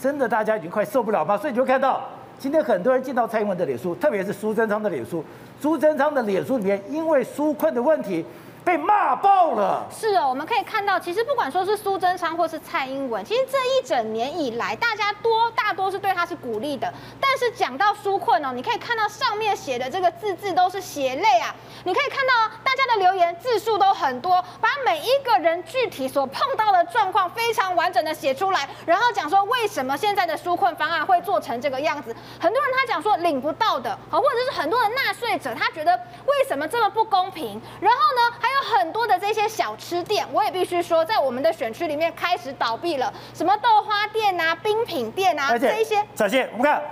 [0.00, 1.36] 真的大家已经快受不了吗？
[1.36, 2.08] 所以你就看到
[2.38, 5.24] 今天很多人进到蔡英文的脸书，特别是苏贞昌的脸书，
[5.60, 8.24] 苏贞昌的脸书里面因为纾困的问题。
[8.66, 9.86] 被骂爆了。
[9.96, 16.92] 是哦，我们可以看到，其实不管说是苏贞昌或是蔡英文，其实这一整年以来，大家多大多是对他是鼓励的。
[17.20, 21.54] 但是讲到纾困哦，你可以看到上面写的这个字字都是血泪啊。
[21.84, 32.12] 你可以看到大家的留言字数都很多，把每一个人具体所碰到的状况非常完整的写出来，然后讲说为什么现在的纾困方案会做成这个样子。
[32.40, 35.94] 很多人他讲说领不到的，好，或者是很多的纳税者他觉得
[36.26, 37.62] 为什么这么不公平？
[37.80, 38.55] 然后呢，还有。
[38.56, 46.02] 有很多的这些小吃店，我也必须说，在我们的选区里面开始倒闭了，什么豆花店啊、冰品店啊，这一些。
[46.14, 46.82] 小谢，我们看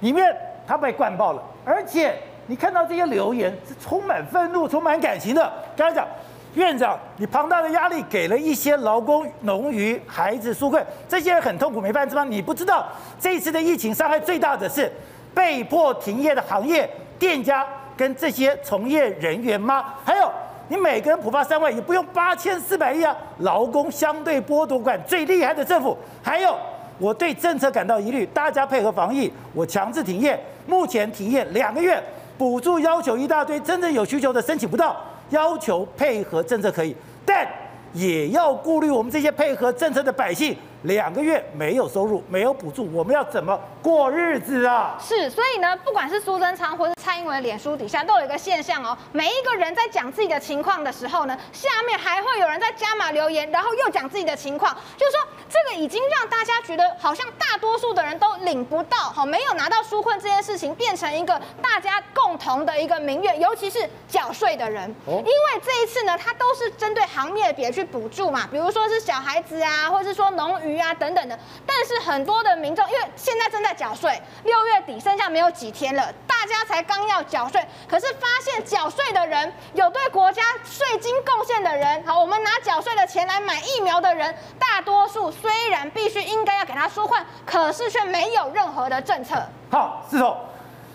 [0.00, 0.34] 里面
[0.66, 2.16] 它被灌爆了，而且
[2.46, 5.52] 你看到这些留言是充满愤怒、充满感情的。
[5.76, 6.06] 刚才讲，
[6.54, 12.24] 院长，你庞大的压力给了一些劳工、农渔、孩子纾困，这些人很痛苦，没饭吃吗？
[12.24, 12.86] 你不知道
[13.18, 14.92] 这一次的疫情伤害最大的是
[15.34, 16.88] 被迫停业的行业
[17.18, 17.66] 店家
[17.96, 19.94] 跟这些从业人员吗？
[20.04, 20.30] 还有。
[20.68, 23.16] 你每个人普发三万，也不用八千四百亿啊！
[23.38, 26.54] 劳工相对剥夺感最厉害的政府，还有
[26.98, 32.02] 我对政策感到疑虑，大家配合防疫，我强制停业，目前停业两个月，
[32.36, 34.96] 补助要求一大堆，真正有需求的申请不到，
[35.30, 37.46] 要求配合政策可以，但
[37.94, 40.56] 也要顾虑我们这些配合政策的百姓。
[40.82, 43.58] 两个月没有收入，没有补助，我们要怎么
[43.88, 44.98] 过日子啊？
[45.00, 48.96] 是，所以呢，不管是苏贞昌或是蔡英文的脸书底下，都有一个现象哦。
[49.12, 70.78] 每一个人在讲自己的情况的时候呢，下面还会有人在加码留言，然后又讲自己的情况，就是说这个已经让大家觉得好像大多数的人都领不到，好，没有拿到纾困这件事情，变成一个大家共同的一个民怨，尤其是缴税的人，因为这一次呢，他都是针对行业别去补助嘛，比如说是小孩子啊，或者是说农渔。
[70.78, 71.36] 啊，等等的，
[71.66, 89.40] 但是很多的民众，因为现在正在缴税，六月底剩下没有几天了，大家才刚要缴税，可是发现缴税的人有对国家税金贡献的人，好，我们拿缴税的钱来买疫苗的人，大多数虽然必须应该要给他纾困，可是却没有任何的政策。
[89.70, 90.36] 好，司统，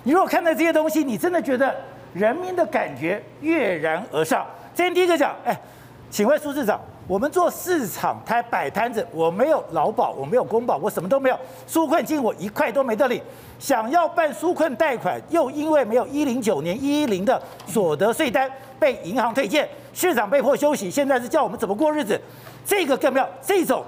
[0.04, 1.74] 你如果看到这些东西，你真的觉得
[2.14, 4.46] 人民的感觉跃然而上。
[4.76, 5.56] 今天第一个讲，哎，
[6.14, 6.80] 请问苏市长。
[7.06, 11.38] 我们做市场摊摆摊子，我没有劳保，我没有公保，我什么都没有，
[11.68, 13.22] 纾困金我一块都没得领。
[13.60, 18.50] 想要办纾困贷款，又因为没有一零九年一一零的所得税单，
[18.80, 20.90] 被银行推荐，市长被迫休息。
[20.90, 22.18] 现在是叫我们怎么过日子？
[22.64, 23.84] 这个更妙，这种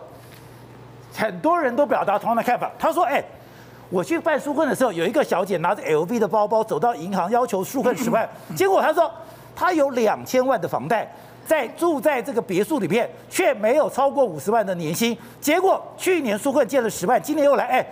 [1.14, 2.70] 很多人都表达同样的看法。
[2.78, 3.24] 他说：“哎，
[3.90, 8.28] 我去办纾困的时候，有一个小姐拿着 LV 的包包走到银行要求纾困十万，
[8.58, 9.10] 结果他说
[9.56, 11.10] 他有两千万的房贷。”
[11.46, 15.16] 在住在这个别墅里面，却没有超过五十万的年薪。
[15.40, 17.86] 结果去年纾困借了十万，今年又来，哎，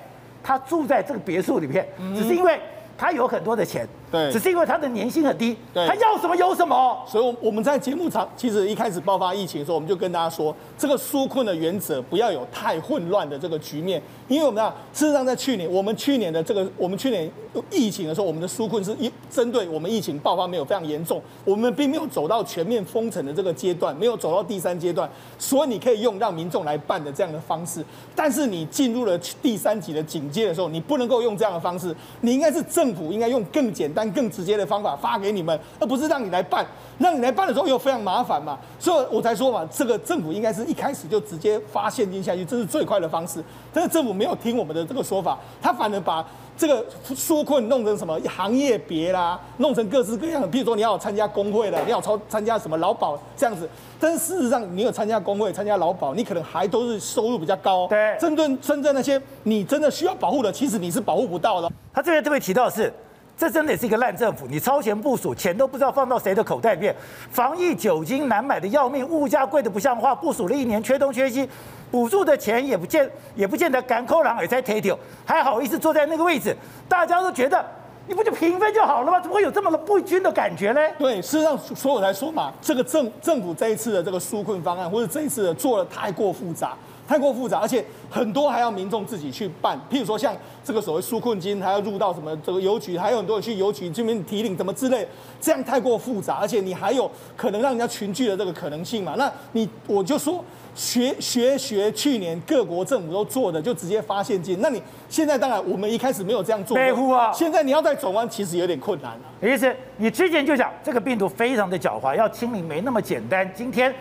[0.44, 2.60] 他住在这个别墅里面，只是因为
[2.98, 3.88] 他有很多的钱。
[4.12, 7.04] 对，只是因为他的年薪很低，对，他要什么有什么。
[7.08, 17.32] 所以我们在节目场，其实一开始爆发疫情的时候，我们就跟大家说，这个纾困的原则不要有太混乱的这个局面，因为我们啊，事实上在去年，我们去年的这个，我们去年
[17.72, 27.82] 疫情的时候，我们的纾困是一针对我们疫情爆发没有非常严重，我们并没有走到全面封城的这个阶段，没有走到第三阶段，所以你可以用让民众来办的这样的方式。
[28.14, 33.94] 但是你进入了第三级的警戒的时候，你不能够用这样的方式，你应该是政府应该用更简。
[33.94, 36.66] 单、更直接的方法发给你们，而不是让你来办。
[37.00, 43.44] 让你来办的时候又非常麻烦嘛，所以我才说嘛，这个政府应该是一开始就直接发现金下去，这是最快的方式。
[43.74, 46.26] 但是政府没有听我们的这个说法，他反而把
[46.56, 50.48] 这个纾困弄成什么行业别啦，弄成各式各样的。
[50.48, 53.68] 譬如说你要参加工会的，你要超参加什么劳保这样子。
[54.00, 57.88] 但是事实上，你有参加工会、参加劳保，你可能还都是收入比较高。
[57.88, 61.72] 对，针对真正那些你真的需要保护的，其实你是保护不到的。
[61.94, 62.94] 他这边特别提到的是。
[63.36, 66.96] 这真的是一个烂政府，你超前部署，钱都不知道放到谁的口袋里面。
[67.32, 71.50] 防疫酒精难买的要命，物价贵的不像话，部署了一年缺东缺西，
[71.90, 76.56] 补助的钱也不见也不见得敢扣狼也在贴掉，还好意思坐在那个位置？
[76.88, 77.66] 大家都觉得
[78.08, 79.20] 你不就平分就好了吗？
[79.20, 80.80] 怎么会有这么的不均的感觉呢？
[81.00, 86.78] 对，事实上，所以我才说嘛，这个政政府这一次的这个纾困方案，或者这一次的做的太过复杂。
[87.14, 89.80] 太过复杂，而且很多还要民众自己去办。
[89.88, 95.08] 譬如说，像这个所谓纾困金，还要入到什么这个邮局，还有很多人去邮局这边提领，怎么之类，
[95.40, 97.08] 这样太过复杂，而且你还有
[97.38, 99.14] 可能让人家群聚的这个可能性嘛？
[99.16, 104.60] 那你我就说学学学去年各国政府都做的，就直接发现金。
[104.60, 106.76] 那你现在当然我们一开始没有这样做，
[107.16, 109.48] 啊，现在你要再转弯，其实有点困难了。
[109.48, 113.48] 意思你之前就讲这个病毒非常的狡猾，要清零没那么简单。
[113.54, 113.94] 今天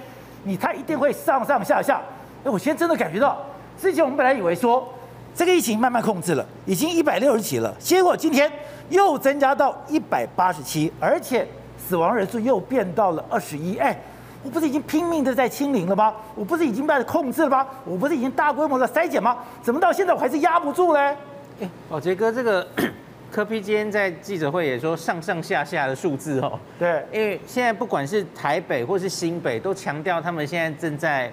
[0.45, 2.01] 你他一定会上上下下。
[2.45, 3.39] 哎，我现在真的感觉到。
[3.81, 4.87] 之前我们本来以为说
[5.35, 8.51] 这个疫情慢慢控制了，已经一百六十几了，结果今天
[8.91, 11.47] 又增加到一百八十七，而且
[11.79, 13.77] 死亡人数又变到了二十一。
[13.79, 13.99] 哎，
[14.45, 16.15] 我不是已经拼命的在清零了吗？
[16.35, 17.67] 我不是已经在控制了吗？
[17.85, 19.39] 我不是已经大规模的筛检吗？
[19.63, 21.17] 怎么到现在我还是压不住嘞？
[21.61, 22.67] 哎，宝杰哥，这个
[23.33, 26.59] 柯 P 今天在记者会也说上上下下的数字哦。
[26.79, 31.33] 对，因为现在不管是台北或是新北，都强调他们现在正在。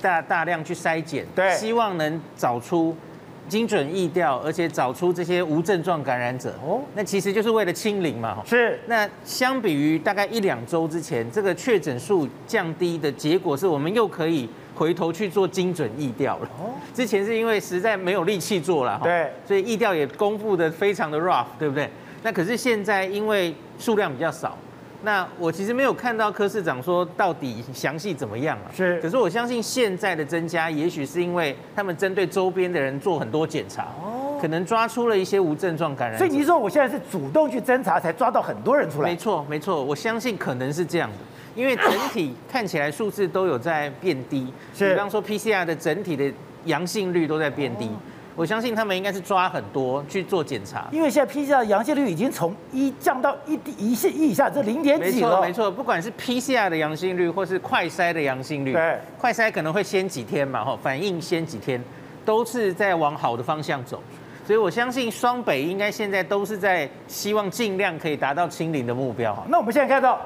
[0.00, 2.96] 大大量去筛检，对，希望能找出
[3.48, 6.54] 精准疫调，而且找出这些无症状感染者。
[6.64, 8.38] 哦，那其实就是为了清零嘛。
[8.44, 8.78] 是。
[8.86, 16.48] 那相比于大概一两周之前，这个确诊数降低的结果是我们又可以回头去做精准疫调了。
[16.58, 16.70] 哦。
[16.94, 21.88] 之前是因为实在没有力气做了，对，所以疫调也公布的非常的 rough，对不对？
[22.22, 24.58] 那可是现在因为数量比较少。
[25.02, 28.66] 那我其实没有看到柯市长说到底详细怎么样啊？
[28.74, 36.18] 是，可是我相信现在的增加，也许是因为他们针对周边的人做很多检查，哦，可能抓出了一些无症状感染。
[36.18, 39.10] 所以你说我现在是主动去侦查才抓到很多人出来？
[39.10, 41.16] 没错，没错，我相信可能是这样的，
[41.54, 46.28] 因为整体看起来数字都有在变低，是，比方说 PCR 的整体的
[46.64, 47.86] 阳性率都在变低。
[47.86, 47.98] 哦
[48.38, 55.40] 我相信他们应该是抓很多去做检查，因为现在 PCR 阳性率已经从一降到一一线以下，这零点几了。
[55.40, 61.82] 没错，没错，不管是 PCR 的阳性率，或是快筛的阳性率，对，快筛可能会先几天嘛，哈，反应先几天，
[62.24, 64.00] 都是在往好的方向走。
[64.46, 69.36] 所以我相信双北应该现在都是在希望尽量可以达到清零的目标。
[69.48, 70.20] 那我们现在看到，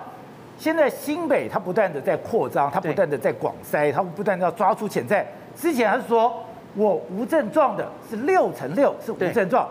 [0.59, 5.27] 现在新北它不断的在扩张，它不断的在广塞，它不断的要抓出潜在。
[5.57, 6.45] 之前还是说。
[6.75, 9.69] 我无症状的是六成六是无症状，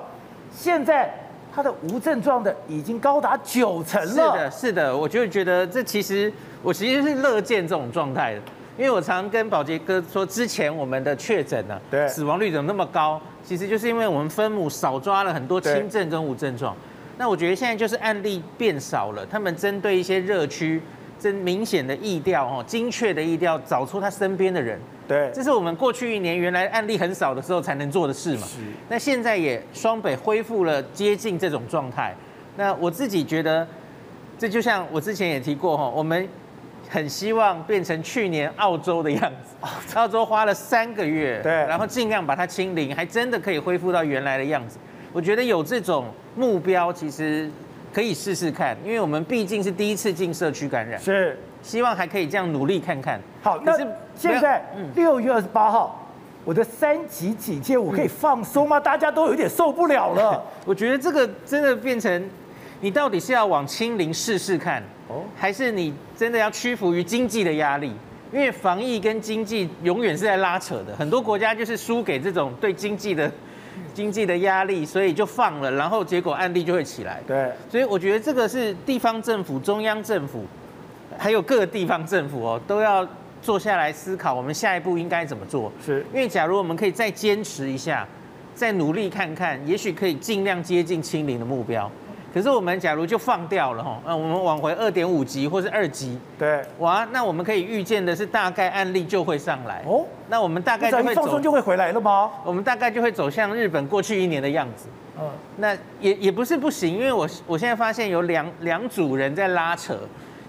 [0.54, 1.12] 现在
[1.54, 4.08] 他的无症状的已经高达九成了。
[4.08, 8.40] 是的，是的，我就觉得这其实我其实是乐见这种状态的，
[8.78, 13.20] 因为我常跟保杰哥说，之前我们的确诊呢，对，死亡率怎么那么高？
[13.44, 16.76] 其实就是因为我们分母少抓了很多轻症跟无症状。
[17.18, 20.82] 那我觉得现在就是案例变少了，他们针对一些热区，
[21.22, 24.80] 真明显的意调哦，精确的意调，找出他身边的人。
[25.08, 28.48] 对，这是我们过去一年原来案例很少的时候才能做的事嘛。
[28.48, 28.58] 是。
[28.90, 32.16] 那现在也双北恢复了接近这种状态。
[32.58, 33.68] 那我自己觉得，
[34.40, 36.28] 这就像我之前也提过哈，我们
[36.90, 39.96] 很希望变成去年澳洲的样子。
[39.96, 44.80] 澳洲花了三个月，对，然后尽量把它清零，还真的可以恢复到原来的样子。
[45.14, 47.50] 我觉得有这种目标，其实
[47.94, 51.00] 可以试试看，因为我们毕竟是第一次进社区感染。
[51.00, 51.38] 是。
[51.64, 53.22] 希望还可以这样努力看看。
[53.44, 53.78] 好，那
[54.16, 54.66] 现在
[54.96, 56.10] 六月二十八号，
[56.44, 58.80] 我的三级警戒我可以放松吗？
[58.80, 60.44] 大家都有点受不了了。
[60.66, 62.30] 我觉得这个真的变成，
[62.80, 67.94] 你到底是要往清零试试看，哦，还是你真的要屈服于经济的压力？
[68.34, 73.32] 因为防疫跟经济永远是在拉扯的，很多国家就是输给这种对经济的
[73.94, 77.22] 经济的压力，所以就放了，然后结果案例就会起来。
[77.28, 80.46] 对，所以我觉得这个是地方政府、中央政府。
[81.18, 83.06] 还有各个地方政府哦，都要
[83.42, 85.70] 坐下来思考，我们下一步应该怎么做？
[85.86, 88.08] 是，因为假如我们可以再坚持一下，
[88.56, 91.92] 再努力看看，也许可以尽量接近清零的目标。
[92.34, 100.06] 可是我们假如就放掉了哈，那我们往回二点五级或是二级，对，哇，那我们可以预见的是，大概案例就会上来哦。
[100.30, 102.32] 那我们大概就会放松就会回来了吗？
[102.46, 104.88] 我们大概就会走向日本过去一年的样子。
[105.20, 110.00] 嗯，那也也不是不行，因为我我现在发现有两两组人在拉扯，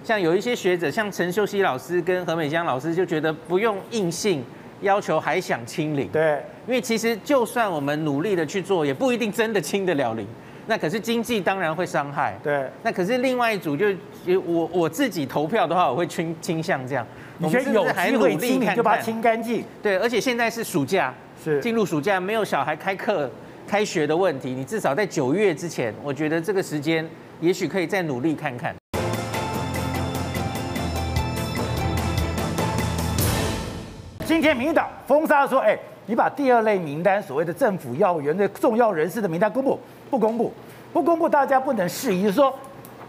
[0.05, 4.45] 像有一些学者，像陈秀熙老师跟何美江老师就觉得不用硬性
[4.83, 10.25] 要求还想清零，对，因为其实就算我们努力的去做，也不一定真的清得了零。
[10.67, 12.69] 那可是经济当然会伤害，对。
[12.83, 13.87] 那可是另外一组就
[14.47, 17.05] 我我自己投票的话，我会倾倾向这样。
[17.39, 19.65] 你觉得有机会清你就把它清干净？
[19.83, 21.13] 对，而且现在是暑假，
[21.43, 23.29] 是进入暑假，没有小孩开课、
[23.67, 24.53] 开学的问题。
[24.53, 27.05] 你至少在九月之前，我觉得这个时间
[27.41, 28.73] 也许可以再努力看看。
[34.25, 35.77] 今天民进党封杀说，哎，
[36.07, 39.79] 你把第二类名单，所谓的政府要员的重要人士的名单公布，
[40.13, 40.53] 不公布，
[40.93, 42.55] 不公布，大家不能质疑说，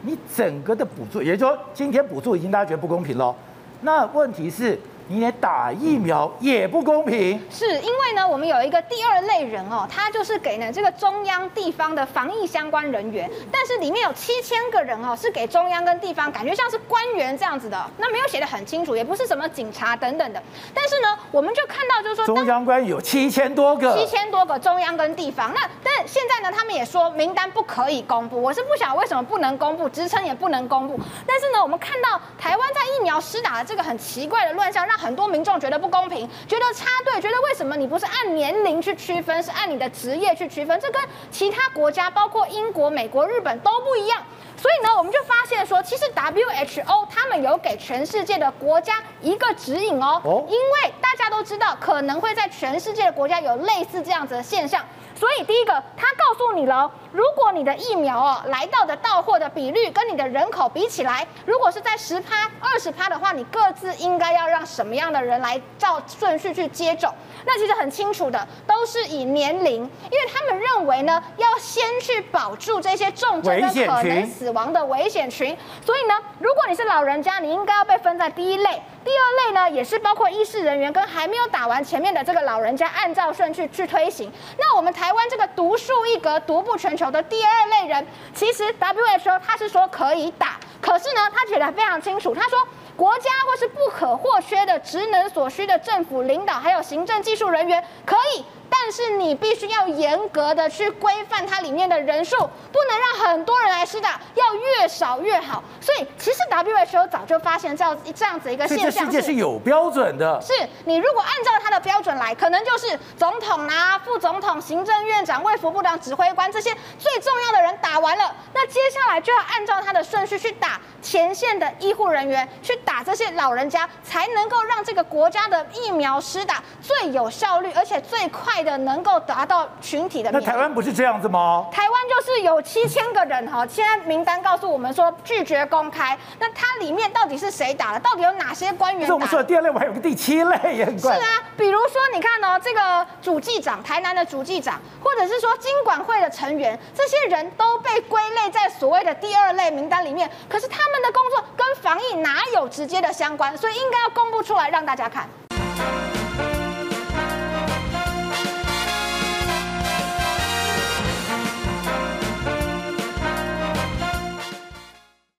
[0.04, 3.36] 你整个的补助，也就是说，今天补助已经大家觉得不公平了。
[3.82, 4.80] 那问题是？
[5.08, 20.42] 你连打疫苗也不公平，是因为呢，我们有一个第二类人哦，他就是给呢这个中央地方的防疫相关人员，但是里面有七千个人哦，是给中央跟地方，感觉像是官员这样子的，那没有写的很清楚，也不是什么警察等等的，
[20.74, 40.80] 但是呢，我们就看到就是说中央官员有七千多个，七千多个中央跟地方，那但现在呢，他们也说名单不可以公布，我是不晓得为什么不能公布，职称也不能公布，但是呢，我们看到台湾在疫苗施打的这个很奇怪的乱象，让很多民众觉得不公平，觉得插队，觉得为什么你不是按年龄去区分，是按你的职业去区分？
[40.80, 41.02] 这跟
[41.32, 44.22] 其他国家，包括英国、美国、日本都不一样。
[44.56, 54.86] 所以呢，我们就发现说，其实 WHO 他们有给全世界的国家一个指引哦，因为大家都知道可能会在全世界的国家有类似这样子的现象。
[55.16, 67.14] 所以第一个，他告诉你了，如果你的疫苗哦来到的到货的比率跟你的人口比起来，如果是在十趴、二十趴的话，你各自应该要让什么样的人来照顺序去接种？
[67.46, 75.56] 那其实很清楚的，都是以年龄，因为他们认为呢，要先去保住这些重症跟可能死亡的危险群。
[75.86, 78.82] 所以呢，如果你是老人家，你应该要被分在第一类。
[79.04, 84.32] 第二类呢，也是包括医事人员跟还没有打完前面的这个老人家，按照顺序去推行。
[84.58, 92.66] 那我们台湾这个独树一格、独步全球的第二类人，其实 WHO 他是说可以打，可是呢，他写得非常清楚，他说
[92.96, 98.46] 国家或是不可或缺的职能所需的政府领导还有行政技术人员可以。
[98.76, 105.64] 但是你必须要严格的去规范它里面的人数，不能让很多人来施打，要越少越好。
[105.80, 110.42] 所以其实 WHO 早就发现这样这样子一个现象，世界是有标准的。
[110.42, 110.52] 是
[110.86, 128.63] 你如果按照它的标准来，可能就是总统啊、副总统、行政院长、卫福部长、指挥官这些最重要的人打完了，那接下来就要按照他的顺序去打前线的医护人员，去打这些老人家，才能够让这个国家的疫苗施打最有效率，而且最快。
[128.64, 130.32] 的能够达到群体的。
[130.32, 131.68] 那台湾不是这样子吗？
[131.72, 136.18] 台湾就是有七千个人哈，现在名单告诉我们说拒绝公开。
[136.40, 138.00] 那它里面到底是谁打了？
[138.00, 139.08] 到底有哪些官员打？
[139.08, 141.16] 是我们说的第二类，我还有个第七类也很怪。
[141.16, 141.28] 是啊，
[141.58, 150.30] 比如说你看哦，这个主计长，台南的主计长，或者是说经管会的成员，这些人都被归类在所谓的第二类名单里面。
[150.50, 153.58] 可是他们的工作跟防疫哪有直接的相关？
[153.58, 155.28] 所以应该要公布出来让大家看。